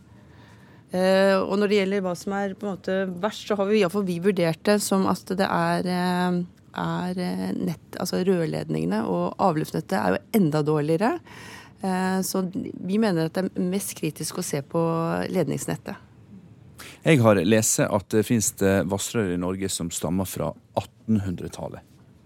Uh, 0.92 1.40
og 1.48 1.56
når 1.56 1.70
det 1.70 1.76
gjelder 1.78 2.02
hva 2.04 2.12
som 2.18 2.34
er 2.36 2.52
på 2.52 2.66
en 2.66 2.74
måte 2.74 2.96
verst, 3.22 3.46
så 3.48 3.56
har 3.56 3.68
vi 3.70 3.80
iallfall 3.80 4.04
vi 4.04 4.18
vurdert 4.20 4.60
det 4.68 4.76
som 4.84 5.06
at 5.08 5.32
det 5.38 5.48
er, 5.48 5.88
uh, 5.88 6.42
er 6.82 7.20
eh, 7.20 7.48
nett, 7.56 7.96
altså 8.00 8.20
rørledningene 8.24 9.02
og 9.08 9.40
avløpsnettet 9.44 9.96
er 9.98 10.14
jo 10.14 10.22
enda 10.40 10.62
dårligere. 10.64 11.18
Så 12.22 12.44
vi 12.54 12.94
mener 13.02 13.26
at 13.26 13.34
det 13.34 13.42
er 13.42 13.64
mest 13.66 13.96
kritisk 13.98 14.36
å 14.38 14.44
se 14.46 14.60
på 14.62 14.80
ledningsnettet. 15.34 15.98
Jeg 17.02 17.18
har 17.24 17.40
lest 17.42 17.82
at 17.82 18.06
det 18.14 18.22
finnes 18.22 18.54
vassrør 18.86 19.34
i 19.34 19.40
Norge 19.42 19.66
som 19.66 19.90
stammer 19.90 20.30
fra 20.30 20.52
1800-tallet. 20.78 21.82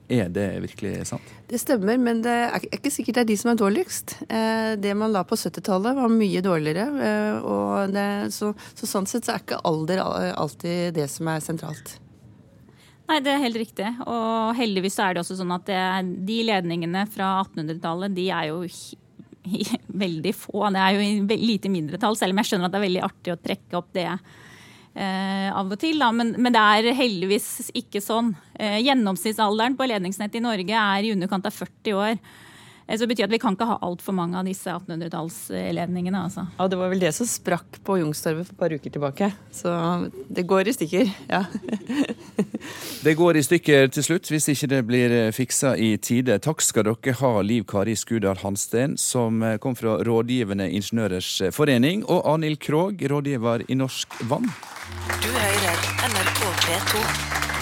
Er 0.06 0.28
det 0.30 0.46
virkelig 0.62 1.06
sant? 1.08 1.30
Det 1.50 1.58
stemmer, 1.58 1.98
men 1.98 2.20
det 2.22 2.34
er 2.46 2.66
ikke 2.76 2.92
sikkert 2.94 3.18
det 3.18 3.24
er 3.24 3.30
de 3.32 3.36
som 3.40 3.50
er 3.50 3.58
dårligst. 3.58 4.16
Eh, 4.28 4.72
det 4.78 4.94
man 4.98 5.10
la 5.14 5.24
på 5.26 5.38
70-tallet 5.38 5.98
var 5.98 6.12
mye 6.12 6.42
dårligere. 6.44 6.86
Og 7.42 7.94
det, 7.94 8.08
så, 8.34 8.52
så, 8.78 8.86
sånn 8.86 9.08
sett 9.10 9.26
så 9.26 9.34
er 9.34 9.42
ikke 9.42 9.62
alder 9.66 10.02
alltid 10.06 10.94
det 10.98 11.08
som 11.10 11.30
er 11.32 11.42
sentralt. 11.42 11.96
Nei, 13.06 13.18
det 13.22 13.34
er 13.34 13.42
helt 13.42 13.58
riktig. 13.58 13.90
Og 14.06 14.54
heldigvis 14.58 14.98
er 15.02 15.14
det 15.14 15.22
også 15.22 15.38
sånn 15.38 15.54
at 15.54 15.66
det, 15.66 15.82
de 16.26 16.38
ledningene 16.46 17.06
fra 17.10 17.36
1800-tallet, 17.44 18.14
de 18.14 18.30
er 18.34 18.50
jo 18.50 18.62
veldig 20.06 20.34
få. 20.34 20.68
Det 20.74 20.82
er 20.82 20.96
jo 20.96 21.04
i 21.06 21.38
lite 21.42 21.70
mindretall, 21.72 22.18
selv 22.18 22.34
om 22.34 22.42
jeg 22.42 22.50
skjønner 22.50 22.70
at 22.70 22.74
det 22.74 22.80
er 22.80 22.88
veldig 22.88 23.06
artig 23.06 23.34
å 23.34 23.40
trekke 23.42 23.78
opp 23.78 23.90
det 23.96 24.10
eh, 24.96 25.48
av 25.52 25.70
og 25.70 25.78
til. 25.80 26.00
Da. 26.02 26.10
Men, 26.14 26.34
men, 26.40 26.54
det 26.54 26.62
er 26.62 26.96
heldigvis 26.96 27.70
ikke 27.76 28.02
sånn. 28.04 28.32
Eh, 28.58 28.80
gjennomsnittsalderen 28.86 29.76
på 29.78 29.88
ledningsnettet 29.90 30.40
i 30.40 30.44
Norge 30.44 30.82
er 30.82 31.06
i 31.06 31.12
underkant 31.14 31.48
av 31.48 31.54
40 31.54 32.00
år. 32.00 32.18
Så 32.88 33.02
det 33.02 33.08
betyr 33.10 33.26
at 33.26 33.32
vi 33.34 33.40
kan 33.42 33.56
ikke 33.56 33.66
ha 33.66 33.78
altfor 33.82 34.14
mange 34.14 34.38
av 34.38 34.46
disse 34.46 34.70
1800-tallsledningene. 34.70 36.20
Altså. 36.28 36.46
Ja, 36.58 36.68
Det 36.68 36.78
var 36.78 36.92
vel 36.92 37.02
det 37.02 37.12
som 37.16 37.26
sprakk 37.26 37.80
på 37.82 37.98
Youngstorget 37.98 38.46
for 38.46 38.54
et 38.54 38.60
par 38.60 38.74
uker 38.74 38.90
tilbake. 38.94 39.30
Så 39.50 39.72
det 40.30 40.46
går 40.46 40.70
i 40.70 40.74
stykker, 40.76 41.10
ja. 41.26 41.44
det 43.06 43.16
går 43.18 43.40
i 43.40 43.42
stykker 43.42 43.90
til 43.90 44.06
slutt, 44.06 44.30
hvis 44.30 44.48
ikke 44.54 44.70
det 44.70 44.82
blir 44.86 45.16
fiksa 45.34 45.74
i 45.76 45.96
tide. 45.98 46.38
Takk 46.38 46.62
skal 46.62 46.86
dere 46.86 47.16
ha, 47.18 47.32
Liv 47.42 47.66
Kari 47.66 47.96
Skudal 47.98 48.38
Hansten, 48.44 48.94
som 48.96 49.42
kom 49.60 49.74
fra 49.74 49.98
Rådgivende 50.06 50.70
Ingeniørers 50.70 51.42
Forening, 51.56 52.06
og 52.06 52.22
Arnhild 52.36 52.62
Krogh, 52.62 53.02
rådgiver 53.10 53.66
i 53.66 53.74
Norsk 53.74 54.14
Vann. 54.30 54.46
Du 55.18 55.28
hører 55.34 55.82
NRK 56.06 56.40
P2. 56.62 57.55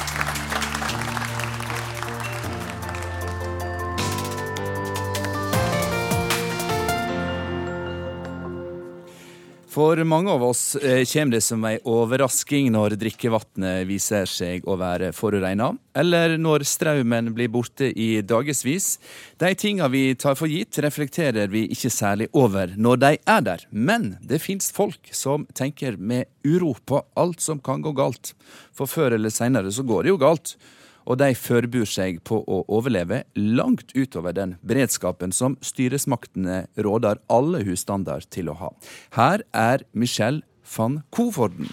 For 9.75 9.99
mange 10.07 10.31
av 10.31 10.43
oss 10.47 10.77
eh, 10.77 11.03
kommer 11.03 11.35
det 11.35 11.41
som 11.43 11.65
ei 11.67 11.81
overrasking 11.91 12.69
når 12.71 12.95
drikkevannet 12.95 13.89
viser 13.89 14.29
seg 14.31 14.69
å 14.71 14.77
være 14.79 15.09
forureina, 15.11 15.73
eller 15.99 16.37
når 16.39 16.63
strømmen 16.71 17.33
blir 17.35 17.51
borte 17.51 17.89
i 17.91 18.21
dagevis. 18.23 19.01
De 19.43 19.51
tinga 19.59 19.89
vi 19.91 20.05
tar 20.15 20.39
for 20.39 20.47
gitt, 20.47 20.79
reflekterer 20.79 21.51
vi 21.51 21.65
ikke 21.75 21.91
særlig 21.91 22.29
over 22.31 22.77
når 22.79 23.03
de 23.03 23.13
er 23.19 23.43
der. 23.51 23.67
Men 23.75 24.13
det 24.23 24.45
fins 24.45 24.71
folk 24.77 25.11
som 25.11 25.49
tenker 25.59 25.99
med 25.99 26.31
uro 26.47 26.77
på 26.87 27.03
alt 27.19 27.43
som 27.43 27.59
kan 27.59 27.83
gå 27.83 27.97
galt. 27.99 28.31
For 28.71 28.87
før 28.87 29.19
eller 29.19 29.35
seinere 29.35 29.75
så 29.75 29.83
går 29.83 30.07
det 30.07 30.15
jo 30.15 30.23
galt 30.23 30.55
og 31.05 31.21
de 31.21 31.33
forbereder 31.37 31.91
seg 31.91 32.23
på 32.27 32.41
å 32.41 32.63
overleve 32.73 33.23
langt 33.37 33.93
utover 33.97 34.37
den 34.37 34.57
beredskapen 34.65 35.35
som 35.35 35.59
styresmaktene 35.65 36.65
råder 36.81 37.21
alle 37.33 37.65
husstander 37.67 38.25
til 38.33 38.51
å 38.53 38.59
ha. 38.61 38.73
Her 39.17 39.45
er 39.53 39.85
Michelle 39.93 40.45
van 40.77 41.03
Koforden. 41.15 41.71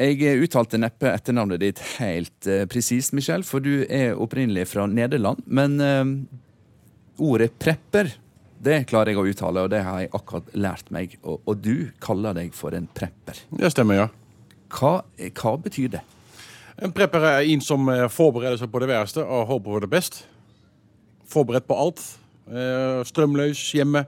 Jeg 0.00 0.40
uttalte 0.40 0.78
neppe 0.80 1.10
etternavnet 1.12 1.60
ditt 1.60 1.80
helt 1.98 2.46
uh, 2.48 2.62
presist, 2.70 3.12
Michelle, 3.12 3.44
for 3.44 3.60
du 3.60 3.84
er 3.84 4.16
opprinnelig 4.16 4.70
fra 4.70 4.86
Nederland. 4.88 5.42
Men 5.44 5.76
uh, 5.76 6.06
ordet 7.20 7.50
prepper 7.60 8.14
det 8.60 8.82
klarer 8.90 9.14
jeg 9.14 9.20
å 9.20 9.24
uttale, 9.24 9.64
og 9.64 9.70
det 9.72 9.80
har 9.86 10.02
jeg 10.02 10.10
akkurat 10.12 10.48
lært 10.52 10.90
meg. 10.92 11.16
Og, 11.24 11.40
og 11.48 11.60
du 11.64 11.90
kaller 12.02 12.36
deg 12.36 12.52
for 12.56 12.76
en 12.76 12.88
prepper. 12.92 13.38
Det 13.56 13.70
stemmer, 13.72 14.02
ja. 14.02 14.08
Hva, 14.70 15.00
hva, 15.40 15.52
betyr 15.64 15.94
det? 15.96 16.02
En 16.80 16.92
prepper 16.96 17.24
er 17.24 17.48
en 17.52 17.62
som 17.64 17.88
eh, 17.92 18.06
forbereder 18.12 18.60
seg 18.60 18.70
på 18.72 18.82
det 18.82 18.88
verste 18.90 19.24
og 19.24 19.48
håper 19.48 19.72
på 19.72 19.80
det 19.84 19.90
best. 19.92 20.20
Forberedt 21.30 21.68
på 21.68 21.78
alt. 21.80 22.02
Eh, 22.50 23.00
strømløs 23.08 23.62
hjemme. 23.76 24.04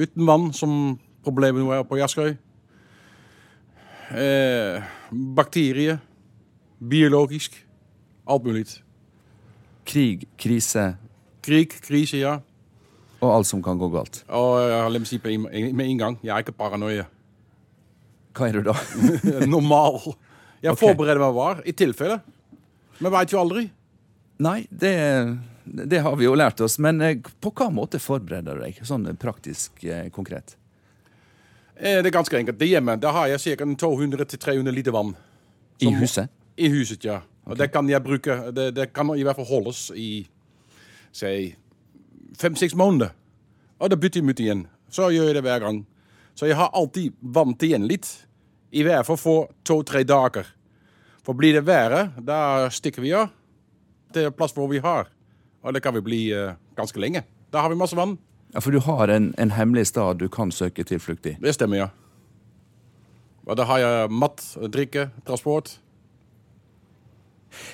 Uten 0.00 0.24
vann, 0.28 0.48
som 0.56 0.96
problemet 1.24 1.60
nå 1.60 1.74
er 1.76 1.84
på 1.88 2.00
Jaskøy. 2.00 2.32
Eh, 4.16 4.88
bakterier. 5.36 6.00
Biologisk. 6.80 7.60
Alt 8.26 8.48
mulig. 8.48 8.66
Krig, 9.84 10.24
krise. 10.40 10.94
Krig, 11.44 11.76
krise, 11.84 12.22
ja. 12.22 12.38
Og 13.22 13.30
alt 13.30 13.46
som 13.46 13.62
kan 13.62 13.78
gå 13.78 13.88
galt. 13.92 14.24
Og 14.34 14.58
la 14.66 14.98
meg 14.98 15.06
si 15.06 15.20
med 15.22 15.84
en 15.86 16.00
gang, 16.00 16.18
jeg 16.22 16.34
er 16.34 16.42
ikke 16.42 16.56
paranoia. 16.58 17.06
Hva 18.34 18.48
er 18.48 18.58
du 18.58 18.66
da? 18.66 18.74
Normal. 19.54 20.00
Jeg 20.62 20.74
okay. 20.74 20.80
forbereder 20.80 21.20
meg 21.22 21.36
var, 21.36 21.62
i 21.68 21.74
tilfelle. 21.76 22.18
Vi 22.98 23.12
veit 23.12 23.34
jo 23.34 23.40
aldri. 23.42 23.66
Nei, 24.42 24.62
det, 24.70 24.94
det, 25.64 26.00
har 26.02 26.16
vi 26.18 26.26
jo 26.26 26.34
lært 26.38 26.62
oss. 26.64 26.78
Men 26.82 27.00
eh, 27.04 27.18
på 27.42 27.52
hva 27.54 27.68
måte 27.74 28.00
forbereder 28.02 28.58
du 28.58 28.64
deg, 28.64 28.82
sånn 28.86 29.06
praktisk 29.20 29.84
eh, 29.84 30.08
konkret? 30.14 30.56
Eh, 31.76 32.00
det 32.02 32.10
er 32.10 32.14
ganske 32.14 32.38
enkelt. 32.38 32.58
Det 32.58 32.70
hjemme 32.70 32.96
da 33.02 33.14
har 33.14 33.30
jeg 33.34 33.58
ca. 33.58 33.68
200-300 33.86 34.74
liter 34.74 34.94
vann. 34.94 35.14
Som, 35.78 35.92
I 35.92 35.94
huset? 35.98 36.32
I 36.56 36.70
huset, 36.72 37.04
ja. 37.06 37.20
Og 37.46 37.58
det 37.58 37.72
kan 37.74 37.88
jeg 37.90 37.98
bruke 38.04 38.36
Det, 38.54 38.68
det 38.76 38.84
kan 38.94 39.08
i 39.18 39.24
hvert 39.26 39.34
fall 39.40 39.48
holdes 39.48 39.88
i 39.98 40.22
si 41.10 41.50
fem-seks 42.38 42.74
måneder. 42.78 43.12
Og 43.82 43.90
da 43.90 43.98
bytter 43.98 44.20
jeg 44.20 44.30
ut 44.30 44.40
igjen. 44.40 44.66
Så 44.92 45.10
gjør 45.12 45.30
jeg 45.30 45.38
det 45.38 45.44
hver 45.46 45.62
gang. 45.64 45.82
Så 46.34 46.48
jeg 46.48 46.56
har 46.56 46.72
alltid 46.76 47.14
vant 47.20 47.62
igjen 47.62 47.86
litt. 47.88 48.08
I 48.72 48.84
hvert 48.86 49.06
fall 49.08 49.20
for 49.20 49.52
to-tre 49.68 50.04
dager. 50.08 50.46
For 51.22 51.36
blir 51.38 51.54
det 51.58 51.66
verre, 51.68 52.08
da 52.18 52.68
stikker 52.72 53.04
vi 53.04 53.14
av. 53.14 53.30
til 54.12 54.28
plass 54.36 54.52
hvor 54.52 54.68
vi 54.68 54.78
har. 54.84 55.08
Og 55.64 55.72
det 55.72 55.80
kan 55.80 55.94
vi 55.94 56.02
bli 56.04 56.20
uh, 56.36 56.52
ganske 56.76 57.00
lenge. 57.00 57.22
Da 57.50 57.62
har 57.64 57.70
vi 57.72 57.78
masse 57.80 57.96
vann. 57.96 58.18
Ja, 58.52 58.60
For 58.60 58.70
du 58.70 58.80
har 58.84 59.08
en, 59.08 59.34
en 59.38 59.50
hemmelig 59.50 59.86
stad 59.86 60.18
du 60.20 60.28
kan 60.28 60.52
søke 60.52 60.84
tilflukt 60.84 61.26
i? 61.26 61.36
Det 61.40 61.54
stemmer, 61.56 61.76
ja. 61.76 61.88
Og 63.46 63.56
da 63.56 63.64
har 63.64 63.78
jeg 63.80 64.10
mat, 64.12 64.42
drikke, 64.68 65.08
transport. 65.26 65.78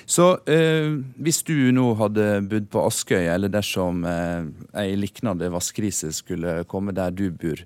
Så 0.09 0.31
eh, 0.49 0.95
hvis 1.21 1.41
du 1.47 1.55
nå 1.75 1.91
hadde 1.99 2.25
bodd 2.49 2.67
på 2.73 2.83
Askøy, 2.87 3.27
eller 3.31 3.51
dersom 3.51 4.03
eh, 4.07 4.49
ei 4.81 4.97
lignende 4.99 5.51
vasskrise 5.53 6.11
skulle 6.15 6.61
komme 6.69 6.95
der 6.95 7.13
du 7.15 7.29
bor, 7.31 7.63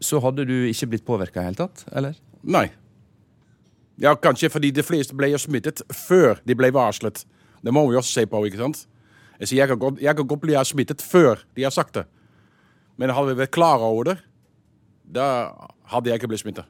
så 0.00 0.20
hadde 0.22 0.46
du 0.46 0.56
ikke 0.68 0.92
blitt 0.92 1.06
påvirka 1.06 1.40
i 1.40 1.42
det 1.42 1.48
hele 1.48 1.60
tatt, 1.62 1.86
eller? 1.90 2.18
Nei. 2.46 2.68
Ja, 3.98 4.14
kanskje 4.14 4.50
fordi 4.52 4.70
de 4.74 4.84
fleste 4.86 5.16
ble 5.18 5.32
smittet 5.42 5.82
før 5.90 6.38
de 6.46 6.54
ble 6.58 6.70
varslet. 6.74 7.24
Det 7.64 7.74
må 7.74 7.82
vi 7.88 7.98
også 7.98 8.20
se 8.20 8.26
på, 8.30 8.44
ikke 8.46 8.60
sant? 8.60 8.84
Jeg, 9.40 9.50
jeg, 9.56 9.68
kan, 9.70 9.78
godt, 9.78 10.00
jeg 10.02 10.14
kan 10.18 10.26
godt 10.30 10.44
bli 10.44 10.56
smittet 10.66 11.02
før 11.02 11.42
de 11.56 11.66
har 11.66 11.74
sagt 11.74 11.98
det. 11.98 12.06
Men 12.98 13.14
hadde 13.14 13.34
vi 13.34 13.42
vært 13.42 13.54
klare 13.54 13.86
over 13.86 14.10
det, 14.10 14.16
da 15.08 15.26
hadde 15.90 16.10
jeg 16.10 16.20
ikke 16.20 16.30
blitt 16.30 16.42
smittet. 16.42 16.66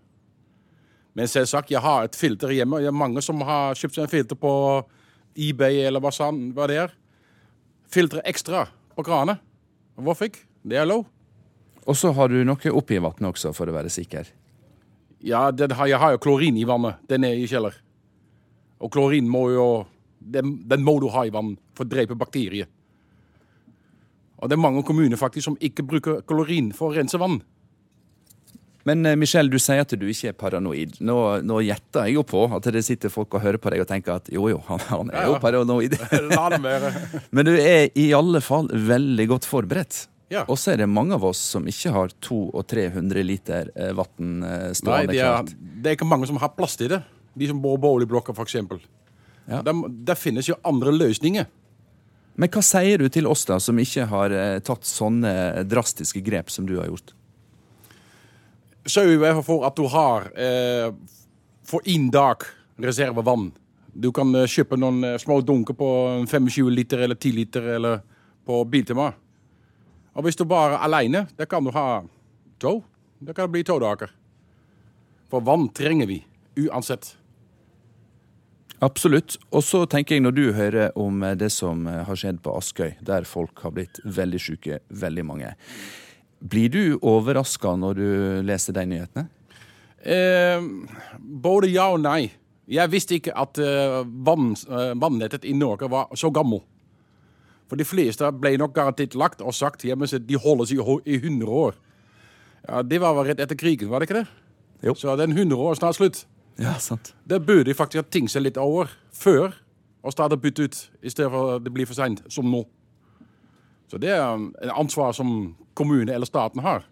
Men 1.19 1.27
selvsagt, 1.27 1.73
jeg 1.75 1.83
har 1.83 2.07
et 2.07 2.14
filter 2.14 2.53
hjemme. 2.55 2.79
Det 2.79 2.93
er 2.93 2.95
mange 2.95 3.23
som 3.27 3.41
har 3.43 3.75
kjøpt 3.75 3.97
seg 3.97 4.05
en 4.05 4.12
filter 4.12 4.39
på 4.39 4.53
eBay 5.35 5.81
eller 5.89 6.03
hva, 6.03 6.12
sånn, 6.14 6.53
hva 6.55 6.69
det 6.71 6.77
er. 6.85 6.93
Filtre 7.91 8.23
ekstra 8.29 8.69
på 8.95 9.03
kranet. 9.03 9.43
Hvorfor 9.99 10.29
ikke? 10.29 10.45
Det 10.62 10.79
er 10.79 10.87
lov. 10.87 11.09
Og 11.89 11.99
så 11.99 12.12
har 12.14 12.31
du 12.31 12.39
noe 12.47 12.71
oppi 12.71 13.01
vannet 13.03 13.27
også, 13.33 13.51
for 13.57 13.66
å 13.66 13.75
være 13.75 13.91
sikker. 13.91 14.31
Ja, 15.27 15.49
har, 15.51 15.87
jeg 15.91 15.99
har 15.99 16.14
jo 16.14 16.23
klorin 16.23 16.59
i 16.61 16.66
vannet. 16.69 17.03
Den 17.11 17.27
er 17.27 17.35
i 17.35 17.51
kjeller. 17.51 17.75
Og 18.79 18.93
klorin 18.95 19.27
må 19.27 19.49
jo 19.51 19.69
den, 20.23 20.61
den, 20.71 20.87
må 20.87 21.01
du 21.03 21.09
ha 21.11 21.27
i 21.27 21.35
vann 21.35 21.57
for 21.75 21.83
å 21.83 21.91
drepe 21.91 22.14
bakterier. 22.19 22.71
Og 24.39 24.47
det 24.47 24.55
er 24.55 24.62
mange 24.62 24.87
kommuner 24.87 25.19
faktisk 25.19 25.49
som 25.49 25.59
ikke 25.59 25.83
bruker 25.83 26.23
klorin 26.31 26.71
for 26.77 26.93
å 26.93 27.01
rense 27.01 27.19
vann. 27.19 27.41
Men 28.89 29.05
eh, 29.07 29.16
Michelle, 29.20 29.51
du 29.53 29.59
sier 29.61 29.82
at 29.84 29.93
du 30.01 30.07
ikke 30.09 30.32
er 30.32 30.36
paranoid. 30.39 30.99
Nå, 31.05 31.16
nå 31.45 31.61
gjetter 31.66 32.09
jeg 32.09 32.18
jo 32.18 32.24
på 32.26 32.45
at 32.57 32.68
det 32.72 32.84
sitter 32.86 33.12
folk 33.12 33.36
og 33.36 33.45
hører 33.45 33.61
på 33.61 33.72
deg 33.74 33.84
og 33.84 33.89
tenker 33.91 34.16
at 34.16 34.30
jo 34.32 34.49
jo, 34.53 34.61
han, 34.68 34.84
han 34.89 35.11
er 35.12 35.28
jo 35.28 35.41
paranoid. 35.43 35.99
Men 37.34 37.49
du 37.49 37.53
er 37.57 37.91
i 37.99 38.09
alle 38.16 38.41
fall 38.45 38.70
veldig 38.72 39.28
godt 39.34 39.49
forberedt. 39.49 40.07
Ja. 40.32 40.45
Og 40.45 40.59
så 40.61 40.74
er 40.74 40.82
det 40.82 40.89
mange 40.93 41.16
av 41.16 41.24
oss 41.24 41.41
som 41.55 41.64
ikke 41.68 41.93
har 41.95 42.12
200-300 42.24 43.24
liter 43.24 43.70
eh, 43.74 43.95
vann 43.97 44.43
eh, 44.45 44.70
stående 44.76 45.09
Nei, 45.09 45.16
det 45.16 45.22
er, 45.24 45.53
det 45.57 45.93
er 45.93 45.97
ikke 45.97 46.09
mange 46.09 46.28
som 46.28 46.41
har 46.41 46.53
plass 46.57 46.76
til 46.80 46.93
det. 46.93 47.03
De 47.39 47.49
som 47.49 47.61
bor 47.64 47.78
på 47.78 47.86
boligblokker, 47.86 48.36
f.eks. 48.36 48.59
Ja. 49.49 49.62
Der, 49.64 49.84
der 50.11 50.20
finnes 50.20 50.51
jo 50.51 50.59
andre 50.68 50.93
løsninger. 50.93 51.49
Men 52.39 52.53
hva 52.55 52.62
sier 52.62 53.01
du 53.01 53.09
til 53.11 53.26
oss 53.26 53.47
da, 53.49 53.57
som 53.62 53.78
ikke 53.80 54.05
har 54.11 54.34
tatt 54.62 54.86
sånne 54.86 55.64
drastiske 55.66 56.20
grep 56.22 56.53
som 56.55 56.68
du 56.68 56.76
har 56.78 56.86
gjort? 56.91 57.16
Sørg 58.91 59.24
for 59.47 59.66
at 59.68 59.76
du 59.76 59.86
har 59.93 60.28
eh, 60.39 60.91
for 61.66 61.84
én 61.86 62.11
dag 62.12 62.45
reservevann. 62.80 63.51
Du 63.93 64.11
kan 64.14 64.34
eh, 64.34 64.49
kjøpe 64.49 64.78
noen 64.78 65.03
eh, 65.05 65.18
små 65.20 65.41
dunker 65.43 65.76
på 65.78 65.91
25 66.28 66.70
liter 66.72 67.05
eller 67.05 67.18
10 67.18 67.34
liter 67.36 67.68
eller 67.76 68.01
på 68.49 68.62
Biltema. 68.64 69.12
Og 70.16 70.24
hvis 70.26 70.39
du 70.39 70.47
bare 70.49 70.76
er 70.76 70.86
aleine, 70.89 71.26
da 71.36 71.47
kan 71.47 71.64
du 71.64 71.72
ha 71.74 72.03
to. 72.59 72.80
Da 73.20 73.34
kan 73.34 73.51
bli 73.53 73.64
to 73.66 73.78
dager. 73.82 74.11
For 75.28 75.45
vann 75.45 75.68
trenger 75.74 76.09
vi 76.09 76.22
uansett. 76.59 77.14
Absolutt. 78.80 79.36
Og 79.51 79.64
så 79.66 79.84
tenker 79.91 80.16
jeg, 80.16 80.22
når 80.22 80.34
du 80.34 80.45
hører 80.55 80.93
om 80.99 81.22
det 81.39 81.51
som 81.51 81.86
har 81.86 82.18
skjedd 82.18 82.39
på 82.45 82.55
Askøy, 82.55 82.93
der 83.03 83.26
folk 83.26 83.59
har 83.66 83.74
blitt 83.74 83.99
veldig 84.07 84.41
syke, 84.43 84.78
veldig 84.89 85.24
mange. 85.26 85.51
Blir 86.39 86.70
du 86.70 86.82
overraska 87.03 87.74
når 87.76 87.99
du 87.99 88.09
leser 88.47 88.76
de 88.76 88.84
nyhetene? 88.86 89.26
Eh, 89.99 90.62
både 91.18 91.70
ja 91.72 91.89
og 91.93 92.03
nei. 92.05 92.30
Jeg 92.68 92.93
visste 92.93 93.16
ikke 93.16 93.32
at 93.32 93.59
uh, 93.64 94.03
uh, 94.05 94.93
vannettet 95.01 95.47
i 95.49 95.55
Norge 95.57 95.89
var 95.89 96.11
så 96.20 96.28
gammel. 96.30 96.61
For 97.68 97.80
de 97.80 97.84
fleste 97.89 98.28
ble 98.41 98.55
nok 98.61 98.74
garantert 98.76 99.16
lagt 99.16 99.41
og 99.41 99.57
sagt 99.57 99.86
hjemme 99.89 100.05
at 100.05 100.26
de 100.28 100.41
holder 100.41 100.68
seg 100.68 100.82
i 101.09 101.16
100 101.16 101.49
år. 101.49 101.78
Ja, 102.68 102.82
Det 102.82 103.01
var 103.01 103.16
vel 103.16 103.30
rett 103.30 103.41
etter 103.41 103.57
krigen, 103.57 103.89
var 103.89 104.01
det 104.01 104.09
ikke 104.09 104.20
det? 104.20 104.28
Jo. 104.84 104.95
Så 104.95 105.16
den 105.16 105.32
100 105.32 105.57
år 105.57 105.74
snart 105.80 105.97
slutt. 105.97 106.26
Ja, 106.59 106.76
sant. 106.78 107.14
Der 107.28 107.39
burde 107.39 107.70
de 107.70 107.74
faktisk 107.74 108.05
ha 108.05 108.11
ting 108.11 108.28
seg 108.28 108.45
litt 108.45 108.61
over 108.61 108.91
før 109.12 109.57
og 110.03 110.12
starte 110.12 110.36
å 110.36 110.41
bytte 110.41 110.68
ut, 110.68 110.76
i 111.03 111.11
stedet 111.11 111.30
for 111.32 111.57
at 111.57 111.64
det 111.64 111.72
blir 111.74 111.89
for 111.89 111.99
seint, 111.99 112.22
som 112.32 112.47
nå. 112.51 112.62
Så 113.89 114.01
det 114.01 114.12
er 114.12 114.22
en 114.24 114.53
ansvar 114.74 115.14
som 115.16 115.57
kommune 115.78 116.12
eller 116.12 116.28
staten 116.28 116.62
har. 116.64 116.84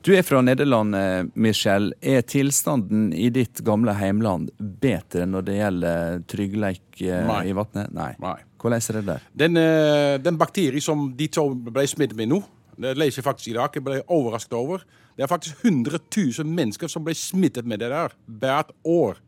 Du 0.00 0.12
er 0.14 0.22
fra 0.22 0.40
Nederland, 0.42 0.94
eh, 0.94 1.24
Michel. 1.34 1.92
Er 2.00 2.22
tilstanden 2.22 3.12
i 3.12 3.28
ditt 3.34 3.62
gamle 3.66 3.94
heimland 3.98 4.50
bedre 4.58 5.26
når 5.26 5.46
det 5.46 5.56
gjelder 5.58 6.24
tryggleik 6.30 7.02
eh, 7.02 7.22
Nei. 7.26 7.42
i 7.50 7.56
vannet? 7.56 7.92
Nei. 7.94 8.12
Nei. 8.22 8.36
Hvordan 8.62 8.78
er 8.78 8.98
det 8.98 9.04
der? 9.08 9.28
Den, 9.34 9.58
eh, 9.58 10.18
den 10.22 10.38
bakterien 10.38 10.84
som 10.84 11.08
de 11.18 11.28
to 11.32 11.48
ble 11.54 11.86
smittet 11.90 12.16
med 12.18 12.30
nå, 12.30 12.42
det 12.82 12.94
leser 12.96 13.20
jeg 13.20 13.26
faktisk 13.26 13.52
i 13.52 13.56
dag, 13.58 13.74
jeg 13.74 13.84
ble 13.84 14.00
overrasket 14.06 14.54
over. 14.56 14.86
Det 15.16 15.26
er 15.26 15.30
faktisk 15.30 15.64
100 15.66 15.98
000 16.16 16.48
mennesker 16.48 16.88
som 16.88 17.04
ble 17.04 17.14
smittet 17.18 17.66
med 17.68 17.82
det 17.82 17.90
der 17.92 18.14
hvert 18.26 18.72
år. 18.88 19.18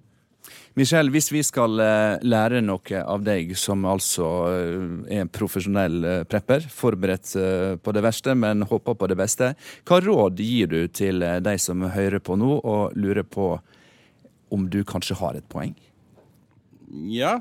Michel, 0.74 1.06
hvis 1.14 1.28
vi 1.30 1.38
skal 1.46 1.78
eh, 1.78 2.16
lære 2.26 2.58
noe 2.64 3.00
av 3.06 3.22
deg, 3.22 3.52
som 3.54 3.84
altså 3.86 4.26
eh, 4.50 4.86
er 5.06 5.20
en 5.22 5.30
profesjonell 5.30 5.98
eh, 6.02 6.22
prepper, 6.26 6.64
forberedt 6.66 7.30
på 7.78 7.94
det 7.94 8.02
verste, 8.02 8.34
men 8.34 8.66
håper 8.66 8.96
på 8.98 9.08
det 9.10 9.16
beste, 9.20 9.52
hva 9.86 10.00
råd 10.02 10.42
gir 10.42 10.72
du 10.72 10.80
til 10.90 11.22
de 11.22 11.54
som 11.62 11.84
hører 11.94 12.18
på 12.18 12.34
nå 12.40 12.56
og 12.58 12.96
lurer 12.98 13.22
på 13.22 13.52
om 14.54 14.64
du 14.70 14.80
kanskje 14.86 15.14
har 15.20 15.38
et 15.38 15.46
poeng? 15.50 15.76
Ja, 17.10 17.36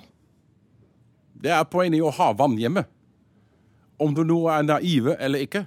det 1.34 1.56
er 1.58 1.66
poenget 1.66 1.98
i 1.98 2.06
å 2.06 2.14
ha 2.14 2.30
vann 2.38 2.60
hjemme. 2.62 2.86
Om 3.98 4.14
du 4.14 4.22
nå 4.30 4.44
er 4.54 4.68
naive 4.68 5.18
eller 5.18 5.42
ikke. 5.42 5.64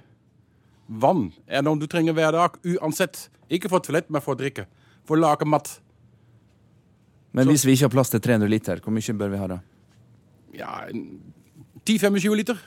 Vann 0.87 1.33
er 1.51 1.67
noe 1.67 1.79
du 1.79 1.87
trenger 1.91 2.15
hver 2.15 2.31
dag, 2.31 2.55
uansett. 2.63 3.25
Ikke 3.51 3.67
for 3.71 3.83
toalett, 3.83 4.07
men 4.07 4.23
for 4.23 4.35
å 4.35 4.39
drikke. 4.39 4.69
For 5.07 5.19
å 5.19 5.25
lage 5.25 5.47
mat. 5.47 5.73
Men 7.37 7.51
hvis 7.51 7.65
vi 7.67 7.75
ikke 7.77 7.87
har 7.87 7.93
plass 7.93 8.11
til 8.13 8.21
300 8.23 8.49
liter, 8.49 8.81
hvor 8.81 8.93
mye 8.95 9.17
bør 9.19 9.33
vi 9.33 9.41
ha 9.41 9.47
da? 9.53 9.59
Ja, 10.57 10.71
10-25 11.85 12.35
liter. 12.35 12.61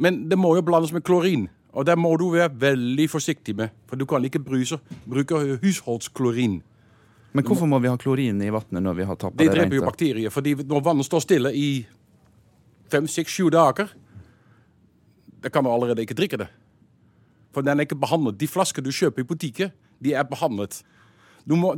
Men 0.00 0.22
det 0.30 0.38
må 0.40 0.54
jo 0.56 0.62
blandes 0.64 0.94
med 0.94 1.04
klorin. 1.04 1.48
Og 1.76 1.86
det 1.86 1.94
må 1.98 2.10
du 2.18 2.30
være 2.32 2.50
veldig 2.58 3.06
forsiktig 3.10 3.54
med. 3.58 3.74
For 3.86 3.98
du 3.98 4.06
kan 4.08 4.24
ikke 4.26 4.40
bruse, 4.42 4.80
bruke 5.06 5.38
husholdsklorin. 5.62 6.60
Men 7.32 7.46
hvorfor 7.46 7.68
må 7.70 7.78
vi 7.78 7.90
ha 7.90 7.98
klorin 8.00 8.40
i 8.42 8.50
vannet 8.50 8.82
når 8.82 8.96
vi 8.98 9.06
har 9.06 9.18
tappa 9.18 9.38
Det 9.38 9.50
det 9.50 9.58
dreper 9.58 9.78
jo 9.78 9.84
bakterier. 9.86 10.30
fordi 10.30 10.54
når 10.66 10.82
vannet 10.82 11.06
står 11.06 11.20
stille 11.22 11.52
i 11.54 11.86
fem, 12.90 13.06
seks, 13.06 13.30
sju 13.30 13.50
dager, 13.50 13.92
da 15.42 15.48
kan 15.48 15.64
man 15.64 15.72
allerede 15.72 16.02
ikke 16.02 16.16
drikke 16.18 16.40
det. 16.40 16.48
For 17.54 17.62
den 17.62 17.78
er 17.78 17.86
ikke 17.86 17.98
behandlet. 17.98 18.38
De 18.38 18.48
flasker 18.50 18.82
du 18.82 18.90
kjøper 18.90 19.22
i 19.22 19.28
butikken, 19.30 19.70
de 20.02 20.14
er 20.14 20.26
behandlet. 20.26 20.82
Du 21.48 21.56
må, 21.56 21.72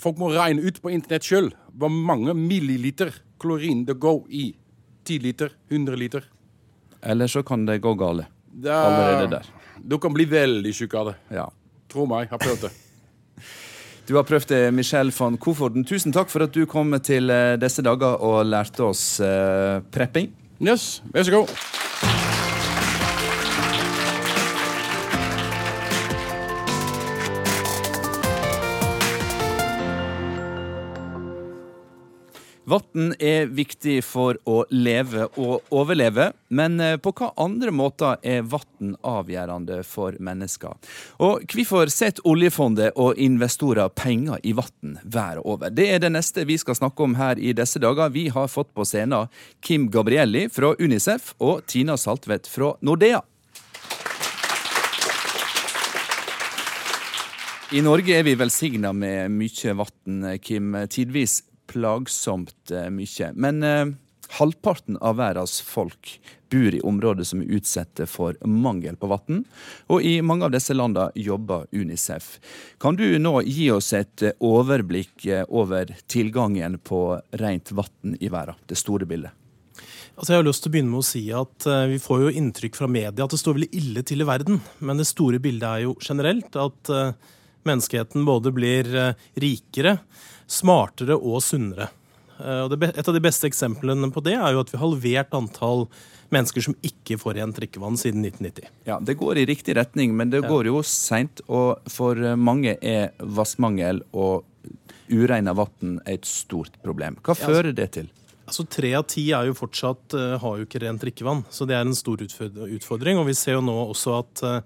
folk 0.00 0.18
må 0.18 0.30
regne 0.34 0.62
ut 0.64 0.78
på 0.82 0.90
internett 0.94 1.26
sjøl 1.26 1.50
hvor 1.74 1.90
mange 1.92 2.32
milliliter 2.38 3.12
klorin 3.42 3.84
det 3.88 3.98
går 4.00 4.22
i 4.30 4.44
10 5.04 5.18
liter, 5.20 5.50
100 5.70 5.98
liter. 6.00 6.24
Eller 7.04 7.28
så 7.28 7.42
kan 7.44 7.66
det 7.68 7.80
gå 7.84 7.92
gale. 8.00 8.24
Da- 8.48 8.78
Allerede 8.86 9.30
der. 9.36 9.50
Du 9.84 9.98
kan 10.00 10.14
bli 10.14 10.24
veldig 10.30 10.72
tjukk 10.72 10.94
av 10.96 11.06
det. 11.10 11.14
Ja. 11.36 11.48
Tro 11.92 12.06
meg, 12.08 12.24
jeg 12.28 12.30
har 12.36 12.38
prøvd 12.46 12.66
det. 12.68 12.72
Du 14.04 14.12
har 14.18 14.26
prøvd 14.28 14.50
det, 14.52 14.58
Michel 14.76 15.08
van 15.16 15.38
Koforden. 15.40 15.80
Tusen 15.88 16.12
takk 16.12 16.28
for 16.28 16.44
at 16.44 16.52
du 16.52 16.66
kom 16.68 16.92
til 17.00 17.30
eh, 17.32 17.54
disse 17.56 17.80
dager 17.80 18.20
og 18.20 18.42
lærte 18.44 18.84
oss 18.84 19.18
eh, 19.24 19.78
prepping. 19.96 20.28
Yes, 20.60 21.00
vær 21.14 21.24
så 21.24 21.32
god. 21.32 21.54
Vann 32.64 33.10
er 33.20 33.50
viktig 33.52 33.98
for 34.08 34.38
å 34.48 34.62
leve 34.72 35.26
og 35.36 35.66
overleve, 35.74 36.30
men 36.48 36.78
eh, 36.80 36.94
på 36.96 37.12
hva 37.12 37.28
andre 37.44 37.68
måter 37.76 38.16
er 38.24 38.46
vann 38.48 38.94
avgjørende 39.04 39.82
for 39.84 40.16
mennesker? 40.16 40.72
Og 41.20 41.44
hvorfor 41.52 41.92
setter 41.92 42.24
oljefondet 42.24 42.96
og 42.96 43.20
investorer 43.20 43.92
penger 43.92 44.40
i 44.40 44.54
vann 44.56 44.96
verden 45.04 45.44
over? 45.44 45.68
Det 45.76 45.90
er 45.92 46.00
det 46.00 46.14
neste 46.16 46.46
vi 46.48 46.56
skal 46.56 46.80
snakke 46.80 47.04
om 47.04 47.18
her 47.20 47.36
i 47.36 47.52
disse 47.52 47.82
dager. 47.84 48.08
Vi 48.16 48.30
har 48.32 48.48
fått 48.48 48.72
på 48.72 48.88
scenen 48.88 49.28
Kim 49.60 49.90
Gabrielli 49.92 50.48
fra 50.48 50.72
Unicef 50.80 51.34
og 51.44 51.66
Tina 51.68 52.00
Saltvedt 52.00 52.48
fra 52.48 52.72
Nordea. 52.80 53.20
I 57.76 57.80
Norge 57.84 58.16
er 58.16 58.24
vi 58.24 58.38
velsigna 58.38 58.92
med 58.96 59.32
mye 59.34 59.72
vann, 59.76 60.38
Kim. 60.40 60.78
Tidvis 60.88 61.42
plagsomt 61.74 62.70
eh, 62.70 62.88
mye. 62.90 63.30
Men 63.34 63.62
eh, 63.62 63.84
halvparten 64.38 64.98
av 65.00 65.18
verdens 65.18 65.60
folk 65.60 66.18
bor 66.54 66.74
i 66.74 66.80
områder 66.86 67.26
som 67.26 67.42
er 67.42 67.56
utsatte 67.58 68.06
for 68.06 68.38
mangel 68.46 68.96
på 68.96 69.10
vann. 69.10 69.42
Og 69.90 70.06
i 70.06 70.20
mange 70.22 70.46
av 70.46 70.54
disse 70.54 70.76
landene 70.76 71.10
jobber 71.18 71.66
Unicef. 71.74 72.36
Kan 72.82 72.98
du 73.00 73.06
nå 73.18 73.40
gi 73.42 73.70
oss 73.74 73.92
et 73.96 74.22
eh, 74.22 74.36
overblikk 74.38 75.26
over 75.48 75.90
tilgangen 76.06 76.78
på 76.78 77.06
rent 77.42 77.74
vann 77.74 78.18
i 78.20 78.30
verden? 78.30 78.60
Det 78.70 78.78
store 78.78 79.08
bildet. 79.10 79.34
Altså 80.14 80.30
jeg 80.30 80.38
har 80.38 80.46
lyst 80.46 80.62
til 80.62 80.70
å 80.70 80.72
begynne 80.76 80.92
med 80.92 81.00
å 81.00 81.06
si 81.08 81.20
at 81.34 81.64
Vi 81.90 81.96
får 81.98 82.20
jo 82.22 82.34
inntrykk 82.38 82.76
fra 82.78 82.86
media 82.86 83.24
at 83.24 83.32
det 83.34 83.40
står 83.40 83.56
veldig 83.56 83.80
ille 83.80 84.04
til 84.06 84.22
i 84.22 84.26
verden. 84.28 84.60
Men 84.78 85.00
det 85.00 85.08
store 85.10 85.40
bildet 85.42 85.66
er 85.66 85.80
jo 85.88 85.96
generelt 85.98 86.54
at 86.54 86.92
menneskeheten 87.68 88.24
både 88.26 88.52
blir 88.54 88.88
eh, 88.94 89.28
rikere, 89.40 89.98
smartere 90.46 91.16
og 91.16 91.42
sunnere. 91.44 91.90
Eh, 92.40 92.64
og 92.66 92.74
et 92.82 93.08
av 93.08 93.14
de 93.14 93.22
beste 93.22 93.48
eksemplene 93.48 94.10
på 94.14 94.22
det 94.24 94.36
er 94.38 94.54
jo 94.54 94.64
at 94.64 94.72
vi 94.72 94.78
har 94.78 94.86
halvert 94.86 95.36
antall 95.38 95.86
mennesker 96.34 96.64
som 96.66 96.74
ikke 96.82 97.18
får 97.20 97.36
rent 97.38 97.58
drikkevann 97.60 97.98
siden 98.00 98.24
1990. 98.24 98.70
Ja, 98.88 98.98
Det 99.00 99.16
går 99.20 99.38
i 99.42 99.46
riktig 99.46 99.76
retning, 99.76 100.16
men 100.16 100.30
det 100.30 100.42
Ja. 100.42 100.48
går 100.48 100.66
jo 100.66 100.82
seint. 100.82 101.40
Og 101.48 101.78
for 101.88 102.16
eh, 102.16 102.34
mange 102.36 102.76
er 102.82 103.12
vannmangel 103.20 104.02
og 104.12 104.44
ureina 105.10 105.54
vann 105.54 106.00
et 106.06 106.24
stort 106.24 106.80
problem. 106.82 107.16
Hva 107.22 107.34
altså- 107.34 107.46
fører 107.46 107.74
det 107.74 107.92
til? 107.92 108.08
Altså 108.46 108.68
Tre 108.68 108.92
av 108.94 109.06
ti 109.06 109.30
er 109.32 109.46
jo 109.46 109.54
fortsatt, 109.54 110.12
har 110.38 110.56
jo 110.58 110.66
ikke 110.66 110.82
rent 110.82 111.00
drikkevann, 111.00 111.46
så 111.48 111.66
det 111.66 111.76
er 111.76 111.80
en 111.80 111.94
stor 111.94 112.18
utfordring. 112.18 113.16
Og 113.16 113.24
vi 113.26 113.32
ser 113.32 113.52
jo 113.52 113.62
nå 113.62 113.88
også 113.88 114.18
at, 114.18 114.64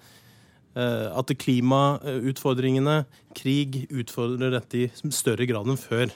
at 0.79 1.33
klimautfordringene, 1.43 3.01
krig, 3.35 3.87
utfordrer 3.91 4.53
dette 4.55 4.85
i 4.85 5.11
større 5.15 5.47
grad 5.49 5.67
enn 5.73 5.81
før. 5.81 6.13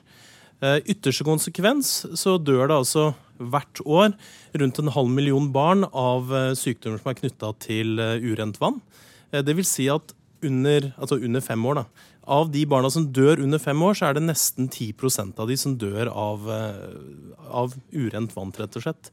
Eh, 0.63 0.79
Ytterste 0.95 1.27
konsekvens 1.27 1.91
så 2.19 2.37
dør 2.39 2.69
det 2.71 2.77
altså 2.77 3.09
hvert 3.43 3.81
år 3.83 4.13
rundt 4.61 4.79
en 4.79 4.93
halv 4.95 5.11
million 5.11 5.49
barn 5.55 5.83
av 5.91 6.31
eh, 6.31 6.53
sykdommer 6.59 7.03
som 7.03 7.11
er 7.11 7.19
knytta 7.19 7.51
til 7.65 7.99
eh, 7.99 8.23
urent 8.23 8.61
vann. 8.63 8.79
Eh, 9.33 9.43
Det 9.43 9.57
vil 9.59 9.67
si 9.67 9.89
at 9.91 10.15
under, 10.43 10.93
altså 10.99 11.19
under 11.19 11.43
fem 11.43 11.67
år, 11.67 11.83
da. 11.83 12.09
Av 12.31 12.51
de 12.55 12.63
barna 12.71 12.91
som 12.95 13.09
dør 13.11 13.43
under 13.43 13.59
fem 13.59 13.83
år, 13.83 13.99
så 13.99 14.09
er 14.09 14.15
det 14.19 14.25
nesten 14.29 14.69
10% 14.71 15.39
av 15.43 15.51
de 15.51 15.57
som 15.59 15.75
dør 15.79 16.11
av, 16.11 16.47
eh, 16.47 17.47
av 17.51 17.75
urent 17.91 18.35
vann, 18.37 18.55
rett 18.55 18.79
og 18.79 18.87
slett. 18.87 19.11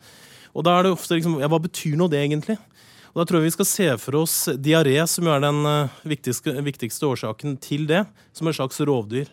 Og 0.54 0.66
da 0.66 0.78
er 0.78 0.86
det 0.86 0.94
ofte 0.94 1.18
liksom, 1.18 1.40
ja, 1.42 1.50
Hva 1.50 1.62
betyr 1.62 1.98
nå 1.98 2.10
det 2.10 2.22
egentlig? 2.22 2.58
Og 3.10 3.22
Da 3.22 3.26
tror 3.26 3.40
jeg 3.40 3.50
vi 3.50 3.58
skal 3.58 3.70
se 3.70 3.90
for 4.02 4.22
oss 4.22 4.38
diaré, 4.62 4.98
som 5.10 5.28
er 5.32 5.42
den 5.44 5.66
eh, 5.66 6.00
viktigste, 6.14 6.54
viktigste 6.66 7.10
årsaken 7.10 7.58
til 7.64 7.88
det, 7.90 8.06
som 8.34 8.50
et 8.50 8.58
slags 8.58 8.80
rovdyr. 8.86 9.30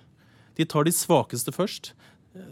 De 0.56 0.64
tar 0.64 0.86
de 0.86 0.94
svakeste 0.94 1.52
først. 1.52 1.92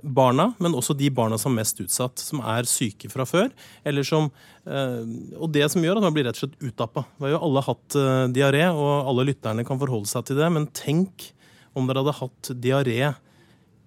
Barna, 0.00 0.54
men 0.64 0.72
også 0.72 0.94
de 0.96 1.10
barna 1.12 1.36
som 1.40 1.52
er 1.52 1.60
mest 1.60 1.80
utsatt, 1.82 2.20
som 2.20 2.40
er 2.40 2.64
syke 2.68 3.10
fra 3.12 3.26
før. 3.28 3.50
som, 4.04 4.30
eh, 4.66 5.04
Og 5.40 5.52
det 5.52 5.70
som 5.70 5.82
gjør 5.82 5.96
at 5.96 6.02
man 6.02 6.14
blir 6.14 6.24
rett 6.24 6.42
og 6.42 6.48
slett 6.48 6.72
utappa. 6.72 7.04
Vi 7.18 7.24
har 7.24 7.38
jo 7.38 7.44
alle 7.44 7.62
hatt 7.62 7.96
eh, 7.96 8.26
diaré, 8.32 8.64
og 8.72 9.08
alle 9.08 9.26
lytterne 9.32 9.64
kan 9.64 9.78
forholde 9.78 10.06
seg 10.06 10.24
til 10.24 10.36
det. 10.36 10.52
Men 10.52 10.66
tenk 10.68 11.32
om 11.74 11.86
dere 11.86 12.04
hadde 12.04 12.20
hatt 12.20 12.50
diaré 12.60 13.14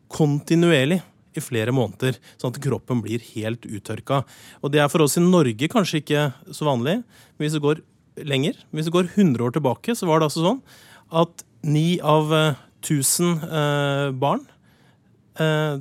kontinuerlig 0.10 1.02
i 1.38 1.44
flere 1.44 1.74
måneder, 1.76 2.18
sånn 2.42 2.54
at 2.54 2.62
kroppen 2.64 3.04
blir 3.06 3.24
helt 3.34 3.68
uttørka. 3.70 4.24
Og 4.62 4.74
det 4.74 4.82
er 4.84 4.92
for 4.92 5.06
oss 5.06 5.18
i 5.20 5.24
Norge 5.24 5.70
kanskje 5.72 6.02
ikke 6.02 6.26
så 6.52 6.68
vanlig, 6.68 7.00
men 7.04 7.46
hvis 7.46 7.58
det 7.58 7.64
går 7.64 7.84
lenger, 8.28 8.58
hvis 8.74 8.90
det 8.90 8.96
går 8.96 9.12
100 9.14 9.46
år 9.46 9.54
tilbake, 9.58 9.96
så 9.98 10.10
var 10.10 10.20
det 10.20 10.30
altså 10.32 10.46
sånn 10.46 10.64
at 11.16 11.44
ni 11.68 12.00
av 12.04 12.34
eh, 12.34 12.64
1000 12.84 13.46
eh, 13.46 14.10
barn 14.18 14.44
eh, 15.40 15.78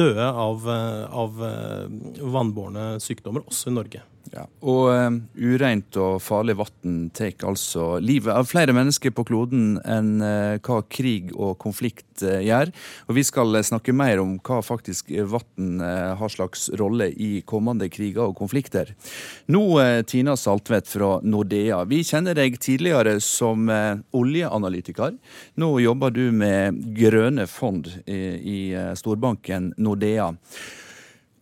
døde 0.00 0.28
av, 0.28 0.68
eh, 0.70 1.04
av 1.22 1.42
eh, 1.44 2.24
vannbårne 2.36 2.94
sykdommer, 3.02 3.44
også 3.50 3.70
i 3.70 3.76
Norge. 3.76 4.04
Ja, 4.30 4.44
og 4.62 4.84
uh, 4.94 5.16
ureint 5.34 5.96
og 5.98 6.20
farlig 6.22 6.54
vann 6.60 7.08
tar 7.16 7.34
altså 7.50 7.96
livet 7.98 8.30
av 8.30 8.46
flere 8.46 8.74
mennesker 8.76 9.10
på 9.14 9.24
kloden 9.26 9.72
enn 9.82 10.20
uh, 10.22 10.54
hva 10.62 10.76
krig 10.86 11.32
og 11.34 11.56
konflikt 11.62 12.22
uh, 12.22 12.38
gjør. 12.38 12.70
Og 13.10 13.16
vi 13.18 13.24
skal 13.26 13.58
snakke 13.66 13.94
mer 13.96 14.22
om 14.22 14.36
hva 14.46 14.60
faktisk 14.62 15.10
vann 15.32 15.80
har 15.80 16.30
slags 16.30 16.68
rolle 16.78 17.08
i 17.10 17.40
kommende 17.46 17.88
kriger 17.90 18.28
og 18.28 18.36
konflikter. 18.38 18.92
Nå, 19.50 19.62
Tina 20.06 20.36
Saltvedt 20.38 20.90
fra 20.90 21.10
Nordea. 21.26 21.80
Vi 21.90 22.02
kjenner 22.06 22.36
deg 22.38 22.58
tidligere 22.62 23.16
som 23.24 23.66
oljeanalytiker. 24.16 25.16
Nå 25.60 25.70
jobber 25.82 26.14
du 26.14 26.22
med 26.34 26.78
grønne 26.96 27.48
fond 27.50 27.88
i 28.06 28.60
storbanken 28.98 29.72
Nordea. 29.80 30.30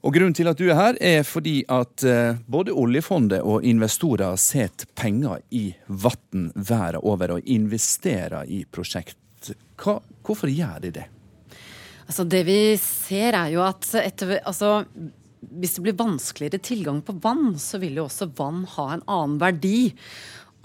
Og 0.06 0.14
Grunnen 0.14 0.34
til 0.36 0.46
at 0.46 0.58
du 0.60 0.68
er 0.68 0.78
her, 0.78 0.98
er 1.02 1.24
fordi 1.26 1.64
at 1.74 2.04
eh, 2.06 2.38
både 2.46 2.74
oljefondet 2.76 3.42
og 3.42 3.64
investorer 3.66 4.36
setter 4.38 4.86
penger 4.94 5.42
i 5.50 5.72
vann 5.88 6.52
verden 6.54 7.00
over 7.02 7.34
og 7.34 7.48
investerer 7.50 8.46
i 8.46 8.62
prosjekt. 8.70 9.18
Hva, 9.78 9.98
hvorfor 10.22 10.50
gjør 10.50 10.84
de 10.84 10.92
det? 11.00 11.06
Altså 12.08 12.24
Det 12.24 12.44
vi 12.46 12.60
ser 12.80 13.36
er 13.36 13.50
jo 13.52 13.64
at 13.66 13.90
etter, 14.00 14.38
altså, 14.46 14.84
hvis 15.40 15.74
det 15.76 15.84
blir 15.84 15.98
vanskeligere 15.98 16.62
tilgang 16.62 17.02
på 17.02 17.18
vann, 17.22 17.58
så 17.58 17.82
vil 17.82 17.98
jo 17.98 18.06
også 18.06 18.30
vann 18.38 18.62
ha 18.78 18.86
en 18.94 19.04
annen 19.04 19.36
verdi. 19.42 19.80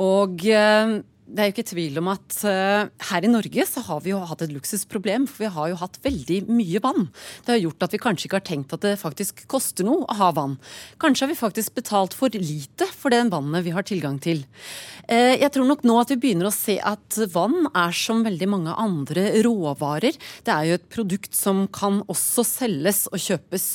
Og 0.03 0.45
eh, 0.45 0.99
det 1.23 1.39
er 1.39 1.47
jo 1.47 1.53
ikke 1.53 1.65
tvil 1.71 1.99
om 2.01 2.09
at 2.11 2.35
uh, 2.43 2.89
her 3.09 3.25
i 3.25 3.31
Norge 3.31 3.65
så 3.67 3.81
har 3.87 4.01
vi 4.03 4.11
jo 4.11 4.19
hatt 4.27 4.43
et 4.43 4.51
luksusproblem, 4.51 5.25
for 5.29 5.45
vi 5.45 5.51
har 5.55 5.69
jo 5.71 5.79
hatt 5.79 5.99
veldig 6.03 6.39
mye 6.51 6.81
vann. 6.83 7.07
Det 7.45 7.55
har 7.55 7.61
gjort 7.61 7.85
at 7.87 7.95
vi 7.95 8.01
kanskje 8.03 8.27
ikke 8.27 8.39
har 8.41 8.47
tenkt 8.49 8.75
at 8.75 8.83
det 8.83 8.99
faktisk 8.99 9.45
koster 9.51 9.87
noe 9.87 10.03
å 10.03 10.17
ha 10.19 10.31
vann. 10.35 10.57
Kanskje 11.01 11.25
har 11.25 11.31
vi 11.31 11.39
faktisk 11.39 11.77
betalt 11.79 12.15
for 12.17 12.33
lite 12.35 12.89
for 12.91 13.13
det 13.13 13.21
vannet 13.31 13.63
vi 13.63 13.73
har 13.75 13.87
tilgang 13.87 14.19
til. 14.23 14.43
Uh, 15.07 15.33
jeg 15.39 15.49
tror 15.55 15.69
nok 15.69 15.85
nå 15.87 15.95
at 16.01 16.11
vi 16.11 16.19
begynner 16.25 16.49
å 16.49 16.55
se 16.55 16.75
at 16.83 17.19
vann 17.31 17.69
er 17.71 17.95
som 17.95 18.25
veldig 18.27 18.51
mange 18.51 18.75
andre 18.83 19.29
råvarer. 19.47 20.19
Det 20.43 20.53
er 20.53 20.69
jo 20.69 20.77
et 20.79 20.91
produkt 20.91 21.39
som 21.39 21.65
kan 21.71 22.01
også 22.11 22.43
selges 22.47 23.05
og 23.13 23.21
kjøpes. 23.23 23.69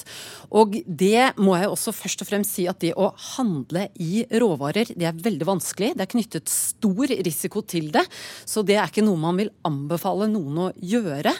Og 0.52 0.78
det 0.84 1.32
må 1.40 1.56
jeg 1.56 1.72
også 1.72 1.96
først 1.96 2.26
og 2.26 2.30
fremst 2.30 2.58
si 2.58 2.68
at 2.68 2.84
det 2.84 2.92
å 3.00 3.10
handle 3.34 3.88
i 3.96 4.26
råvarer, 4.28 4.92
det 4.92 5.08
er 5.08 5.24
veldig 5.24 5.48
vanskelig. 5.48 5.94
Det 5.96 6.04
er 6.04 6.12
knyttet 6.12 6.52
stor 6.52 7.08
risiko 7.08 7.37
risiko 7.38 7.62
til 7.62 7.92
det. 7.94 8.04
Så 8.44 8.64
det 8.66 8.78
er 8.78 8.90
ikke 8.90 9.06
noe 9.06 9.20
man 9.20 9.38
vil 9.38 9.52
anbefale 9.68 10.28
noen 10.30 10.64
å 10.66 10.72
gjøre. 10.74 11.34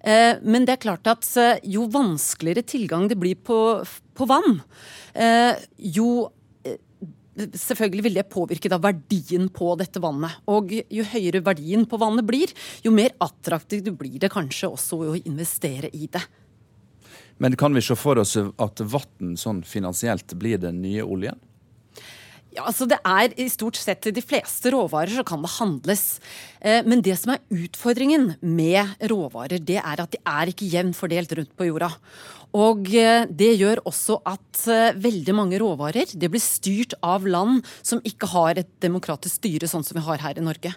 Eh, 0.00 0.40
men 0.42 0.64
det 0.64 0.76
er 0.76 0.84
klart 0.84 1.10
at 1.10 1.28
eh, 1.36 1.60
jo 1.76 1.86
vanskeligere 1.92 2.64
tilgang 2.64 3.08
det 3.08 3.20
blir 3.20 3.36
på, 3.36 3.58
på 3.84 4.30
vann, 4.30 4.62
eh, 5.12 5.52
jo 5.76 6.30
Selvfølgelig 7.34 8.04
vil 8.04 8.14
det 8.14 8.22
påvirke 8.30 8.70
verdien 8.78 9.48
på 9.50 9.72
dette 9.74 9.98
vannet. 9.98 10.36
Og 10.46 10.70
jo 10.70 11.06
høyere 11.10 11.40
verdien 11.42 11.82
på 11.82 11.98
vannet 11.98 12.22
blir, 12.22 12.52
jo 12.86 12.92
mer 12.94 13.10
attraktivt 13.18 13.90
blir 13.98 14.20
det 14.22 14.30
kanskje 14.30 14.70
også 14.70 15.00
å 15.02 15.16
investere 15.18 15.90
i 15.90 16.06
det. 16.06 16.22
Men 17.42 17.58
kan 17.58 17.74
vi 17.74 17.82
se 17.82 17.96
for 17.98 18.22
oss 18.22 18.36
at 18.38 18.84
vann 18.86 19.34
sånn 19.34 19.64
finansielt 19.66 20.36
blir 20.38 20.62
den 20.62 20.78
nye 20.84 21.02
oljen? 21.02 21.42
Ja, 22.54 22.68
altså 22.68 22.86
Det 22.86 23.00
er 23.02 23.32
i 23.40 23.48
stort 23.50 23.78
sett 23.80 24.06
de 24.14 24.22
fleste 24.22 24.70
råvarer 24.70 25.10
så 25.16 25.24
kan 25.26 25.42
det 25.42 25.50
handles. 25.56 26.04
Eh, 26.60 26.84
men 26.86 27.02
det 27.02 27.16
som 27.18 27.34
er 27.34 27.42
utfordringen 27.50 28.36
med 28.40 28.94
råvarer, 29.10 29.58
det 29.58 29.80
er 29.80 30.02
at 30.04 30.14
de 30.14 30.20
er 30.22 30.52
ikke 30.52 30.70
jevnt 30.70 30.98
fordelt 30.98 31.34
rundt 31.34 31.54
på 31.58 31.66
jorda. 31.66 31.90
Og 32.54 32.86
eh, 32.94 33.26
det 33.26 33.50
gjør 33.58 33.82
også 33.88 34.20
at 34.30 34.62
eh, 34.70 34.94
veldig 35.02 35.34
mange 35.34 35.58
råvarer 35.58 36.14
det 36.14 36.30
blir 36.30 36.42
styrt 36.42 36.94
av 37.02 37.26
land 37.26 37.64
som 37.82 38.02
ikke 38.06 38.30
har 38.30 38.60
et 38.60 38.70
demokratisk 38.84 39.40
styre 39.40 39.70
sånn 39.70 39.82
som 39.86 39.98
vi 39.98 40.04
har 40.06 40.22
her 40.22 40.38
i 40.38 40.44
Norge. 40.44 40.74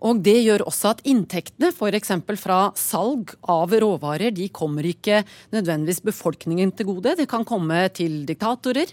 Og 0.00 0.22
det 0.24 0.38
gjør 0.40 0.64
også 0.64 0.94
at 0.94 1.02
inntektene 1.08 1.68
f.eks. 1.74 2.12
fra 2.40 2.60
salg 2.78 3.34
av 3.52 3.74
råvarer, 3.82 4.32
de 4.32 4.46
kommer 4.48 4.86
ikke 4.88 5.20
nødvendigvis 5.52 6.00
befolkningen 6.06 6.72
til 6.76 6.88
gode. 6.88 7.12
Det 7.18 7.28
kan 7.28 7.44
komme 7.44 7.82
til 7.92 8.22
diktatorer, 8.28 8.88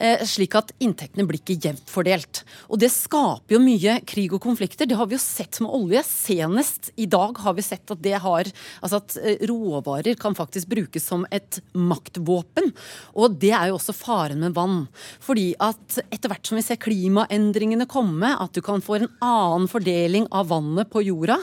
eh, 0.00 0.24
slik 0.24 0.56
at 0.56 0.72
inntektene 0.80 1.26
blir 1.28 1.42
ikke 1.42 1.58
jevnt 1.60 1.92
fordelt. 1.92 2.42
Og 2.70 2.80
det 2.80 2.88
skaper 2.94 3.58
jo 3.58 3.60
mye 3.60 3.98
krig 4.08 4.32
og 4.32 4.40
konflikter. 4.46 4.88
Det 4.88 4.96
har 4.96 5.10
vi 5.10 5.18
jo 5.18 5.24
sett 5.26 5.60
med 5.60 5.76
olje. 5.76 6.04
Senest 6.08 6.90
i 6.96 7.04
dag 7.10 7.36
har 7.44 7.56
vi 7.56 7.66
sett 7.66 7.92
at 7.92 8.00
det 8.00 8.16
har 8.16 8.48
Altså 8.86 8.98
at 9.00 9.14
råvarer 9.48 10.16
kan 10.20 10.34
faktisk 10.36 10.68
brukes 10.70 11.04
som 11.04 11.24
et 11.34 11.58
maktvåpen. 11.74 12.70
Og 13.18 13.36
det 13.40 13.52
er 13.56 13.70
jo 13.70 13.78
også 13.78 13.94
faren 13.96 14.42
med 14.44 14.56
vann. 14.56 14.84
Fordi 15.22 15.50
at 15.62 15.98
etter 16.06 16.32
hvert 16.32 16.46
som 16.46 16.58
vi 16.58 16.64
ser 16.66 16.80
klimaendringene 16.82 17.88
komme, 17.90 18.34
at 18.36 18.54
du 18.56 18.62
kan 18.64 18.84
få 18.84 18.98
en 19.00 19.08
annen 19.24 19.68
fordeling 19.70 20.28
av 20.30 20.50
vannet 20.52 20.90
på 20.92 21.04
jorda, 21.06 21.38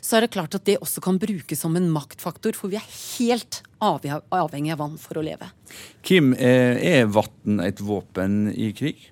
så 0.00 0.18
er 0.18 0.26
det 0.26 0.34
klart 0.36 0.56
at 0.58 0.66
det 0.68 0.80
også 0.82 1.04
kan 1.04 1.20
brukes 1.22 1.62
som 1.62 1.76
en 1.78 1.90
maktfaktor. 1.92 2.56
For 2.56 2.72
vi 2.72 2.80
er 2.80 2.94
helt 3.18 3.62
avhengig 3.82 4.72
av 4.72 4.80
vann 4.80 4.96
for 5.00 5.20
å 5.20 5.24
leve. 5.26 5.50
Kim, 6.06 6.32
er 6.32 7.06
vann 7.12 7.60
et 7.64 7.82
våpen 7.84 8.46
i 8.54 8.72
krig? 8.76 9.10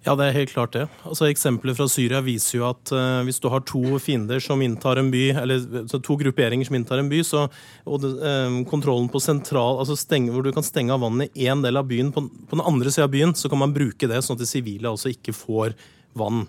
Ja, 0.00 0.14
det 0.16 0.30
er 0.30 0.36
helt 0.38 0.52
klart 0.54 0.72
det. 0.72 0.86
Altså, 1.04 1.26
Eksempler 1.28 1.74
fra 1.76 1.84
Syria 1.92 2.22
viser 2.24 2.56
jo 2.56 2.64
at 2.70 2.92
uh, 2.96 3.20
hvis 3.26 3.40
du 3.42 3.50
har 3.52 3.60
to 3.68 3.98
fiender 4.00 4.40
som 4.40 4.62
inntar 4.64 4.96
en 4.96 5.10
by, 5.12 5.24
eller 5.42 5.66
to 5.92 6.16
grupperinger 6.22 6.64
som 6.64 6.78
inntar 6.78 7.02
en 7.02 7.10
by, 7.10 7.18
så, 7.26 7.42
og 7.84 8.06
uh, 8.08 8.62
kontrollen 8.70 9.10
på 9.12 9.20
sentral, 9.20 9.76
altså 9.82 9.98
stenge, 10.00 10.32
hvor 10.32 10.46
du 10.46 10.54
kan 10.56 10.64
stenge 10.64 10.94
av 10.94 11.04
vannet 11.04 11.36
i 11.36 11.50
én 11.52 11.60
del 11.60 11.76
av 11.76 11.88
byen, 11.90 12.14
på, 12.16 12.24
på 12.48 12.56
den 12.56 12.64
andre 12.64 12.92
sida 12.92 13.10
av 13.10 13.12
byen, 13.12 13.34
så 13.36 13.52
kan 13.52 13.60
man 13.60 13.74
bruke 13.76 14.08
det 14.08 14.22
sånn 14.24 14.38
at 14.38 14.44
de 14.44 14.48
sivile 14.48 14.88
altså 14.88 15.12
ikke 15.12 15.36
får 15.36 15.76
vann. 16.16 16.46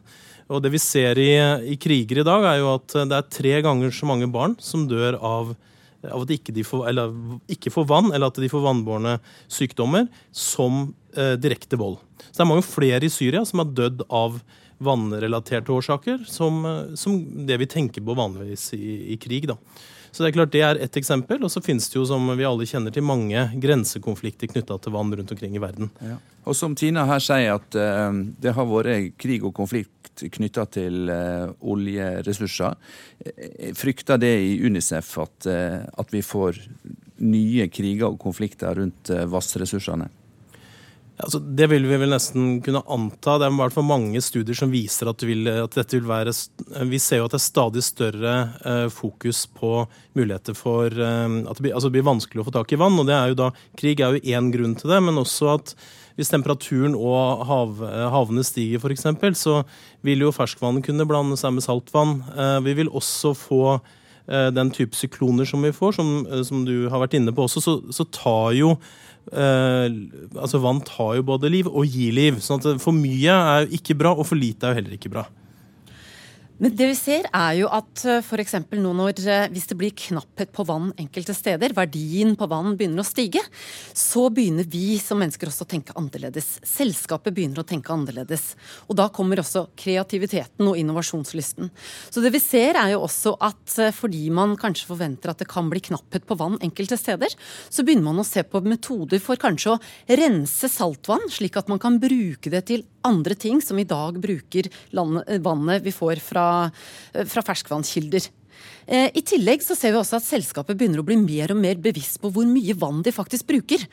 Og 0.51 0.63
Det 0.63 0.71
vi 0.71 0.79
ser 0.83 1.19
i, 1.19 1.33
i, 1.73 1.75
kriger 1.79 2.21
i 2.21 2.27
dag, 2.27 2.47
er 2.47 2.61
jo 2.61 2.71
at 2.77 2.95
det 2.95 3.17
er 3.17 3.27
tre 3.35 3.57
ganger 3.67 3.91
så 3.95 4.07
mange 4.07 4.31
barn 4.31 4.55
som 4.63 4.87
dør 4.87 5.19
av, 5.19 5.51
av 6.07 6.23
at 6.23 6.31
ikke 6.35 6.55
de 6.55 6.63
får, 6.67 6.87
eller, 6.91 7.11
ikke 7.51 7.71
får 7.71 7.87
vann, 7.91 8.11
eller 8.11 8.31
at 8.31 8.39
de 8.39 8.51
får 8.51 8.63
vannbårne 8.63 9.17
sykdommer, 9.51 10.07
som 10.35 10.89
eh, 11.15 11.35
direkte 11.39 11.79
vold. 11.79 11.99
Så 12.31 12.39
det 12.39 12.45
er 12.47 12.51
mange 12.53 12.65
flere 12.65 13.05
i 13.05 13.11
Syria 13.11 13.43
som 13.47 13.61
har 13.63 13.73
dødd 13.75 14.05
av 14.07 14.39
vannrelaterte 14.81 15.71
årsaker, 15.71 16.25
som, 16.27 16.65
eh, 16.65 16.95
som 16.95 17.45
det 17.47 17.57
vi 17.57 17.67
tenker 17.67 18.01
på 18.01 18.17
vanligvis 18.17 18.73
i, 18.73 19.13
i, 19.13 19.17
krig. 19.17 19.47
da. 19.47 19.57
Så 20.11 20.23
det 20.23 20.31
er 20.31 20.35
klart 20.39 20.51
det 20.51 20.61
er 20.65 20.79
ett 20.81 20.97
eksempel. 20.97 21.43
Og 21.43 21.51
så 21.51 21.61
finnes 21.63 21.87
det 21.89 21.95
jo, 21.95 22.05
som 22.05 22.25
vi 22.35 22.47
alle 22.47 22.67
kjenner 22.67 22.91
til, 22.91 23.05
mange 23.05 23.45
grensekonflikter 23.61 24.51
knytta 24.51 24.77
til 24.81 24.95
vann 24.95 25.13
rundt 25.15 25.31
omkring 25.31 25.55
i 25.55 25.61
verden. 25.63 25.91
Ja. 26.03 26.17
Og 26.43 26.57
som 26.57 26.75
Tina 26.75 27.05
her 27.07 27.21
sier, 27.23 27.55
at 27.55 27.77
uh, 27.77 28.11
det 28.41 28.55
har 28.57 28.67
vært 28.67 29.15
krig 29.21 29.45
og 29.45 29.53
konflikt 29.55 30.25
knytta 30.35 30.65
til 30.73 31.07
uh, 31.07 31.53
oljeressurser. 31.61 32.75
Frykter 33.77 34.19
det 34.19 34.33
i 34.49 34.57
Unicef 34.65 35.13
at, 35.21 35.47
uh, 35.47 35.85
at 36.01 36.11
vi 36.11 36.25
får 36.25 36.59
nye 37.21 37.69
kriger 37.71 38.09
og 38.09 38.19
konflikter 38.19 38.75
rundt 38.81 39.13
vassressursene? 39.31 40.09
Altså, 41.21 41.39
det 41.39 41.67
vil 41.71 41.85
vi 41.89 41.99
vel 42.01 42.11
nesten 42.13 42.57
kunne 42.65 42.81
anta. 42.91 43.37
Det 43.37 43.47
er 43.47 43.53
i 43.53 43.59
hvert 43.59 43.75
fall 43.75 43.87
mange 43.87 44.21
studier 44.23 44.57
som 44.57 44.73
viser 44.73 45.11
at, 45.11 45.23
vil, 45.27 45.47
at, 45.51 45.77
dette 45.77 45.97
vil 45.97 46.09
være 46.09 46.33
Vi 46.89 46.99
ser 47.01 47.21
jo 47.21 47.29
at 47.29 47.35
det 47.35 47.39
er 47.39 47.45
stadig 47.45 47.83
større 47.85 48.35
eh, 48.65 48.85
fokus 48.93 49.43
på 49.59 49.85
muligheter 50.17 50.57
for 50.57 50.91
eh, 50.91 51.37
at 51.45 51.57
det 51.57 51.65
blir, 51.65 51.75
altså 51.75 51.89
det 51.89 51.97
blir, 51.99 52.09
vanskelig 52.11 52.43
å 52.43 52.47
få 52.49 52.55
tak 52.57 52.73
i 52.73 52.79
vann. 52.81 52.99
og 52.99 53.09
det 53.09 53.17
er 53.17 53.31
jo 53.31 53.41
da, 53.45 53.49
Krig 53.79 54.01
er 54.01 54.17
jo 54.17 54.35
én 54.35 54.51
grunn 54.53 54.75
til 54.79 54.93
det, 54.93 55.01
men 55.05 55.21
også 55.21 55.53
at 55.55 55.75
hvis 56.17 56.31
temperaturen 56.33 56.93
og 56.97 57.45
hav, 57.47 57.79
havene 58.13 58.43
stiger 58.45 58.81
f.eks., 58.81 59.07
så 59.39 59.61
vil 60.05 60.25
jo 60.25 60.33
ferskvann 60.35 60.81
kunne 60.85 61.07
blande 61.07 61.37
seg 61.39 61.55
med 61.55 61.65
saltvann. 61.65 62.19
Eh, 62.35 62.59
vi 62.67 62.77
vil 62.81 62.91
også 62.91 63.35
få 63.37 63.63
den 64.55 64.69
type 64.71 64.95
sykloner 64.95 65.47
som 65.49 65.63
vi 65.65 65.73
får, 65.75 65.97
som, 65.97 66.11
som 66.47 66.65
du 66.67 66.87
har 66.91 67.01
vært 67.03 67.17
inne 67.19 67.33
på 67.35 67.47
også, 67.47 67.63
så, 67.63 67.73
så 67.91 68.05
tar 68.15 68.53
jo 68.55 68.75
eh, 69.33 69.87
altså 70.35 70.61
Vann 70.63 70.81
tar 70.87 71.17
jo 71.19 71.27
både 71.27 71.51
liv 71.51 71.69
og 71.69 71.85
gir 71.85 72.15
liv. 72.15 72.39
sånn 72.43 72.61
at 72.63 72.81
For 72.83 72.95
mye 72.95 73.35
er 73.35 73.65
jo 73.65 73.79
ikke 73.79 73.97
bra, 73.99 74.15
og 74.15 74.27
for 74.29 74.39
lite 74.39 74.67
er 74.67 74.73
jo 74.73 74.81
heller 74.81 74.97
ikke 74.97 75.13
bra. 75.13 75.25
Men 76.61 76.75
det 76.77 76.91
vi 76.91 76.97
ser 76.97 77.25
er 77.33 77.55
jo 77.57 77.69
at 77.73 78.03
for 78.21 78.37
f.eks. 78.37 78.53
nå 78.77 78.91
når 78.93 79.21
eh, 79.25 79.47
hvis 79.49 79.65
det 79.71 79.77
blir 79.79 79.95
knapphet 79.97 80.51
på 80.53 80.65
vann 80.69 80.91
enkelte 81.01 81.33
steder, 81.33 81.73
verdien 81.73 82.35
på 82.37 82.47
vann 82.51 82.75
begynner 82.77 83.01
å 83.01 83.07
stige, 83.07 83.41
så 83.97 84.27
begynner 84.29 84.67
vi 84.69 84.99
som 85.01 85.17
mennesker 85.21 85.49
også 85.49 85.65
å 85.65 85.71
tenke 85.71 85.95
annerledes. 85.97 86.59
Selskapet 86.67 87.33
begynner 87.33 87.63
å 87.63 87.65
tenke 87.67 87.89
annerledes. 87.95 88.51
Og 88.85 88.99
da 88.99 89.07
kommer 89.09 89.41
også 89.41 89.71
kreativiteten 89.79 90.69
og 90.69 90.77
innovasjonslysten. 90.77 91.71
Så 92.13 92.21
det 92.21 92.33
vi 92.35 92.43
ser 92.43 92.77
er 92.77 92.93
jo 92.93 93.01
også 93.07 93.33
at 93.41 93.77
eh, 93.81 93.93
fordi 93.97 94.27
man 94.29 94.53
kanskje 94.61 94.91
forventer 94.91 95.33
at 95.33 95.41
det 95.41 95.49
kan 95.49 95.71
bli 95.71 95.81
knapphet 95.89 96.29
på 96.29 96.37
vann 96.37 96.61
enkelte 96.61 96.99
steder, 97.01 97.33
så 97.73 97.81
begynner 97.81 98.11
man 98.11 98.21
å 98.21 98.27
se 98.27 98.45
på 98.45 98.61
metoder 98.61 99.23
for 99.23 99.41
kanskje 99.41 99.73
å 99.73 99.81
rense 100.21 100.69
saltvann, 100.69 101.25
slik 101.33 101.57
at 101.57 101.73
man 101.73 101.81
kan 101.81 101.97
bruke 102.01 102.53
det 102.53 102.67
til 102.69 102.85
andre 103.07 103.37
ting 103.39 103.61
som 103.63 103.79
i 103.79 103.87
dag 103.87 104.19
bruker 104.21 104.69
vannet 104.91 105.85
vi 105.85 105.95
får 105.95 106.21
fra, 106.23 106.45
fra 107.11 107.45
ferskvannskilder. 107.45 108.29
Eh, 108.87 109.09
I 109.13 109.23
tillegg 109.25 109.63
så 109.63 109.75
ser 109.77 109.93
vi 109.93 110.01
også 110.01 110.19
at 110.19 110.27
selskapet 110.27 110.77
begynner 110.77 111.01
å 111.01 111.07
bli 111.07 111.17
mer 111.19 111.53
og 111.53 111.61
mer 111.61 111.79
bevisst 111.81 112.19
på 112.21 112.31
hvor 112.33 112.47
mye 112.49 112.75
vann 112.77 113.03
de 113.05 113.13
faktisk 113.15 113.47
bruker. 113.51 113.85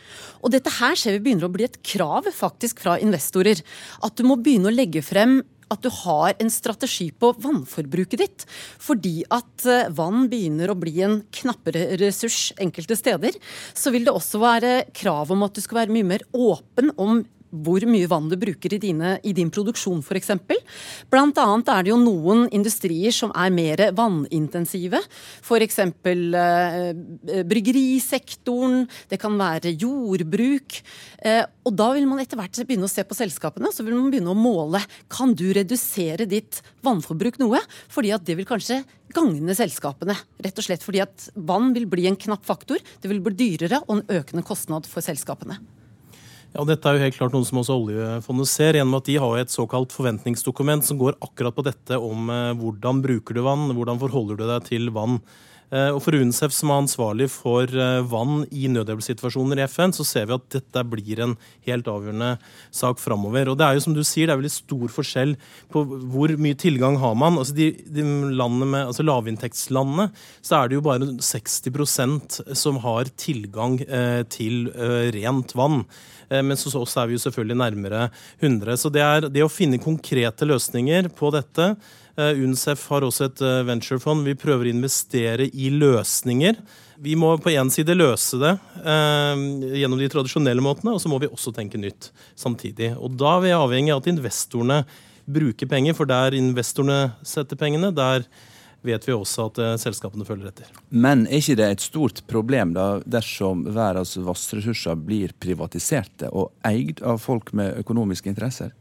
Og 0.43 0.53
dette 0.55 0.73
her 0.81 0.99
ser 0.99 1.17
vi 1.17 1.29
begynner 1.29 1.49
å 1.49 1.55
bli 1.55 1.69
et 1.69 1.79
krav 1.85 2.29
faktisk 2.35 2.83
fra 2.85 2.99
investorer. 3.03 3.63
At 4.05 4.19
du 4.19 4.27
må 4.29 4.39
begynne 4.41 4.73
å 4.73 4.75
legge 4.75 5.05
frem 5.05 5.41
at 5.69 5.83
du 5.85 5.91
har 5.93 6.33
en 6.41 6.49
strategi 6.49 7.11
på 7.13 7.35
vannforbruket 7.45 8.23
ditt. 8.23 8.45
Fordi 8.81 9.21
at 9.35 9.67
eh, 9.69 9.91
vann 9.93 10.27
begynner 10.33 10.73
å 10.73 10.79
bli 10.79 10.97
en 11.05 11.21
knappere 11.41 11.91
ressurs 12.01 12.55
enkelte 12.61 12.97
steder, 12.99 13.37
så 13.77 13.93
vil 13.95 14.09
det 14.09 14.15
også 14.15 14.41
være 14.43 14.73
krav 14.97 15.35
om 15.35 15.45
at 15.47 15.57
du 15.57 15.65
skal 15.65 15.85
være 15.85 15.95
mye 15.99 16.13
mer 16.17 16.25
åpen 16.33 16.95
om 16.97 17.21
hvor 17.51 17.85
mye 17.89 18.09
vann 18.11 18.29
du 18.31 18.37
bruker 18.41 18.75
i, 18.75 18.81
dine, 18.83 19.17
i 19.25 19.33
din 19.37 19.51
produksjon 19.53 20.03
f.eks. 20.05 20.33
Blant 21.11 21.39
annet 21.41 21.71
er 21.73 21.87
det 21.87 21.93
jo 21.93 22.01
noen 22.01 22.47
industrier 22.55 23.15
som 23.15 23.33
er 23.37 23.53
mer 23.55 23.83
vannintensive. 23.97 25.01
F.eks. 25.43 25.79
Eh, 25.79 26.91
bryggerisektoren, 27.49 28.85
det 29.11 29.21
kan 29.23 29.39
være 29.41 29.75
jordbruk. 29.79 30.81
Eh, 31.25 31.45
og 31.65 31.77
da 31.79 31.91
vil 31.97 32.09
man 32.11 32.21
etter 32.23 32.41
hvert 32.41 32.61
begynne 32.69 32.89
å 32.89 32.93
se 32.93 33.05
på 33.07 33.17
selskapene, 33.17 33.73
så 33.75 33.87
vil 33.87 33.97
man 33.97 34.13
begynne 34.13 34.35
å 34.35 34.39
måle. 34.39 34.83
Kan 35.13 35.35
du 35.39 35.49
redusere 35.57 36.29
ditt 36.29 36.63
vannforbruk 36.87 37.41
noe? 37.43 37.63
Fordi 37.93 38.13
at 38.17 38.27
det 38.29 38.39
vil 38.39 38.49
kanskje 38.49 38.83
gagne 39.15 39.57
selskapene. 39.57 40.17
Rett 40.45 40.61
og 40.61 40.67
slett 40.67 40.85
fordi 40.85 41.03
at 41.05 41.31
vann 41.35 41.73
vil 41.77 41.89
bli 41.91 42.07
en 42.11 42.19
knapp 42.19 42.45
faktor. 42.49 42.83
Det 43.01 43.11
vil 43.11 43.23
bli 43.25 43.37
dyrere 43.39 43.83
og 43.87 43.99
en 43.99 44.07
økende 44.21 44.45
kostnad 44.47 44.89
for 44.89 45.05
selskapene. 45.05 45.59
Ja, 46.59 46.65
Dette 46.67 46.91
er 46.91 46.97
jo 46.97 47.05
helt 47.05 47.15
klart 47.15 47.35
noe 47.37 47.47
som 47.47 47.61
også 47.61 47.75
oljefondet 47.79 48.49
ser, 48.51 48.75
gjennom 48.75 48.97
at 48.99 49.07
de 49.07 49.15
har 49.23 49.37
et 49.39 49.53
såkalt 49.53 49.93
forventningsdokument 49.95 50.83
som 50.83 50.99
går 50.99 51.15
akkurat 51.23 51.55
på 51.55 51.63
dette 51.63 52.01
om 52.03 52.33
eh, 52.35 52.57
hvordan 52.59 52.99
bruker 53.05 53.39
du 53.39 53.45
vann, 53.47 53.69
hvordan 53.77 54.01
forholder 54.03 54.41
du 54.41 54.43
deg 54.43 54.67
til 54.67 54.91
vann. 54.91 55.21
Eh, 55.69 55.91
og 55.93 56.01
For 56.01 56.17
UNICEF, 56.17 56.53
som 56.55 56.73
er 56.73 56.81
ansvarlig 56.83 57.29
for 57.31 57.69
eh, 57.69 58.01
vann 58.09 58.41
i 58.51 58.67
nødhjelpssituasjoner 58.73 59.61
i 59.61 59.67
FN, 59.69 59.93
så 59.93 60.07
ser 60.09 60.27
vi 60.27 60.37
at 60.39 60.47
dette 60.57 60.85
blir 60.89 61.21
en 61.23 61.37
helt 61.69 61.91
avgjørende 61.93 62.31
sak 62.75 62.99
framover. 63.03 63.53
Og 63.53 63.59
det 63.61 63.67
er 63.67 63.77
jo 63.77 63.85
som 63.85 63.97
du 63.97 64.03
sier, 64.03 64.27
det 64.27 64.35
er 64.35 64.41
veldig 64.41 64.55
stor 64.55 64.95
forskjell 64.97 65.37
på 65.71 65.85
hvor 66.11 66.35
mye 66.41 66.59
tilgang 66.59 66.97
har 67.03 67.17
man. 67.21 67.39
Altså 67.39 67.57
de, 67.59 67.71
de 67.85 68.03
med, 68.03 68.81
altså 68.81 69.05
Lavinntektslandene 69.05 70.11
så 70.41 70.63
er 70.63 70.71
det 70.71 70.81
jo 70.81 70.87
bare 70.89 71.13
60% 71.21 72.41
som 72.57 72.83
har 72.83 73.13
tilgang 73.21 73.79
eh, 73.85 74.23
til 74.33 74.73
eh, 74.73 75.13
rent 75.21 75.55
vann. 75.59 75.85
Eh, 76.29 76.43
mens 76.45 76.67
hos 76.69 76.77
oss 76.79 76.97
er 77.01 77.09
vi 77.09 77.17
jo 77.17 77.25
selvfølgelig 77.27 77.61
nærmere 77.63 78.09
100. 78.41 78.77
Så 78.81 78.93
det 78.93 79.05
er 79.05 79.29
det 79.33 79.45
å 79.45 79.53
finne 79.53 79.81
konkrete 79.83 80.49
løsninger 80.49 81.11
på 81.17 81.33
dette 81.35 81.73
Eh, 82.19 82.35
UNCEF 82.43 82.83
har 82.91 83.05
også 83.07 83.29
et 83.29 83.41
eh, 83.47 83.61
venturefond. 83.69 84.27
Vi 84.27 84.35
prøver 84.39 84.67
å 84.67 84.73
investere 84.73 85.47
i 85.55 85.71
løsninger. 85.71 86.57
Vi 86.99 87.15
må 87.15 87.31
på 87.39 87.53
én 87.53 87.71
side 87.71 87.95
løse 87.95 88.41
det 88.43 88.57
eh, 88.83 89.45
gjennom 89.79 90.01
de 90.01 90.09
tradisjonelle 90.11 90.65
måtene, 90.65 90.97
og 90.97 91.03
så 91.03 91.11
må 91.13 91.21
vi 91.23 91.31
også 91.31 91.55
tenke 91.55 91.79
nytt 91.79 92.11
samtidig. 92.35 92.91
Og 92.99 93.15
Da 93.21 93.37
er 93.37 93.45
vi 93.45 93.55
avhengig 93.55 93.95
av 93.95 94.03
at 94.03 94.11
investorene 94.11 94.81
bruker 95.29 95.71
penger, 95.71 95.95
for 95.95 96.11
der 96.11 96.35
investorene 96.35 97.13
setter 97.23 97.61
pengene, 97.61 97.93
der 97.95 98.27
vet 98.87 99.09
vi 99.09 99.15
også 99.15 99.49
at 99.49 99.61
eh, 99.63 99.77
selskapene 99.81 100.27
følger 100.29 100.51
etter. 100.51 100.73
Men 100.89 101.27
er 101.27 101.43
ikke 101.43 101.59
det 101.59 101.71
et 101.75 101.85
stort 101.85 102.23
problem 102.31 102.75
da, 102.77 102.89
dersom 103.07 103.67
verdens 103.67 104.17
vannressurser 104.17 104.99
blir 104.99 105.35
privatiserte 105.41 106.31
og 106.31 106.53
eid 106.67 107.03
av 107.03 107.21
folk 107.23 107.53
med 107.57 107.81
økonomiske 107.83 108.31
interesser? 108.31 108.75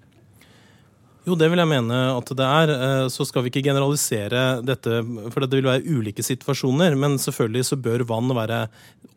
Jo, 1.27 1.35
det 1.35 1.49
vil 1.51 1.59
jeg 1.59 1.67
mene 1.67 1.95
at 2.15 2.29
det 2.39 2.45
er. 2.45 2.71
Eh, 2.71 3.05
så 3.11 3.25
skal 3.27 3.43
vi 3.43 3.51
ikke 3.51 3.65
generalisere 3.65 4.61
dette, 4.63 5.01
for 5.33 5.43
det 5.43 5.59
vil 5.59 5.67
være 5.67 5.97
ulike 5.97 6.23
situasjoner. 6.23 6.95
Men 6.95 7.17
selvfølgelig 7.19 7.65
så 7.67 7.79
bør 7.83 8.05
vann 8.07 8.31
være 8.37 8.61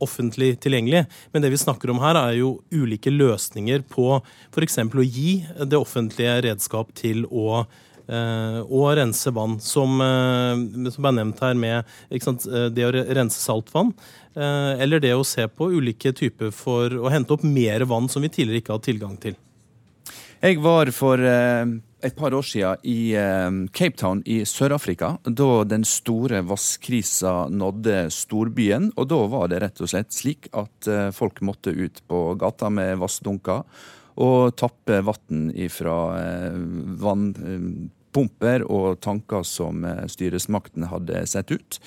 offentlig 0.03 0.57
tilgjengelig. 0.65 1.05
Men 1.31 1.45
det 1.45 1.53
vi 1.53 1.61
snakker 1.61 1.93
om 1.93 2.03
her, 2.03 2.19
er 2.19 2.41
jo 2.41 2.57
ulike 2.75 3.13
løsninger 3.15 3.85
på 3.93 4.17
f.eks. 4.51 4.81
å 4.91 5.07
gi 5.07 5.37
det 5.63 5.79
offentlige 5.79 6.41
redskap 6.49 6.91
til 6.99 7.29
å 7.31 7.63
eh, 8.11 8.61
å 8.61 8.87
rense 8.99 9.33
vann, 9.35 9.59
som, 9.63 10.01
eh, 10.05 10.91
som 10.91 11.09
er 11.09 11.17
nevnt 11.21 11.43
her 11.45 11.55
med 11.55 11.85
det 12.11 12.89
å 12.89 12.95
rense 13.15 13.39
saltvann. 13.41 13.95
Eller 14.35 15.01
det 15.03 15.11
å 15.17 15.27
se 15.27 15.43
på 15.51 15.67
ulike 15.75 16.13
typer 16.15 16.53
for 16.55 16.93
å 16.95 17.11
hente 17.11 17.35
opp 17.35 17.43
mer 17.43 17.83
vann 17.91 18.07
som 18.09 18.23
vi 18.23 18.31
tidligere 18.31 18.63
ikke 18.63 18.77
hadde 18.77 18.87
tilgang 18.87 19.17
til. 19.21 19.35
Jeg 20.41 20.61
var 20.63 20.93
for 20.95 21.19
et 22.05 22.17
par 22.17 22.35
år 22.35 22.45
siden 22.47 22.81
i 22.89 23.13
eh, 23.19 23.51
Cape 23.77 23.99
Town 24.01 24.23
i 24.29 24.41
Sør-Afrika, 24.49 25.15
da 25.25 25.63
den 25.69 25.85
store 25.89 26.43
vannkrisa 26.49 27.35
nådde 27.53 28.09
storbyen. 28.15 28.91
Og 28.97 29.11
da 29.11 29.21
var 29.31 29.51
det 29.53 29.61
rett 29.65 29.81
og 29.83 29.93
slett 29.93 30.15
slik 30.17 30.51
at 30.57 30.89
eh, 30.91 31.11
folk 31.15 31.43
måtte 31.47 31.75
ut 31.75 32.03
på 32.09 32.23
gata 32.41 32.71
med 32.73 32.99
vassdunker 33.03 33.65
og 34.21 34.57
tappe 34.59 35.01
vann 35.07 35.49
ifra 35.55 35.97
eh, 36.21 36.61
vann 37.01 37.33
pumper 38.13 38.65
og 38.67 39.01
tanker 39.05 39.45
som 39.47 39.85
eh, 39.87 40.05
styresmaktene 40.11 40.89
hadde 40.91 41.23
sett 41.31 41.51
ut. 41.53 41.79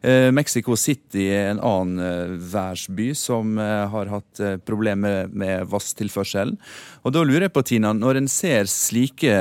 Eh, 0.00 0.30
Mexico 0.34 0.76
City 0.78 1.28
er 1.34 1.50
en 1.52 1.62
annen 1.62 2.02
eh, 2.06 2.34
værsby 2.52 3.10
som 3.18 3.56
har 3.58 4.10
hatt 4.10 4.40
problemer 4.66 5.28
med 5.28 5.66
vasstilførselen. 5.70 6.56
Og 7.02 7.14
da 7.14 7.22
lurer 7.26 7.46
jeg 7.46 7.54
på, 7.54 7.64
Tina, 7.66 7.92
når 7.96 8.20
en 8.20 8.30
ser 8.30 8.70
slike 8.70 9.36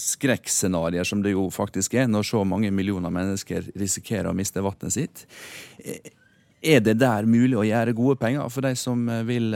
skrekkscenarioer 0.00 1.06
som 1.06 1.22
det 1.24 1.34
jo 1.34 1.46
faktisk 1.54 1.96
er, 1.96 2.08
når 2.10 2.26
så 2.28 2.42
mange 2.48 2.70
millioner 2.74 3.12
mennesker 3.12 3.70
risikerer 3.78 4.30
å 4.30 4.36
miste 4.36 4.64
vannet 4.64 4.94
sitt, 4.94 5.24
er 6.66 6.82
det 6.84 6.98
der 7.00 7.28
mulig 7.30 7.56
å 7.58 7.66
gjøre 7.66 7.96
gode 7.96 8.18
penger 8.20 8.50
for 8.52 8.66
de 8.66 8.74
som 8.78 9.06
vil 9.28 9.54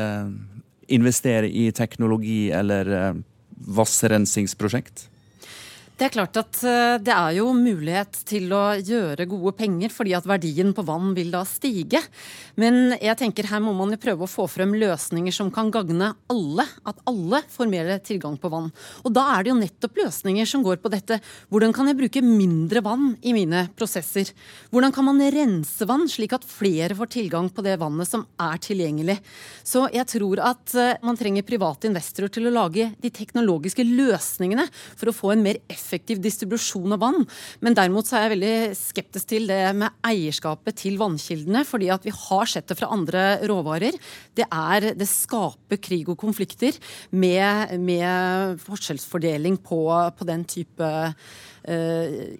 investere 0.90 1.50
i 1.50 1.68
teknologi 1.76 2.50
eller 2.54 3.20
vassrensingsprosjekt? 3.80 5.09
Det 6.00 6.06
er 6.06 6.14
klart 6.14 6.38
at 6.40 6.58
eh, 6.64 6.94
det 7.04 7.12
er 7.12 7.34
jo 7.36 7.50
mulighet 7.52 8.22
til 8.24 8.46
å 8.56 8.72
gjøre 8.72 9.26
gode 9.28 9.50
penger, 9.58 9.92
fordi 9.92 10.14
at 10.16 10.24
verdien 10.24 10.70
på 10.72 10.80
vann 10.88 11.10
vil 11.12 11.28
da 11.28 11.42
stige. 11.44 12.00
Men 12.56 12.94
jeg 12.96 13.18
tenker 13.20 13.50
her 13.50 13.60
må 13.60 13.74
man 13.76 13.92
jo 13.92 13.98
prøve 14.00 14.24
å 14.24 14.30
få 14.30 14.46
frem 14.48 14.72
løsninger 14.80 15.34
som 15.36 15.50
kan 15.52 15.68
gagne 15.68 16.08
alle. 16.32 16.64
At 16.88 17.02
alle 17.10 17.42
får 17.52 17.68
mer 17.68 17.90
tilgang 18.00 18.38
på 18.40 18.48
vann. 18.48 18.70
Og 19.04 19.12
da 19.12 19.26
er 19.34 19.44
det 19.44 19.52
jo 19.52 19.58
nettopp 19.58 20.00
løsninger 20.00 20.48
som 20.48 20.64
går 20.64 20.80
på 20.80 20.88
dette. 20.94 21.18
Hvordan 21.52 21.76
kan 21.76 21.92
jeg 21.92 22.00
bruke 22.00 22.24
mindre 22.24 22.80
vann 22.86 23.10
i 23.20 23.36
mine 23.36 23.66
prosesser? 23.76 24.32
Hvordan 24.72 24.96
kan 24.96 25.04
man 25.10 25.20
rense 25.36 25.84
vann, 25.84 26.08
slik 26.08 26.32
at 26.38 26.48
flere 26.48 26.96
får 26.96 27.12
tilgang 27.18 27.52
på 27.52 27.66
det 27.68 27.76
vannet 27.84 28.08
som 28.08 28.24
er 28.40 28.56
tilgjengelig? 28.64 29.18
Så 29.68 29.84
jeg 29.92 30.08
tror 30.16 30.46
at 30.48 30.78
eh, 30.80 30.96
man 31.04 31.20
trenger 31.20 31.44
private 31.44 31.92
investorer 31.92 32.32
til 32.32 32.48
å 32.48 32.56
lage 32.56 32.88
de 33.04 33.14
teknologiske 33.20 33.84
løsningene 33.84 34.64
for 34.96 35.12
å 35.12 35.16
få 35.20 35.36
en 35.36 35.44
mer 35.44 35.60
effektiv 35.68 35.89
effektiv 35.90 36.22
distribusjon 36.22 36.94
av 36.94 37.02
vann. 37.02 37.26
Men 37.60 37.74
derimot 37.74 38.06
er 38.14 38.26
jeg 38.26 38.34
veldig 38.36 38.54
skeptisk 38.78 39.32
til 39.34 39.50
det 39.50 39.62
med 39.74 39.98
eierskapet 40.06 40.78
til 40.84 40.98
vannkildene. 41.00 41.64
fordi 41.66 41.90
at 41.90 42.04
vi 42.06 42.12
har 42.14 42.46
sett 42.46 42.68
det 42.68 42.78
fra 42.78 42.90
andre 42.94 43.40
råvarer. 43.48 43.96
Det, 44.34 44.46
er, 44.46 44.92
det 44.94 45.08
skaper 45.08 45.80
krig 45.82 46.08
og 46.08 46.18
konflikter 46.18 46.76
med, 47.10 47.78
med 47.80 48.60
forskjellsfordeling 48.62 49.58
på, 49.64 49.82
på, 50.16 50.28
den 50.28 50.44
type 50.44 50.86
eh, 51.64 52.38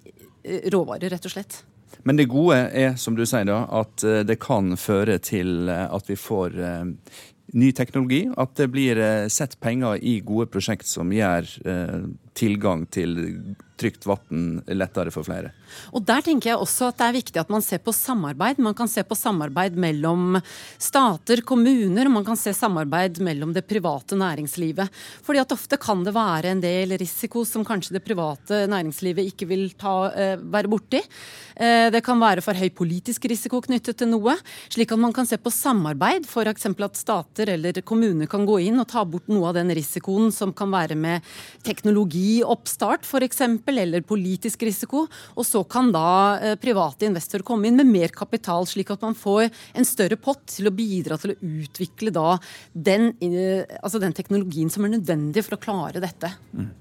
råvarer, 0.71 1.11
rett 1.11 1.27
og 1.27 1.35
slett. 1.35 1.61
Men 2.07 2.17
det 2.17 2.29
gode 2.31 2.57
er, 2.71 2.95
som 2.97 3.17
du 3.17 3.25
sier, 3.27 3.45
da, 3.49 3.65
at 3.81 4.05
eh, 4.07 4.23
det 4.27 4.39
kan 4.41 4.75
føre 4.79 5.19
til 5.23 5.69
eh, 5.69 5.85
at 5.91 6.09
vi 6.09 6.17
får 6.19 6.57
ny 7.51 7.71
teknologi. 7.75 8.23
At 8.39 8.55
det 8.59 8.69
blir 8.71 9.01
sett 9.29 9.57
penger 9.59 9.99
i 9.99 10.19
gode 10.23 10.47
prosjekt 10.53 10.87
som 10.87 11.11
gjør 11.11 11.49
tilgang 12.37 12.85
til 12.93 13.17
trygt 13.81 14.05
vann 14.05 14.61
lettere 14.69 15.11
for 15.13 15.25
flere. 15.25 15.51
Og 15.95 16.03
Der 16.05 16.21
tenker 16.25 16.51
jeg 16.51 16.61
også 16.61 16.89
at 16.91 16.99
det 16.99 17.07
er 17.07 17.17
viktig 17.17 17.41
at 17.41 17.51
man 17.53 17.63
ser 17.65 17.81
på 17.83 17.93
samarbeid. 17.95 18.59
Man 18.61 18.75
kan 18.77 18.89
se 18.91 19.03
på 19.07 19.17
samarbeid 19.17 19.77
mellom 19.79 20.37
stater, 20.81 21.41
kommuner, 21.47 22.09
og 22.09 22.15
man 22.19 22.27
kan 22.27 22.39
se 22.39 22.53
samarbeid 22.55 23.21
mellom 23.23 23.55
det 23.55 23.65
private 23.69 24.17
næringslivet. 24.19 24.91
Fordi 25.25 25.41
at 25.41 25.55
ofte 25.55 25.79
kan 25.81 26.03
det 26.05 26.13
være 26.15 26.51
en 26.51 26.63
del 26.63 26.97
risiko 27.01 27.45
som 27.47 27.65
kanskje 27.67 27.97
det 27.97 28.03
private 28.05 28.65
næringslivet 28.71 29.31
ikke 29.31 29.49
vil 29.49 29.69
ta, 29.79 30.11
eh, 30.11 30.35
være 30.37 30.71
borti. 30.71 31.01
Eh, 31.55 31.89
det 31.89 32.03
kan 32.03 32.19
være 32.19 32.41
for 32.41 32.53
høy 32.53 32.69
politisk 32.69 33.25
risiko 33.31 33.61
knyttet 33.61 33.97
til 33.97 34.11
noe. 34.11 34.35
Slik 34.69 34.91
at 34.91 34.99
man 34.99 35.13
kan 35.13 35.25
se 35.25 35.37
på 35.37 35.51
samarbeid, 35.51 36.27
f.eks. 36.27 36.65
at 36.65 36.97
stater 36.97 37.49
eller 37.55 37.81
kommuner 37.81 38.27
kan 38.27 38.45
gå 38.45 38.59
inn 38.67 38.79
og 38.79 38.87
ta 38.87 39.05
bort 39.05 39.27
noe 39.31 39.49
av 39.49 39.55
den 39.55 39.69
risikoen 39.73 40.31
som 40.31 40.53
kan 40.53 40.69
være 40.71 40.95
med 40.95 41.21
teknologi, 41.63 42.20
oppstart 42.45 43.05
f.eks 43.07 43.41
eller 43.41 44.05
politisk 44.05 44.63
risiko. 44.67 45.05
Og 45.35 45.47
så 45.47 45.63
kan 45.67 45.91
da 45.93 46.11
eh, 46.37 46.55
private 46.61 47.07
investorer 47.09 47.45
komme 47.47 47.69
inn 47.69 47.79
med 47.79 47.89
mer 47.89 48.13
kapital, 48.15 48.67
slik 48.69 48.93
at 48.93 49.03
man 49.05 49.17
får 49.17 49.49
en 49.49 49.87
større 49.87 50.19
pott 50.19 50.43
til 50.51 50.69
å 50.69 50.75
bidra 50.75 51.17
til 51.21 51.33
å 51.33 51.39
utvikle 51.41 52.13
da 52.15 52.37
den, 52.73 53.11
altså 53.81 54.01
den 54.01 54.15
teknologien 54.15 54.71
som 54.71 54.85
er 54.85 54.95
nødvendig 54.95 55.45
for 55.47 55.57
å 55.57 55.61
klare 55.61 56.03
dette. 56.03 56.33
Mm. 56.55 56.71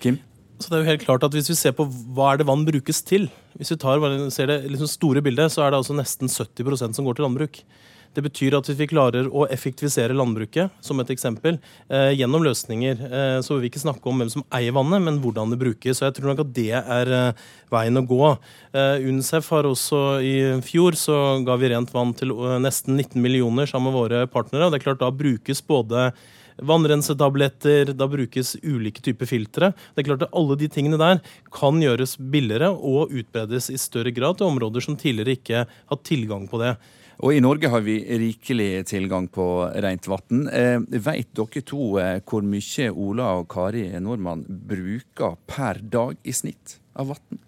Kim? 0.00 0.20
Så 0.60 0.68
det 0.68 0.76
er 0.76 0.82
jo 0.82 0.90
helt 0.90 1.04
klart 1.06 1.24
at 1.24 1.32
Hvis 1.32 1.48
vi 1.48 1.56
ser 1.56 1.72
på 1.76 1.86
hva 1.88 2.32
er 2.32 2.40
det 2.40 2.48
vann 2.48 2.66
brukes 2.68 3.00
til, 3.06 3.30
hvis 3.56 3.72
vi 3.72 3.78
tar, 3.80 4.02
ser 4.32 4.50
det 4.50 4.58
liksom 4.68 4.90
store 4.90 5.22
bildet, 5.24 5.52
så 5.52 5.64
er 5.64 5.72
det 5.72 5.80
altså 5.80 5.96
nesten 5.96 6.28
70% 6.28 6.96
som 6.96 7.06
går 7.06 7.16
til 7.16 7.26
landbruk. 7.26 7.62
Det 8.10 8.24
betyr 8.24 8.56
at 8.58 8.66
hvis 8.66 8.78
vi 8.80 8.88
klarer 8.90 9.28
å 9.30 9.44
effektivisere 9.54 10.16
landbruket, 10.16 10.72
som 10.82 10.98
et 10.98 11.12
eksempel, 11.14 11.60
eh, 11.88 12.10
gjennom 12.18 12.42
løsninger, 12.42 13.04
eh, 13.06 13.38
så 13.40 13.54
vil 13.54 13.62
vi 13.62 13.70
ikke 13.70 13.84
snakke 13.84 14.10
om 14.10 14.18
hvem 14.18 14.30
som 14.32 14.44
eier 14.50 14.74
vannet, 14.74 15.02
men 15.02 15.20
hvordan 15.22 15.50
det 15.50 15.60
brukes. 15.60 15.98
Så 15.98 16.08
jeg 16.08 16.18
tror 16.18 16.32
nok 16.32 16.42
at 16.42 16.52
det 16.52 16.72
er 16.74 17.12
eh, 17.12 17.32
veien 17.70 18.00
å 18.00 18.06
gå. 18.06 18.36
UNICEF 18.74 19.48
har 19.50 19.64
også 19.64 20.00
i 20.22 20.34
fjor 20.62 20.98
så 20.98 21.44
ga 21.46 21.56
vi 21.56 21.70
rent 21.70 21.92
vann 21.94 22.12
til 22.14 22.34
nesten 22.62 22.96
19 22.96 23.22
millioner 23.22 23.66
sammen 23.66 23.90
med 23.90 23.98
våre 23.98 24.26
partnere. 24.26 24.66
og 24.66 24.72
det 24.72 24.80
er 24.80 24.84
klart 24.84 25.00
Da 25.00 25.10
brukes 25.10 25.62
både 25.62 26.12
vannrensetabletter, 26.60 27.92
da 27.96 28.08
brukes 28.08 28.56
ulike 28.62 29.02
typer 29.02 29.26
filtre. 29.26 29.72
Det 29.94 30.02
er 30.02 30.08
klart 30.10 30.22
at 30.26 30.34
Alle 30.34 30.56
de 30.56 30.68
tingene 30.68 30.98
der 30.98 31.20
kan 31.52 31.80
gjøres 31.80 32.16
billigere 32.18 32.70
og 32.70 33.10
utbredes 33.10 33.70
i 33.70 33.78
større 33.78 34.12
grad 34.14 34.38
til 34.38 34.50
områder 34.50 34.84
som 34.84 34.96
tidligere 34.96 35.38
ikke 35.38 35.66
har 35.66 36.02
tilgang 36.04 36.48
på 36.50 36.60
det. 36.62 36.76
Og 37.20 37.36
i 37.36 37.40
Norge 37.44 37.68
har 37.68 37.82
vi 37.84 37.98
rikelig 38.20 38.86
tilgang 38.88 39.26
på 39.28 39.44
rent 39.84 40.08
vann. 40.08 40.46
Eh, 40.48 40.78
vet 40.88 41.28
dere 41.36 41.62
to 41.68 41.98
eh, 42.00 42.16
hvor 42.24 42.44
mye 42.46 42.88
Ola 42.90 43.34
og 43.40 43.50
Kari 43.52 43.84
Nordmann 44.00 44.46
bruker 44.48 45.36
per 45.50 45.82
dag 45.84 46.16
i 46.24 46.32
snitt 46.32 46.78
av 46.96 47.12
vann? 47.12 47.42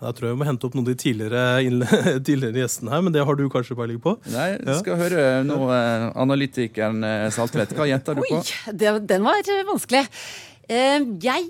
Da 0.00 0.12
tror 0.12 0.30
jeg 0.30 0.36
vi 0.36 0.40
må 0.40 0.48
hente 0.48 0.66
opp 0.68 0.74
noen 0.76 0.86
av 0.86 0.94
de 0.94 0.96
tidligere, 1.00 1.44
tidligere 2.28 2.64
gjestene 2.64 2.92
her, 2.92 3.04
men 3.04 3.12
det 3.14 3.26
har 3.28 3.36
du 3.36 3.44
kanskje 3.52 3.76
peiling 3.76 4.00
på? 4.04 4.16
Nei, 4.32 4.48
jeg 4.56 4.80
skal 4.80 4.96
ja. 4.96 5.00
høre 5.04 5.28
nå 5.48 5.60
eh, 5.76 6.08
analytikeren 6.24 7.04
Saltvedt. 7.32 7.76
Hva 7.76 7.88
gjenter 7.92 8.16
du 8.16 8.24
på? 8.24 8.40
Oi, 8.40 8.72
det, 8.72 8.98
den 9.12 9.28
var 9.28 9.54
vanskelig. 9.68 10.06
Eh, 10.64 11.00
jeg, 11.20 11.48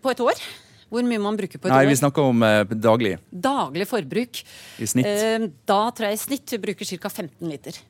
på 0.00 0.12
et 0.12 0.24
år 0.24 0.46
hvor 0.92 1.06
mye 1.08 1.20
man 1.22 1.38
bruker 1.40 1.60
på 1.60 1.70
et 1.70 1.72
Nei, 1.72 1.84
år? 1.86 1.90
Vi 1.90 2.00
snakker 2.02 2.28
om 2.28 2.44
eh, 2.44 2.74
daglig. 2.76 3.14
Daglig 3.32 3.88
forbruk. 3.88 4.42
I 4.78 4.88
snitt? 4.90 5.08
Eh, 5.08 5.48
da 5.68 5.80
tror 5.90 6.10
jeg 6.10 6.18
i 6.18 6.22
snitt 6.26 6.52
vi 6.52 6.60
bruker 6.66 6.92
ca. 6.92 7.08
15 7.08 7.48
liter. 7.48 7.80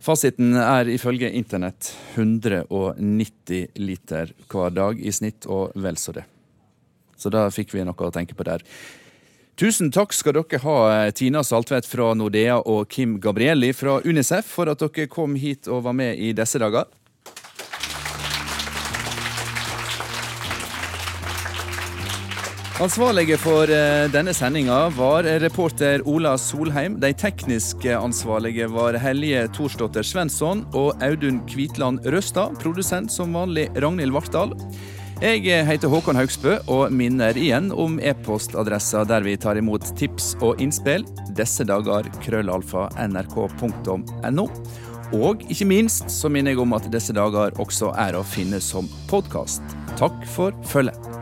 Fasiten 0.00 0.54
er 0.56 0.88
ifølge 0.88 1.28
internett 1.36 1.90
190 2.14 3.66
liter 3.82 4.30
hver 4.48 4.72
dag 4.72 5.02
i 5.02 5.12
snitt, 5.12 5.44
og 5.44 5.74
vel 5.76 5.98
så 6.00 6.14
det. 6.16 6.24
Så 7.20 7.28
da 7.34 7.44
fikk 7.52 7.74
vi 7.74 7.84
noe 7.84 8.06
å 8.06 8.14
tenke 8.14 8.38
på 8.38 8.46
der. 8.48 8.64
Tusen 9.60 9.90
takk 9.92 10.14
skal 10.16 10.38
dere 10.38 10.62
ha, 10.62 10.76
eh, 10.94 11.10
Tina 11.12 11.42
Saltvedt 11.44 11.84
fra 11.84 12.14
Nordea 12.16 12.62
og 12.64 12.88
Kim 12.88 13.18
Gabrielli 13.20 13.74
fra 13.76 13.98
Unicef, 14.06 14.46
for 14.48 14.70
at 14.72 14.80
dere 14.80 15.10
kom 15.10 15.34
hit 15.36 15.68
og 15.68 15.82
var 15.84 15.92
med 15.92 16.16
i 16.16 16.32
disse 16.32 16.62
dager. 16.62 16.86
Ansvarlige 22.80 23.36
for 23.36 23.68
eh, 23.68 24.06
denne 24.08 24.32
sendinga 24.32 24.86
var 24.96 25.26
reporter 25.42 26.00
Ola 26.08 26.30
Solheim. 26.40 26.94
De 27.00 27.10
tekniske 27.12 27.92
ansvarlige 27.92 28.70
var 28.72 28.96
Helje 29.02 29.42
Thorsdotter 29.52 30.06
Svensson 30.06 30.62
og 30.72 31.02
Audun 31.04 31.42
Kvitland 31.44 32.00
Røstad. 32.08 32.56
Produsent 32.62 33.12
som 33.12 33.36
vanlig 33.36 33.66
Ragnhild 33.76 34.16
Vartdal. 34.16 34.56
Jeg 35.20 35.66
heter 35.68 35.92
Håkon 35.92 36.16
Haugsbø 36.16 36.56
og 36.72 36.88
minner 36.96 37.36
igjen 37.36 37.68
om 37.68 38.00
e-postadressa 38.00 39.04
der 39.04 39.28
vi 39.28 39.36
tar 39.36 39.60
imot 39.60 39.92
tips 40.00 40.32
og 40.40 40.64
innspill. 40.64 41.04
Disse 41.36 41.68
dager 41.68 42.08
krøllalfa 42.24 42.88
nrk.no. 43.10 44.48
Og 45.20 45.44
ikke 45.52 45.68
minst 45.68 46.08
så 46.08 46.32
minner 46.32 46.56
jeg 46.56 46.64
om 46.64 46.72
at 46.80 46.88
disse 46.88 47.12
dager 47.12 47.52
også 47.60 47.92
er 48.08 48.16
å 48.16 48.24
finne 48.24 48.64
som 48.64 48.88
podkast. 49.12 49.76
Takk 50.00 50.24
for 50.32 50.56
følget. 50.64 51.19